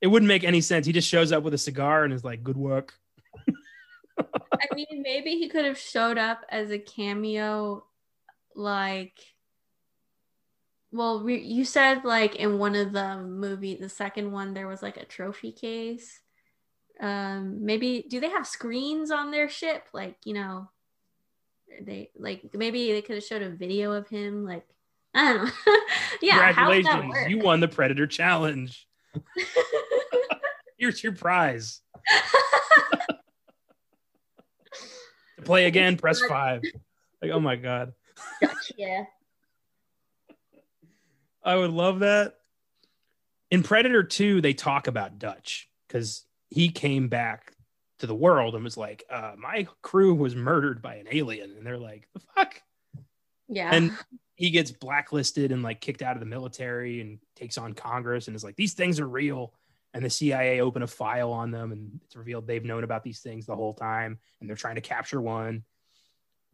[0.00, 0.86] It wouldn't make any sense.
[0.86, 2.94] He just shows up with a cigar and is like, "Good work."
[4.18, 7.84] I mean, maybe he could have showed up as a cameo,
[8.56, 9.20] like
[10.92, 14.82] well, re- you said like in one of the movie, the second one, there was
[14.82, 16.20] like a trophy case.
[17.00, 19.86] Um, maybe do they have screens on their ship?
[19.92, 20.68] Like you know,
[21.82, 24.66] they like maybe they could have showed a video of him like
[25.14, 25.50] I don't know.
[26.22, 28.86] yeah, congratulations, you won the Predator challenge.
[30.78, 31.80] Here's your prize.
[35.36, 36.62] to play again, press five.
[37.20, 37.92] Like, oh my god.
[38.76, 39.04] Yeah.
[41.42, 42.34] I would love that.
[43.50, 47.52] In Predator 2, they talk about Dutch because he came back
[47.98, 51.54] to the world and was like, uh, my crew was murdered by an alien.
[51.56, 52.62] And they're like, the fuck?
[53.48, 53.70] Yeah.
[53.72, 53.92] And
[54.34, 58.36] he gets blacklisted and like kicked out of the military and takes on Congress and
[58.36, 59.54] is like, these things are real.
[59.92, 63.20] And the CIA open a file on them and it's revealed they've known about these
[63.20, 65.64] things the whole time and they're trying to capture one.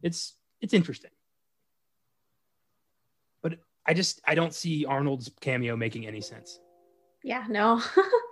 [0.01, 1.11] It's it's interesting.
[3.87, 6.59] I just I don't see Arnold's cameo making any sense.
[7.23, 7.81] Yeah, no.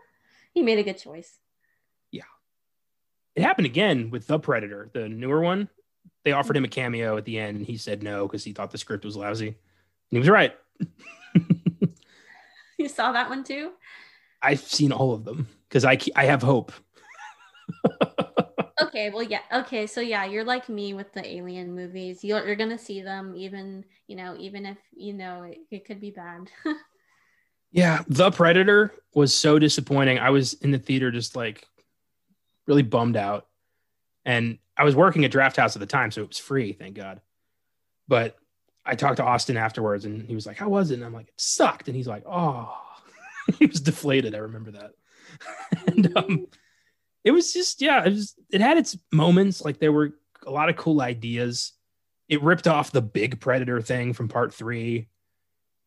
[0.54, 1.38] he made a good choice.
[2.12, 2.24] Yeah.
[3.36, 5.70] It happened again with The Predator, the newer one.
[6.24, 8.72] They offered him a cameo at the end and he said no because he thought
[8.72, 9.48] the script was lousy.
[9.48, 9.56] And
[10.10, 10.56] he was right.
[12.78, 13.72] you saw that one too?
[14.42, 16.72] I've seen all of them because I I have hope.
[18.96, 22.24] okay, well, yeah, okay, so yeah, you're like me with the Alien movies.
[22.24, 26.00] You're you're gonna see them, even you know, even if you know it, it could
[26.00, 26.50] be bad.
[27.72, 30.20] yeah, The Predator was so disappointing.
[30.20, 31.68] I was in the theater just like
[32.68, 33.48] really bummed out,
[34.24, 37.20] and I was working at Drafthouse at the time, so it was free, thank God.
[38.08, 38.38] But
[38.86, 41.28] I talked to Austin afterwards, and he was like, "How was it?" And I'm like,
[41.28, 42.82] "It sucked," and he's like, "Oh."
[43.60, 44.34] he was deflated.
[44.34, 44.92] I remember that.
[45.88, 46.48] and um,
[47.26, 49.66] it was just, yeah, it was, it had its moments.
[49.66, 50.14] Like there were
[50.46, 51.74] a lot of cool ideas.
[52.30, 55.10] It ripped off the big predator thing from part three.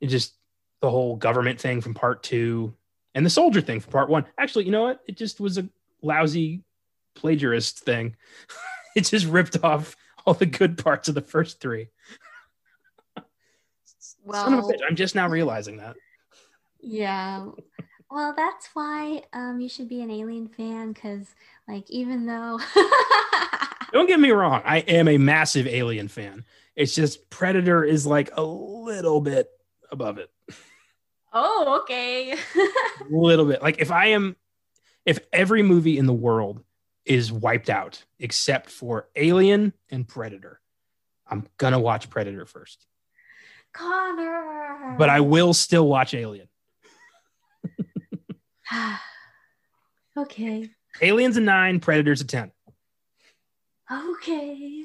[0.00, 0.34] It just,
[0.80, 2.74] the whole government thing from part two
[3.14, 4.26] and the soldier thing from part one.
[4.36, 5.00] Actually, you know what?
[5.06, 5.68] It just was a
[6.02, 6.62] lousy
[7.14, 8.16] plagiarist thing.
[8.96, 9.96] it just ripped off
[10.26, 11.88] all the good parts of the first three.
[14.24, 15.96] Well, I'm just now realizing that.
[16.82, 17.46] Yeah.
[18.10, 21.26] Well, that's why um, you should be an Alien fan because,
[21.66, 22.58] like, even though.
[23.92, 26.44] Don't get me wrong, I am a massive Alien fan.
[26.76, 29.48] It's just Predator is like a little bit
[29.90, 30.30] above it.
[31.32, 32.32] Oh, okay.
[32.32, 32.36] a
[33.10, 33.62] little bit.
[33.62, 34.36] Like, if I am,
[35.04, 36.62] if every movie in the world
[37.04, 40.60] is wiped out except for Alien and Predator,
[41.26, 42.86] I'm gonna watch Predator first.
[43.72, 44.96] Connor.
[44.98, 46.48] But I will still watch Alien.
[50.16, 50.70] okay.
[51.00, 52.52] Aliens a nine, Predators a 10.
[53.90, 54.84] Okay.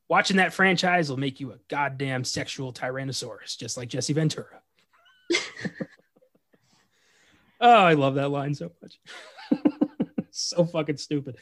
[0.10, 4.62] Watching that franchise will make you a goddamn sexual Tyrannosaurus, just like Jesse Ventura.
[7.62, 9.00] oh, I love that line so much.
[10.32, 11.38] so fucking stupid.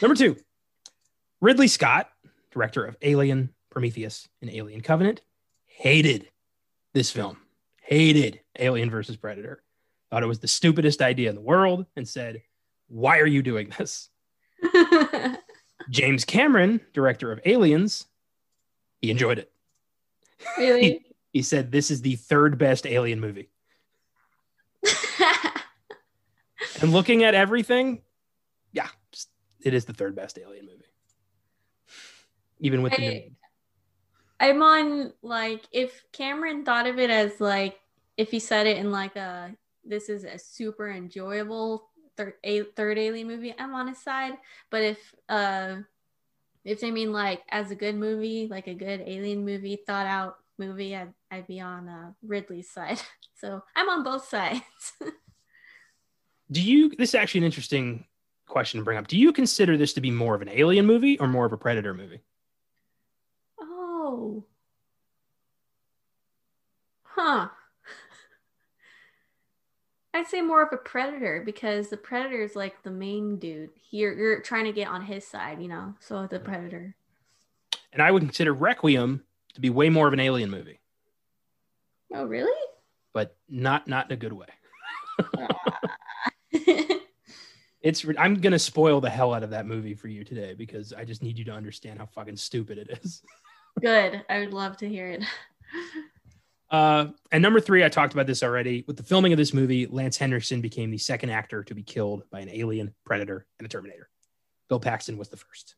[0.00, 0.36] Number two,
[1.40, 2.08] Ridley Scott,
[2.52, 5.20] director of Alien, Prometheus, and Alien Covenant,
[5.66, 6.28] hated
[6.94, 7.38] this film
[7.86, 9.62] hated Alien versus Predator,
[10.10, 12.42] thought it was the stupidest idea in the world, and said,
[12.88, 14.10] Why are you doing this?
[15.90, 18.06] James Cameron, director of Aliens,
[19.00, 19.52] he enjoyed it.
[20.58, 20.82] Really?
[20.82, 21.00] he,
[21.32, 23.50] he said, This is the third best Alien movie.
[26.80, 28.02] and looking at everything,
[28.72, 28.88] yeah,
[29.60, 30.82] it is the third best Alien movie.
[32.58, 33.30] Even with the
[34.38, 37.78] I'm on like if Cameron thought of it as like
[38.16, 39.54] if he said it in like a
[39.84, 44.34] this is a super enjoyable third a, third alien movie, I'm on his side.
[44.70, 45.76] But if uh
[46.64, 50.36] if they mean like as a good movie, like a good alien movie, thought out
[50.58, 53.00] movie, I'd, I'd be on uh, Ridley's side.
[53.38, 54.62] So I'm on both sides.
[56.50, 56.88] Do you?
[56.96, 58.06] This is actually an interesting
[58.48, 59.08] question to bring up.
[59.08, 61.58] Do you consider this to be more of an alien movie or more of a
[61.58, 62.22] predator movie?
[64.06, 64.44] Oh.
[67.02, 67.48] Huh.
[70.14, 73.70] I'd say more of a predator because the predator is like the main dude.
[73.74, 75.96] Here you're trying to get on his side, you know.
[75.98, 76.44] So the mm-hmm.
[76.44, 76.94] predator.
[77.92, 79.24] And I would consider Requiem
[79.54, 80.78] to be way more of an alien movie.
[82.14, 82.52] Oh, really?
[83.12, 84.46] But not not in a good way.
[87.80, 91.04] it's I'm gonna spoil the hell out of that movie for you today because I
[91.04, 93.20] just need you to understand how fucking stupid it is.
[93.80, 94.24] Good.
[94.28, 95.24] I would love to hear it.
[96.70, 98.84] Uh, and number three, I talked about this already.
[98.86, 102.24] With the filming of this movie, Lance Henriksen became the second actor to be killed
[102.30, 104.08] by an alien, predator, and a Terminator.
[104.68, 105.76] Bill Paxton was the first.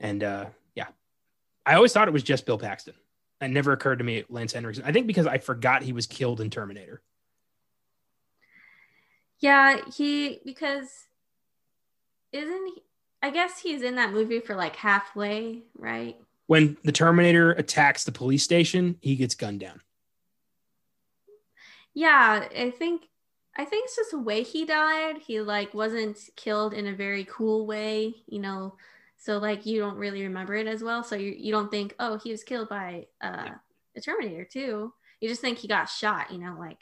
[0.00, 0.88] And uh, yeah,
[1.64, 2.94] I always thought it was just Bill Paxton.
[3.40, 4.84] It never occurred to me Lance Henriksen.
[4.84, 7.00] I think because I forgot he was killed in Terminator.
[9.38, 10.88] Yeah, he because
[12.32, 12.82] isn't he
[13.22, 16.16] I guess he's in that movie for like halfway, right?
[16.50, 19.80] When the Terminator attacks the police station, he gets gunned down.
[21.94, 23.02] Yeah, I think
[23.56, 25.18] I think it's just the way he died.
[25.18, 28.74] He like wasn't killed in a very cool way, you know.
[29.16, 31.04] So like you don't really remember it as well.
[31.04, 33.50] So you you don't think, oh, he was killed by uh
[33.94, 34.92] the Terminator too.
[35.20, 36.80] You just think he got shot, you know, like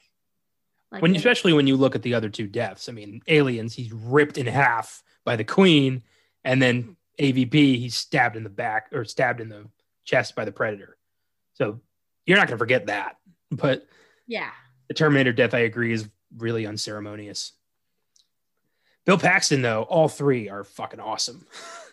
[0.90, 2.88] like When especially when you look at the other two deaths.
[2.88, 6.04] I mean, aliens, he's ripped in half by the queen,
[6.42, 9.68] and then AVP, he's stabbed in the back or stabbed in the
[10.04, 10.96] chest by the predator.
[11.54, 11.80] So
[12.26, 13.16] you're not gonna forget that.
[13.50, 13.86] But
[14.26, 14.50] yeah.
[14.88, 17.52] the Terminator death, I agree, is really unceremonious.
[19.06, 21.46] Bill Paxton, though, all three are fucking awesome.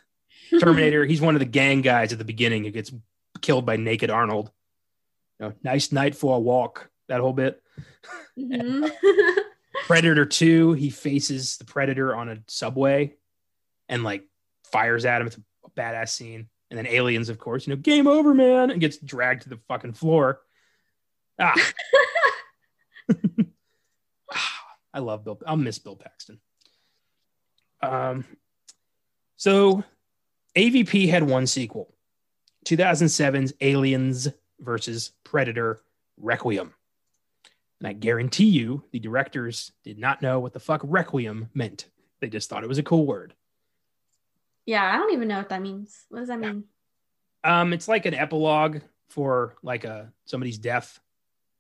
[0.59, 2.91] Terminator, he's one of the gang guys at the beginning who gets
[3.41, 4.51] killed by Naked Arnold.
[5.39, 6.89] You know, nice night for a walk.
[7.07, 7.61] That whole bit.
[8.37, 8.91] Mhm.
[9.85, 13.15] Predator 2, he faces the Predator on a subway
[13.87, 14.23] and like
[14.71, 15.27] fires at him.
[15.27, 16.49] It's a badass scene.
[16.69, 19.59] And then Aliens, of course, you know, game over, man, and gets dragged to the
[19.67, 20.41] fucking floor.
[21.39, 21.53] Ah.
[24.93, 25.39] I love Bill.
[25.45, 26.39] I'll miss Bill Paxton.
[27.81, 28.25] Um,
[29.35, 29.83] so
[30.55, 31.93] AVP had one sequel
[32.65, 34.29] 2007's Aliens
[34.59, 35.81] versus Predator
[36.17, 36.73] Requiem.
[37.79, 41.85] And I guarantee you, the directors did not know what the fuck Requiem meant.
[42.21, 43.33] They just thought it was a cool word.
[44.65, 46.05] Yeah, I don't even know what that means.
[46.09, 46.65] What does that mean?
[47.43, 48.79] Um, it's like an epilogue
[49.09, 50.99] for like a somebody's death,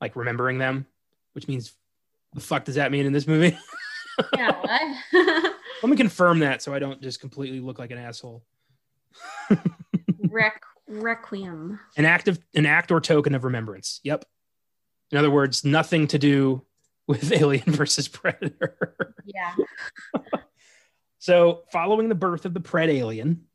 [0.01, 0.87] like remembering them,
[1.33, 1.73] which means
[2.33, 3.57] the fuck does that mean in this movie?
[4.33, 5.53] Yeah, what?
[5.83, 8.45] Let me confirm that so I don't just completely look like an asshole.
[10.27, 10.51] Req-
[10.87, 11.79] Requiem.
[11.97, 13.99] An act of an act or token of remembrance.
[14.03, 14.23] Yep.
[15.11, 16.63] In other words, nothing to do
[17.07, 19.13] with Alien versus Predator.
[19.25, 19.53] Yeah.
[21.25, 23.45] So, following the birth of the Pred Alien,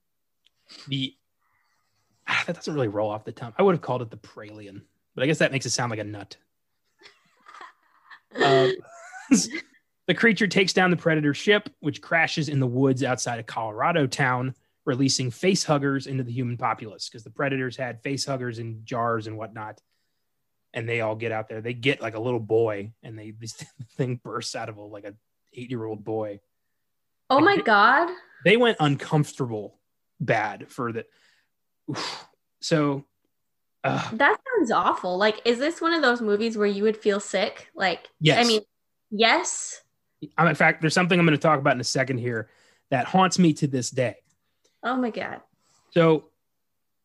[0.89, 1.15] the
[2.27, 3.53] ah, that doesn't really roll off the tongue.
[3.57, 4.83] I would have called it the Pralien,
[5.15, 6.37] but I guess that makes it sound like a nut.
[8.43, 8.73] Um,
[10.07, 14.09] the creature takes down the predator ship, which crashes in the woods outside of Colorado
[14.09, 18.85] town, releasing face huggers into the human populace because the predators had face huggers in
[18.85, 19.81] jars and whatnot.
[20.75, 21.61] And they all get out there.
[21.61, 23.53] They get like a little boy, and they this
[23.97, 25.15] thing bursts out of a like a
[25.55, 26.41] eight year old boy.
[27.31, 28.11] Oh my god.
[28.45, 29.79] They went uncomfortable
[30.21, 31.07] bad for the.
[31.91, 32.27] Oof.
[32.61, 33.05] So,
[33.85, 35.17] uh, That sounds awful.
[35.17, 37.69] Like, is this one of those movies where you would feel sick?
[37.75, 38.45] Like, Yes.
[38.45, 38.61] I mean,
[39.11, 39.81] yes.
[40.37, 42.51] um, in fact, there's something I'm going to talk about in a second here
[42.91, 44.17] that haunts me to this day.
[44.83, 45.41] Oh my god.
[45.93, 46.27] So,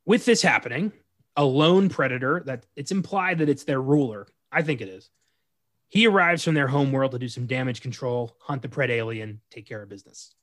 [0.06, 0.92] with this happening,
[1.36, 4.28] a lone predator that it's implied that it's their ruler.
[4.52, 5.10] I think it is.
[5.90, 9.42] He arrives from their home world to do some damage control, hunt the pred alien,
[9.52, 10.34] take care of business.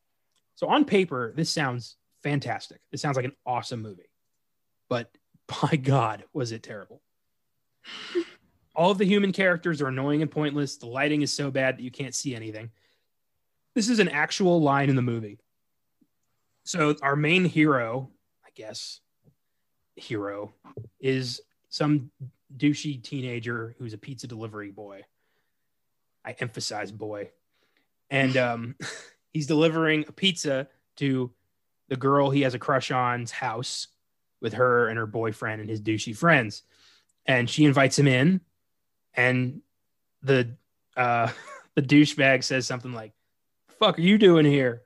[0.54, 2.80] So, on paper, this sounds fantastic.
[2.90, 4.10] This sounds like an awesome movie.
[4.88, 5.10] But
[5.62, 7.02] by God, was it terrible.
[8.74, 10.76] All of the human characters are annoying and pointless.
[10.76, 12.70] The lighting is so bad that you can't see anything.
[13.74, 15.38] This is an actual line in the movie.
[16.64, 18.10] So, our main hero,
[18.44, 19.00] I guess,
[19.96, 20.54] hero
[21.00, 22.10] is some
[22.56, 25.02] douchey teenager who's a pizza delivery boy.
[26.24, 27.30] I emphasize boy.
[28.10, 28.76] And um,
[29.32, 31.32] he's delivering a pizza to
[31.88, 33.88] the girl he has a crush on's house
[34.40, 36.62] with her and her boyfriend and his douchey friends.
[37.26, 38.40] And she invites him in,
[39.14, 39.62] and
[40.22, 40.56] the
[40.96, 41.30] uh,
[41.74, 43.12] the douchebag says something like,
[43.78, 44.82] "Fuck, are you doing here,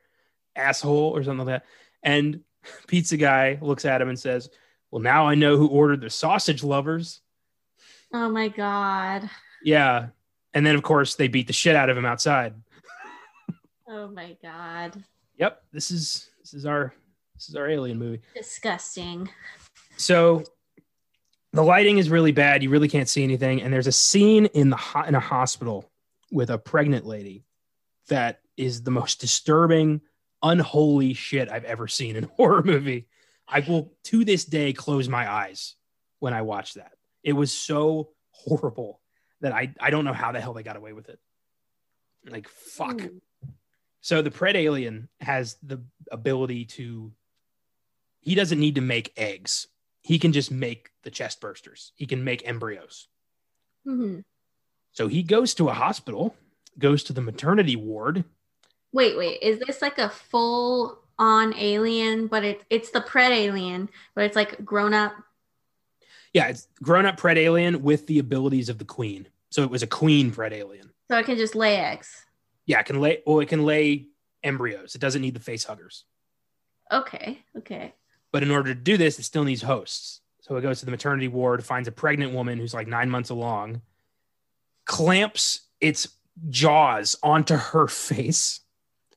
[0.54, 1.66] asshole?" or something like that.
[2.02, 2.40] And
[2.86, 4.50] pizza guy looks at him and says,
[4.90, 7.22] "Well, now I know who ordered the sausage lovers."
[8.12, 9.30] Oh my god.
[9.64, 10.08] Yeah,
[10.56, 12.54] and then of course they beat the shit out of him outside.
[13.86, 15.04] Oh my god.
[15.36, 16.94] Yep, this is this is our
[17.34, 18.22] this is our alien movie.
[18.34, 19.28] Disgusting.
[19.98, 20.44] So
[21.52, 22.62] the lighting is really bad.
[22.62, 23.60] You really can't see anything.
[23.60, 25.90] And there's a scene in the ho- in a hospital
[26.32, 27.44] with a pregnant lady
[28.08, 30.00] that is the most disturbing,
[30.42, 33.08] unholy shit I've ever seen in a horror movie.
[33.46, 35.74] I will to this day close my eyes
[36.18, 36.92] when I watch that.
[37.22, 39.00] It was so horrible
[39.40, 41.18] that I I don't know how the hell they got away with it.
[42.28, 43.02] Like fuck.
[43.02, 43.20] Ooh.
[44.00, 47.12] So the pred alien has the ability to
[48.20, 49.68] he doesn't need to make eggs.
[50.02, 51.90] He can just make the chest bursters.
[51.94, 53.08] He can make embryos.
[53.86, 54.24] Mhm.
[54.92, 56.34] So he goes to a hospital,
[56.78, 58.24] goes to the maternity ward.
[58.92, 59.42] Wait, wait.
[59.42, 64.36] Is this like a full on alien, but it's it's the pred alien, but it's
[64.36, 65.14] like grown up?
[66.36, 69.26] Yeah, it's grown up pred alien with the abilities of the queen.
[69.48, 70.90] So it was a queen pred alien.
[71.10, 72.26] So it can just lay eggs.
[72.66, 74.08] Yeah, it can lay well, it can lay
[74.42, 74.94] embryos.
[74.94, 76.04] It doesn't need the face huggers.
[76.92, 77.38] Okay.
[77.56, 77.94] Okay.
[78.32, 80.20] But in order to do this, it still needs hosts.
[80.42, 83.30] So it goes to the maternity ward, finds a pregnant woman who's like nine months
[83.30, 83.80] along,
[84.84, 86.06] clamps its
[86.50, 88.60] jaws onto her face,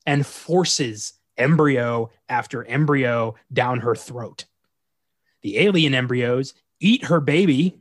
[0.06, 4.46] and forces embryo after embryo down her throat.
[5.42, 7.80] The alien embryos eat her baby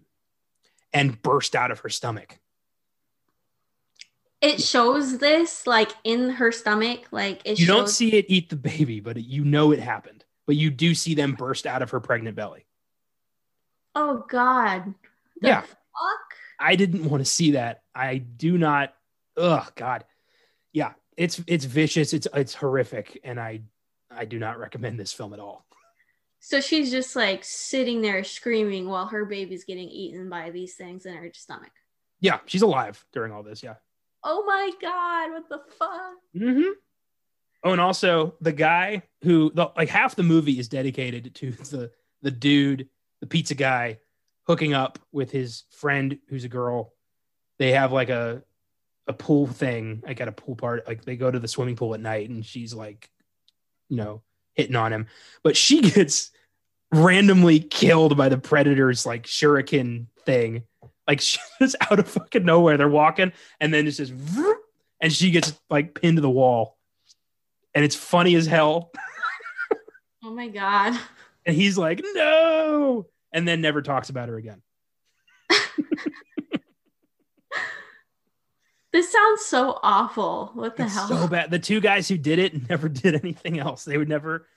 [0.93, 2.39] and burst out of her stomach.
[4.41, 7.77] It shows this like in her stomach, like it You shows.
[7.77, 10.25] don't see it eat the baby, but you know it happened.
[10.47, 12.65] But you do see them burst out of her pregnant belly.
[13.95, 14.95] oh God.
[15.41, 15.61] The Yeah.
[15.63, 16.35] Fuck.
[16.61, 17.83] I didn't want to see that.
[17.95, 18.95] I do not.
[19.37, 20.05] Oh God,
[20.73, 22.13] yeah, it's it's vicious.
[22.13, 23.61] It's it's horrific, and I
[24.11, 25.65] I do not recommend this film at all.
[26.49, 31.05] So she's just like sitting there screaming while her baby's getting eaten by these things
[31.05, 31.73] in her stomach.
[32.21, 33.63] Yeah, she's alive during all this.
[33.63, 33.75] Yeah.
[34.25, 35.33] Oh my God.
[35.33, 36.15] What the fuck?
[36.35, 36.71] Mm-hmm.
[37.65, 41.91] Oh, and also the guy who the, like half the movie is dedicated to the
[42.23, 42.89] the dude,
[43.21, 43.99] the pizza guy,
[44.47, 46.95] hooking up with his friend who's a girl.
[47.59, 48.43] They have like a
[49.07, 50.87] a pool thing, like at a pool part.
[50.87, 53.11] Like they go to the swimming pool at night, and she's like,
[53.91, 54.23] you know,
[54.59, 55.07] hitting on him,
[55.43, 56.31] but she gets
[56.93, 60.65] randomly killed by the predator's like shuriken thing.
[61.07, 62.77] Like she's out of fucking nowhere.
[62.77, 64.59] They're walking, and then it's just, vroom,
[65.01, 66.79] and she gets like pinned to the wall
[67.79, 68.91] and it's funny as hell.
[70.25, 70.99] Oh my God.
[71.47, 74.61] And he's like, no, and then never talks about her again.
[78.99, 80.51] This sounds so awful.
[80.55, 81.07] What the It's hell?
[81.07, 81.53] so bad.
[81.53, 83.85] The two guys who did it never did anything else.
[83.85, 84.49] They would never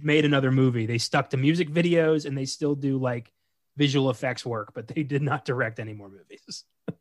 [0.00, 0.86] made another movie.
[0.86, 3.32] They stuck to music videos and they still do like
[3.76, 6.64] visual effects work, but they did not direct any more movies.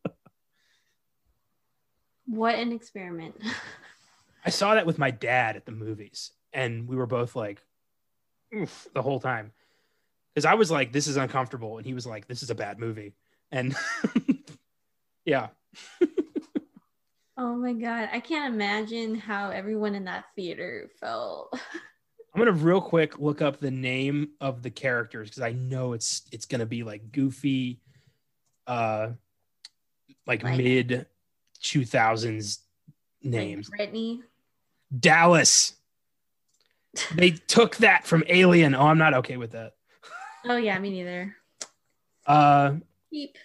[2.25, 3.35] What an experiment.
[4.45, 7.59] I saw that with my dad at the movies, and we were both like,
[8.55, 9.51] oof, the whole time.
[10.33, 11.77] Because I was like, this is uncomfortable.
[11.77, 13.13] And he was like, this is a bad movie.
[13.51, 13.75] And
[15.25, 15.47] yeah.
[17.41, 18.09] Oh my God.
[18.11, 21.53] I can't imagine how everyone in that theater felt.
[22.33, 26.23] I'm gonna real quick look up the name of the characters because I know it's
[26.33, 27.79] it's gonna be like goofy,
[28.67, 29.11] uh,
[30.27, 31.05] like Like- mid
[31.61, 32.59] two thousands
[33.23, 33.69] Like names.
[33.69, 34.21] Brittany.
[34.99, 35.73] Dallas.
[37.15, 38.75] They took that from Alien.
[38.75, 39.75] Oh, I'm not okay with that.
[40.45, 41.35] Oh yeah, me neither.
[42.27, 42.75] Uh,
[43.09, 43.37] Beep.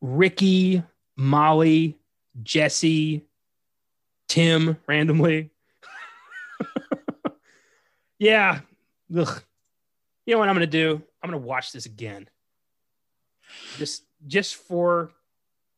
[0.00, 0.82] Ricky,
[1.16, 1.96] Molly,
[2.42, 3.24] Jesse,
[4.28, 5.50] Tim randomly.
[8.18, 8.60] yeah.
[9.16, 9.42] Ugh.
[10.24, 11.02] You know what I'm gonna do?
[11.22, 12.28] I'm gonna watch this again.
[13.78, 15.12] Just just for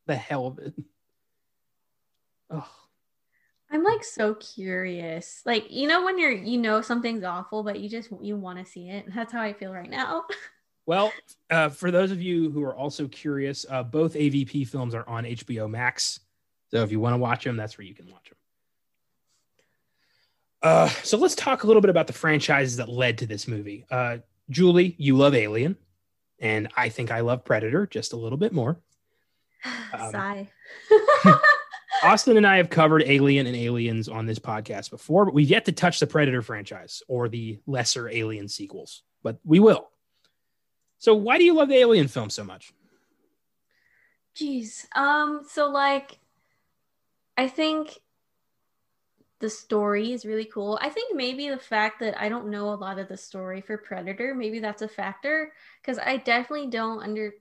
[0.07, 0.75] the hell of it.
[2.51, 2.71] Oh,
[3.71, 5.43] I'm like so curious.
[5.45, 8.65] Like, you know, when you're, you know, something's awful, but you just, you want to
[8.65, 9.07] see it.
[9.15, 10.25] That's how I feel right now.
[10.87, 11.13] well,
[11.51, 15.25] uh, for those of you who are also curious, uh, both AVP films are on
[15.25, 16.21] HBO Max.
[16.71, 18.38] So if you want to watch them, that's where you can watch them.
[20.63, 23.87] Uh, so let's talk a little bit about the franchises that led to this movie.
[23.91, 24.19] Uh,
[24.51, 25.77] Julie, you love Alien,
[26.41, 28.81] and I think I love Predator just a little bit more.
[29.91, 30.49] Um, Sigh.
[32.03, 35.65] Austin and I have covered Alien and Aliens on this podcast before, but we've yet
[35.65, 39.89] to touch the Predator franchise or the lesser Alien sequels, but we will.
[40.99, 42.73] So, why do you love the Alien film so much?
[44.39, 44.87] Jeez.
[44.95, 46.19] Um, so like
[47.37, 47.99] I think
[49.41, 50.79] the story is really cool.
[50.83, 53.79] I think maybe the fact that I don't know a lot of the story for
[53.79, 57.33] Predator, maybe that's a factor because I definitely don't under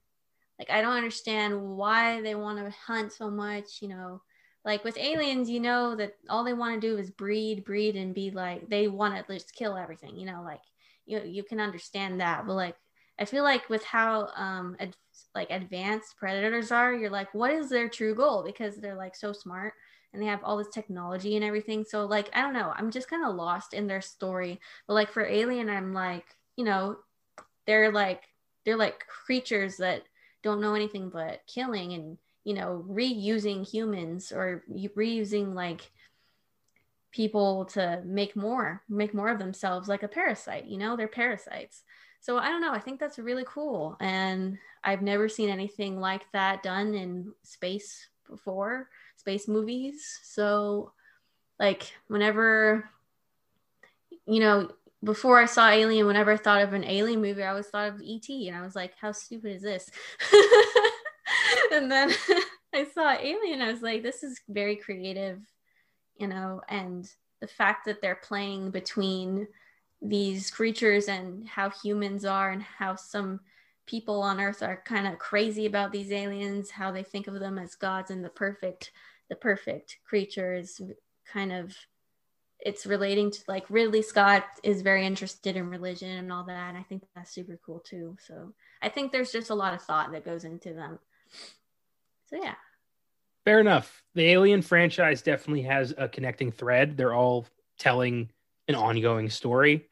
[0.60, 4.22] like I don't understand why they want to hunt so much, you know.
[4.65, 8.14] Like with aliens, you know that all they want to do is breed, breed and
[8.14, 10.61] be like they want to just kill everything, you know, like
[11.06, 12.76] you you can understand that, but like
[13.19, 14.95] I feel like with how um ad-
[15.34, 18.44] like advanced predators are, you're like, what is their true goal?
[18.44, 19.74] Because they're like so smart
[20.18, 21.85] and they have all this technology and everything.
[21.85, 24.60] So like, I don't know, I'm just kind of lost in their story.
[24.88, 26.26] But like for Alien, I'm like,
[26.56, 26.98] you know,
[27.68, 28.23] they're like
[28.65, 30.03] they're like creatures that
[30.41, 35.91] don't know anything but killing and you know reusing humans or reusing like
[37.11, 41.84] people to make more make more of themselves like a parasite you know they're parasites
[42.22, 46.23] so i don't know i think that's really cool and i've never seen anything like
[46.31, 48.89] that done in space before
[49.28, 50.20] space movies.
[50.24, 50.94] So
[51.60, 52.90] like whenever
[54.26, 54.70] you know
[55.04, 58.02] before i saw alien whenever i thought of an alien movie i always thought of
[58.02, 59.90] et and i was like how stupid is this?
[61.72, 62.12] And then
[62.74, 65.40] i saw alien i was like this is very creative
[66.18, 67.10] you know and
[67.41, 69.48] the fact that they're playing between
[70.02, 73.40] these creatures and how humans are and how some
[73.86, 77.58] people on earth are kind of crazy about these aliens how they think of them
[77.58, 78.91] as gods and the perfect
[79.30, 80.82] the perfect creatures
[81.32, 81.76] kind of
[82.60, 86.78] it's relating to like ridley scott is very interested in religion and all that and
[86.78, 90.12] i think that's super cool too so i think there's just a lot of thought
[90.12, 90.98] that goes into them
[92.26, 92.56] so yeah
[93.45, 97.45] fair enough the alien franchise definitely has a connecting thread they're all
[97.78, 98.30] telling
[98.68, 99.88] an ongoing story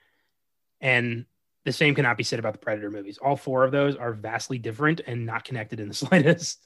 [0.82, 1.26] and
[1.66, 3.18] the same cannot be said about the Predator movies.
[3.18, 6.66] All four of those are vastly different and not connected in the slightest.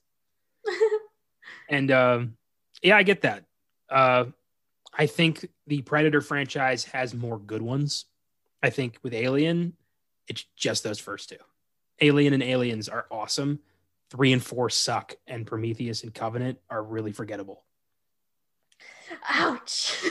[1.70, 2.38] and um,
[2.82, 3.46] yeah, I get that.
[3.90, 4.26] Uh,
[4.94, 8.06] I think the Predator franchise has more good ones.
[8.62, 9.74] I think with Alien,
[10.28, 11.38] it's just those first two.
[12.02, 13.60] Alien and Aliens are awesome.
[14.12, 17.64] Three and four suck, and Prometheus and Covenant are really forgettable.
[19.30, 19.96] Ouch.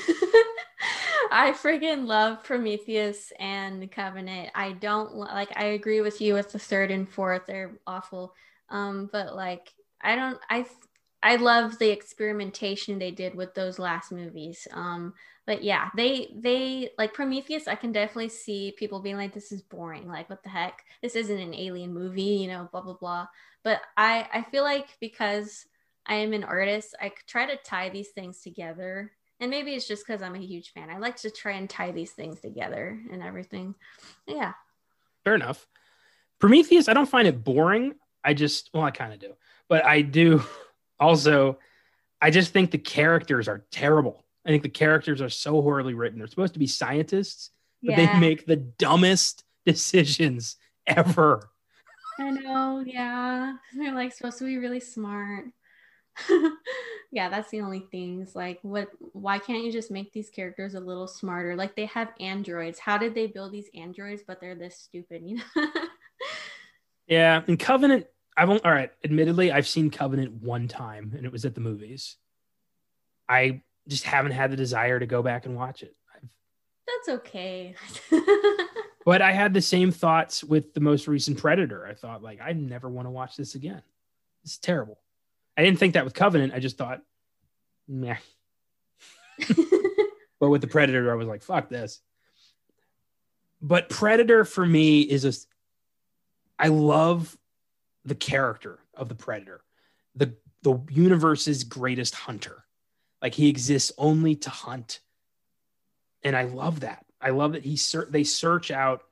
[1.30, 4.51] I friggin' love Prometheus and Covenant.
[4.55, 5.51] I don't like.
[5.56, 7.43] I agree with you with the third and fourth.
[7.47, 8.35] They're awful.
[8.70, 10.39] Um, but like, I don't.
[10.48, 10.64] I
[11.22, 14.68] I love the experimentation they did with those last movies.
[14.72, 15.14] Um,
[15.46, 17.66] but yeah, they they like Prometheus.
[17.66, 20.06] I can definitely see people being like, "This is boring.
[20.06, 20.84] Like, what the heck?
[21.02, 23.26] This isn't an alien movie." You know, blah blah blah.
[23.64, 25.66] But I I feel like because
[26.06, 30.06] I am an artist, I try to tie these things together and maybe it's just
[30.06, 30.90] because I'm a huge fan.
[30.90, 33.74] I like to try and tie these things together and everything.
[34.26, 34.52] Yeah.
[35.24, 35.66] Fair enough.
[36.40, 37.94] Prometheus, I don't find it boring.
[38.24, 39.34] I just, well, I kind of do,
[39.68, 40.42] but I do
[41.00, 41.58] also,
[42.20, 44.24] I just think the characters are terrible.
[44.46, 46.18] I think the characters are so horribly written.
[46.18, 47.50] They're supposed to be scientists,
[47.82, 48.14] but yeah.
[48.14, 50.56] they make the dumbest decisions
[50.86, 51.50] ever.
[52.18, 52.82] I know.
[52.84, 53.54] Yeah.
[53.76, 55.46] They're like supposed to be really smart.
[57.12, 58.34] yeah, that's the only things.
[58.34, 58.88] Like, what?
[59.12, 61.56] Why can't you just make these characters a little smarter?
[61.56, 62.78] Like, they have androids.
[62.78, 65.22] How did they build these androids, but they're this stupid?
[65.24, 65.66] You know?
[67.06, 68.06] yeah, and Covenant.
[68.39, 68.93] I've only, all right.
[69.05, 72.16] Admittedly, I've seen Covenant one time, and it was at the movies.
[73.28, 75.97] I just haven't had the desire to go back and watch it.
[76.15, 76.28] I've,
[76.86, 77.74] that's okay.
[79.05, 81.85] but I had the same thoughts with the most recent Predator.
[81.85, 83.82] I thought, like, I never want to watch this again.
[84.44, 85.01] It's terrible.
[85.56, 86.55] I didn't think that with Covenant.
[86.55, 87.02] I just thought,
[87.89, 88.19] meh.
[90.39, 92.01] but with the Predator, I was like, fuck this.
[93.60, 95.32] But Predator for me is a.
[96.60, 97.36] I love
[98.09, 99.62] the character of the Predator,
[100.14, 102.64] the the universe's greatest hunter.
[103.22, 105.01] Like he exists only to hunt,
[106.22, 107.05] and I love that.
[107.20, 109.02] I love that he ser- they search out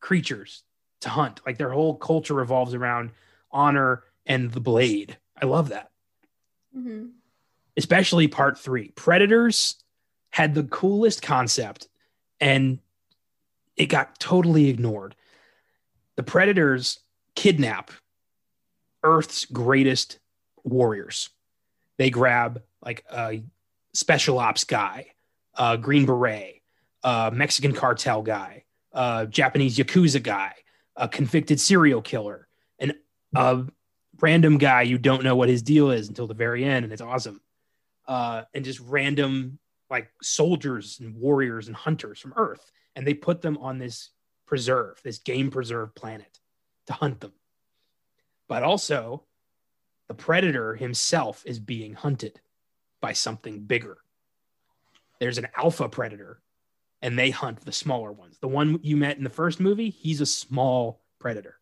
[0.00, 0.62] creatures
[1.00, 1.40] to hunt.
[1.46, 3.10] Like their whole culture revolves around
[3.50, 5.18] honor and the blade.
[5.40, 5.90] I love that
[6.76, 7.06] mm-hmm.
[7.76, 8.88] especially part three.
[8.90, 9.76] Predators
[10.30, 11.88] had the coolest concept
[12.40, 12.78] and
[13.76, 15.14] it got totally ignored.
[16.16, 17.00] The Predators
[17.34, 17.90] kidnap
[19.04, 20.18] Earth's greatest
[20.64, 21.28] warriors.
[21.98, 23.44] They grab like a
[23.92, 25.08] special ops guy,
[25.56, 26.62] a Green Beret,
[27.04, 30.54] a Mexican cartel guy, a Japanese Yakuza guy,
[30.96, 32.48] a convicted serial killer,
[32.78, 32.94] and
[33.36, 33.64] a
[34.20, 37.02] random guy you don't know what his deal is until the very end, and it's
[37.02, 37.40] awesome.
[38.06, 39.58] Uh, and just random
[39.90, 44.10] like soldiers and warriors and hunters from Earth, and they put them on this
[44.46, 46.40] preserve, this game preserve planet
[46.86, 47.32] to hunt them.
[48.48, 49.24] But also,
[50.08, 52.40] the predator himself is being hunted
[53.00, 53.98] by something bigger.
[55.20, 56.40] There's an alpha predator,
[57.00, 58.38] and they hunt the smaller ones.
[58.38, 61.58] The one you met in the first movie, he's a small predator.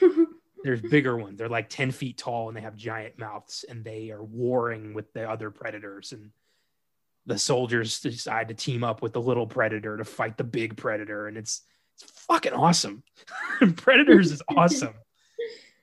[0.62, 1.38] There's bigger ones.
[1.38, 5.12] They're like 10 feet tall and they have giant mouths and they are warring with
[5.12, 6.12] the other predators.
[6.12, 6.30] And
[7.26, 11.28] the soldiers decide to team up with the little predator to fight the big predator.
[11.28, 11.62] And it's,
[11.94, 13.02] it's fucking awesome.
[13.76, 14.94] Predators is awesome.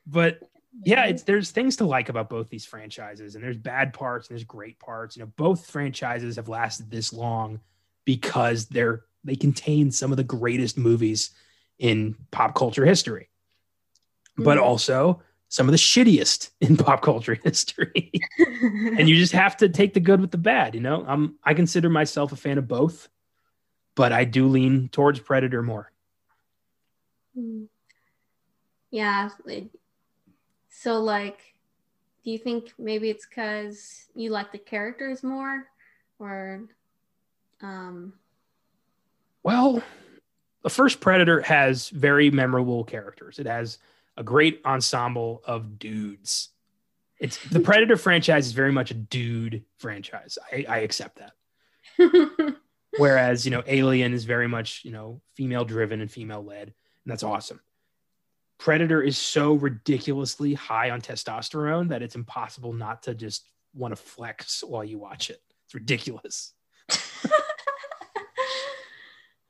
[0.10, 0.40] But
[0.84, 4.36] yeah, it's there's things to like about both these franchises, and there's bad parts and
[4.36, 5.16] there's great parts.
[5.16, 7.60] You know, both franchises have lasted this long
[8.06, 11.32] because they're they contain some of the greatest movies
[11.78, 13.30] in pop culture history
[14.38, 14.68] but mm-hmm.
[14.68, 18.12] also some of the shittiest in pop culture history.
[18.40, 21.04] and you just have to take the good with the bad, you know?
[21.08, 23.10] I'm I consider myself a fan of both,
[23.96, 25.92] but I do lean towards Predator more.
[27.38, 27.66] Mm-hmm.
[28.92, 29.30] Yeah.
[30.80, 31.56] So like
[32.24, 35.66] do you think maybe it's cuz you like the characters more
[36.20, 36.68] or
[37.62, 38.14] um
[39.42, 39.82] well,
[40.62, 43.40] the first Predator has very memorable characters.
[43.40, 43.80] It has
[44.18, 46.50] a great ensemble of dudes.
[47.18, 50.38] It's the Predator franchise is very much a dude franchise.
[50.52, 52.56] I, I accept that.
[52.98, 56.74] Whereas, you know, Alien is very much, you know, female driven and female led.
[57.06, 57.62] And that's awesome.
[58.60, 64.02] Predator is so ridiculously high on testosterone that it's impossible not to just want to
[64.02, 65.42] flex while you watch it.
[65.66, 66.54] It's ridiculous.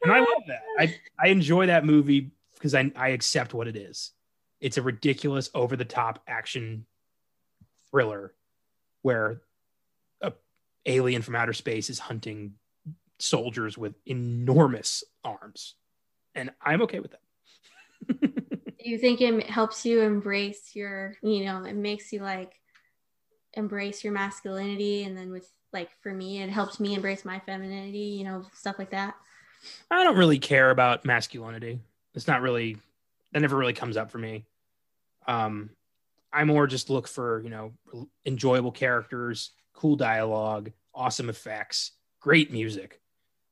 [0.04, 0.62] and I love that.
[0.78, 4.12] I, I enjoy that movie because I, I accept what it is.
[4.60, 6.86] It's a ridiculous, over the top action
[7.92, 8.34] thriller
[9.04, 9.42] where
[10.22, 10.34] a
[10.86, 12.54] alien from outer space is hunting
[13.20, 15.76] soldiers with enormous arms.
[16.36, 17.22] And I'm okay with that.
[18.88, 22.54] You think it helps you embrace your, you know, it makes you like
[23.54, 27.98] embrace your masculinity and then with like for me it helps me embrace my femininity,
[27.98, 29.16] you know, stuff like that?
[29.92, 31.82] I don't really care about masculinity.
[32.14, 32.78] It's not really
[33.34, 34.46] that never really comes up for me.
[35.28, 35.72] Um
[36.32, 37.74] I more just look for, you know,
[38.26, 41.92] enjoyable characters, cool dialogue, awesome effects,
[42.22, 43.02] great music.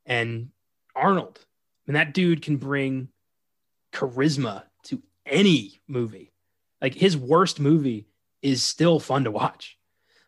[0.06, 0.52] And
[0.96, 3.10] Arnold, I mean, that dude can bring
[3.92, 4.64] charisma
[5.26, 6.32] any movie.
[6.82, 8.08] Like his worst movie
[8.42, 9.78] is still fun to watch.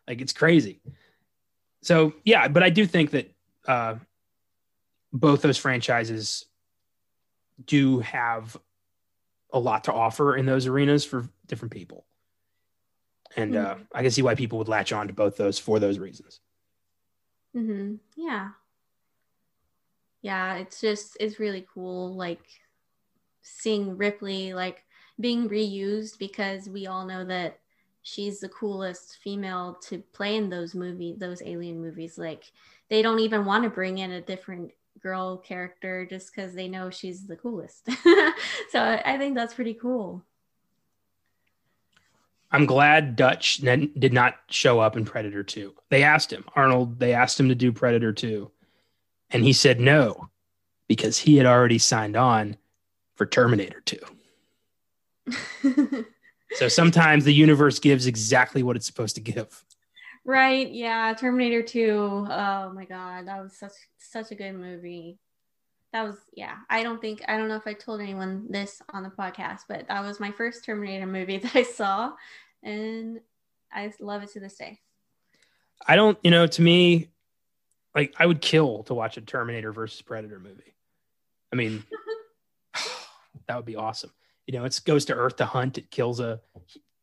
[0.06, 0.80] Like it's crazy.
[1.82, 3.30] So yeah, but I do think that
[3.66, 3.96] uh,
[5.12, 6.46] both those franchises
[7.64, 8.56] do have
[9.52, 12.04] a lot to offer in those arenas for different people.
[13.36, 13.86] And uh, Mhm.
[13.92, 16.40] I can see why people would latch on to both those for those reasons.
[17.54, 17.96] Mm-hmm.
[18.16, 18.50] Yeah.
[20.22, 22.42] Yeah, it's just it's really cool like
[23.42, 24.84] seeing Ripley like
[25.20, 27.58] being reused because we all know that
[28.02, 32.18] she's the coolest female to play in those movies, those alien movies.
[32.18, 32.50] Like
[32.88, 36.90] they don't even want to bring in a different girl character just because they know
[36.90, 37.88] she's the coolest.
[38.70, 40.24] so I I think that's pretty cool.
[42.50, 45.74] I'm glad Dutch did not show up in Predator 2.
[45.90, 48.50] They asked him, Arnold, they asked him to do Predator 2.
[49.30, 50.30] And he said no,
[50.86, 52.56] because he had already signed on
[53.16, 53.98] for Terminator 2.
[56.54, 59.64] So sometimes the universe gives exactly what it's supposed to give.
[60.24, 60.70] Right.
[60.70, 61.14] Yeah.
[61.14, 62.26] Terminator 2.
[62.30, 63.26] Oh my God.
[63.26, 65.18] That was such such a good movie.
[65.92, 66.56] That was yeah.
[66.68, 69.88] I don't think I don't know if I told anyone this on the podcast, but
[69.88, 72.12] that was my first Terminator movie that I saw.
[72.62, 73.20] And
[73.72, 74.80] I love it to this day.
[75.86, 77.08] I don't, you know, to me,
[77.94, 80.74] like I would kill to watch a Terminator versus Predator movie.
[81.52, 81.84] I mean,
[83.46, 84.10] that would be awesome.
[84.48, 85.76] You know, it goes to Earth to hunt.
[85.76, 86.40] It kills a,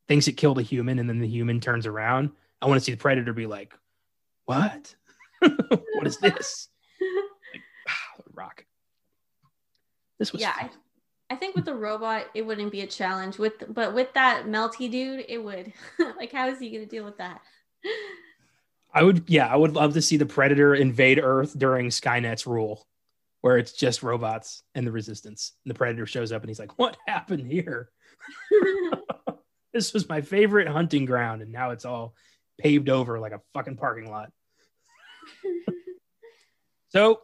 [0.07, 2.31] thinks it killed a human, and then the human turns around.
[2.59, 3.71] I want to see the Predator be like,
[4.45, 4.95] "What?
[5.39, 6.69] what is this?"
[7.53, 8.65] Like, ah, rock.
[10.17, 10.53] This was yeah.
[10.57, 10.69] I,
[11.29, 13.37] I think with the robot it wouldn't be a challenge.
[13.37, 15.71] With but with that melty dude, it would.
[16.17, 17.41] like how is he gonna deal with that?
[18.91, 22.87] I would, yeah, I would love to see the Predator invade Earth during Skynet's rule,
[23.45, 25.53] where it's just robots and the Resistance.
[25.63, 27.91] And the Predator shows up and he's like, "What happened here?
[29.71, 32.15] this was my favorite hunting ground, and now it's all
[32.57, 34.31] paved over like a fucking parking lot."
[36.89, 37.19] So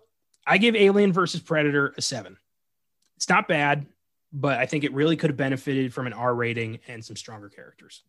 [0.46, 2.36] I give Alien versus Predator a seven.
[3.16, 3.86] It's not bad,
[4.34, 7.48] but I think it really could have benefited from an R rating and some stronger
[7.48, 8.04] characters.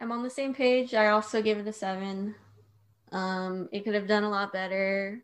[0.00, 0.92] I'm on the same page.
[0.92, 2.34] I also give it a seven.
[3.12, 5.22] Um, it could have done a lot better.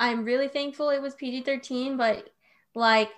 [0.00, 2.30] I'm really thankful it was PG 13, but
[2.74, 3.10] like,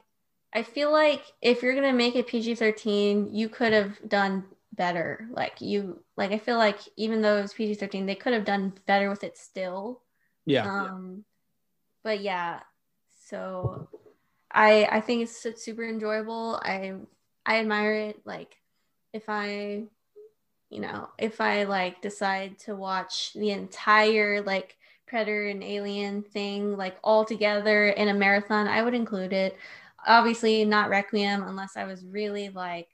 [0.52, 5.28] I feel like if you're gonna make it PG 13, you could have done better.
[5.30, 8.44] Like, you, like, I feel like even though it was PG 13, they could have
[8.44, 10.02] done better with it still.
[10.44, 10.68] Yeah.
[10.68, 11.24] Um,
[12.02, 12.60] but yeah,
[13.28, 13.88] so
[14.50, 16.60] I I think it's super enjoyable.
[16.64, 16.94] I
[17.46, 18.26] I admire it.
[18.26, 18.56] Like
[19.12, 19.84] if I,
[20.68, 24.76] you know, if I like decide to watch the entire like
[25.12, 29.58] Predator and Alien thing like all together in a marathon, I would include it.
[30.06, 32.88] Obviously, not Requiem unless I was really like,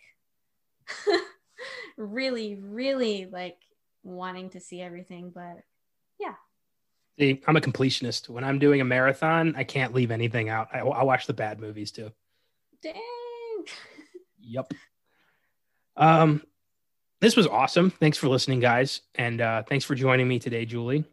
[1.96, 3.58] really, really like
[4.02, 5.30] wanting to see everything.
[5.32, 5.58] But
[6.18, 6.34] yeah
[7.20, 8.28] See, I'm a completionist.
[8.28, 10.68] When I'm doing a marathon, I can't leave anything out.
[10.72, 12.10] I, I watch the bad movies too.
[12.82, 12.94] dang.
[14.40, 14.72] Yep.
[15.96, 16.42] Um,
[17.20, 17.90] this was awesome.
[17.90, 21.04] Thanks for listening, guys, and uh, thanks for joining me today, Julie.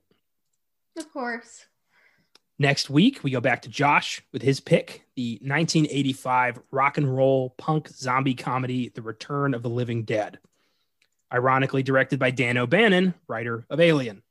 [0.98, 1.66] Of course.
[2.58, 7.50] Next week, we go back to Josh with his pick, the 1985 rock and roll
[7.58, 10.40] punk zombie comedy, The Return of the Living Dead.
[11.34, 14.24] Ironically, directed by Dan O'Bannon, writer of Alien.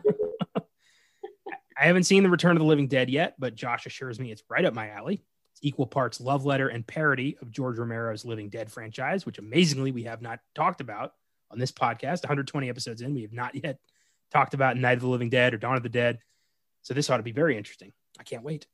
[0.57, 4.43] I haven't seen The Return of the Living Dead yet, but Josh assures me it's
[4.49, 5.23] right up my alley.
[5.53, 9.93] It's equal parts love letter and parody of George Romero's Living Dead franchise, which amazingly
[9.93, 11.15] we have not talked about
[11.53, 12.25] on this podcast.
[12.25, 13.79] 120 episodes in, we have not yet
[14.35, 16.19] talked about Night of the Living Dead or Dawn of the Dead.
[16.83, 17.93] So this ought to be very interesting.
[18.19, 18.67] I can't wait.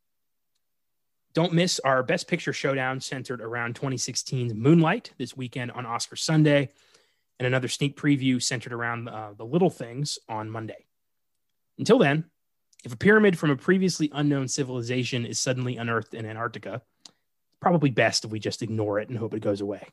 [1.33, 6.71] Don't miss our Best Picture showdown centered around 2016's Moonlight this weekend on Oscar Sunday,
[7.39, 10.87] and another sneak preview centered around uh, the little things on Monday.
[11.79, 12.25] Until then,
[12.85, 17.91] if a pyramid from a previously unknown civilization is suddenly unearthed in Antarctica, it's probably
[17.91, 19.87] best if we just ignore it and hope it goes away.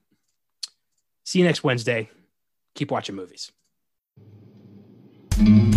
[1.24, 2.10] See you next Wednesday.
[2.74, 3.52] Keep watching movies.
[5.38, 5.77] Mm-hmm.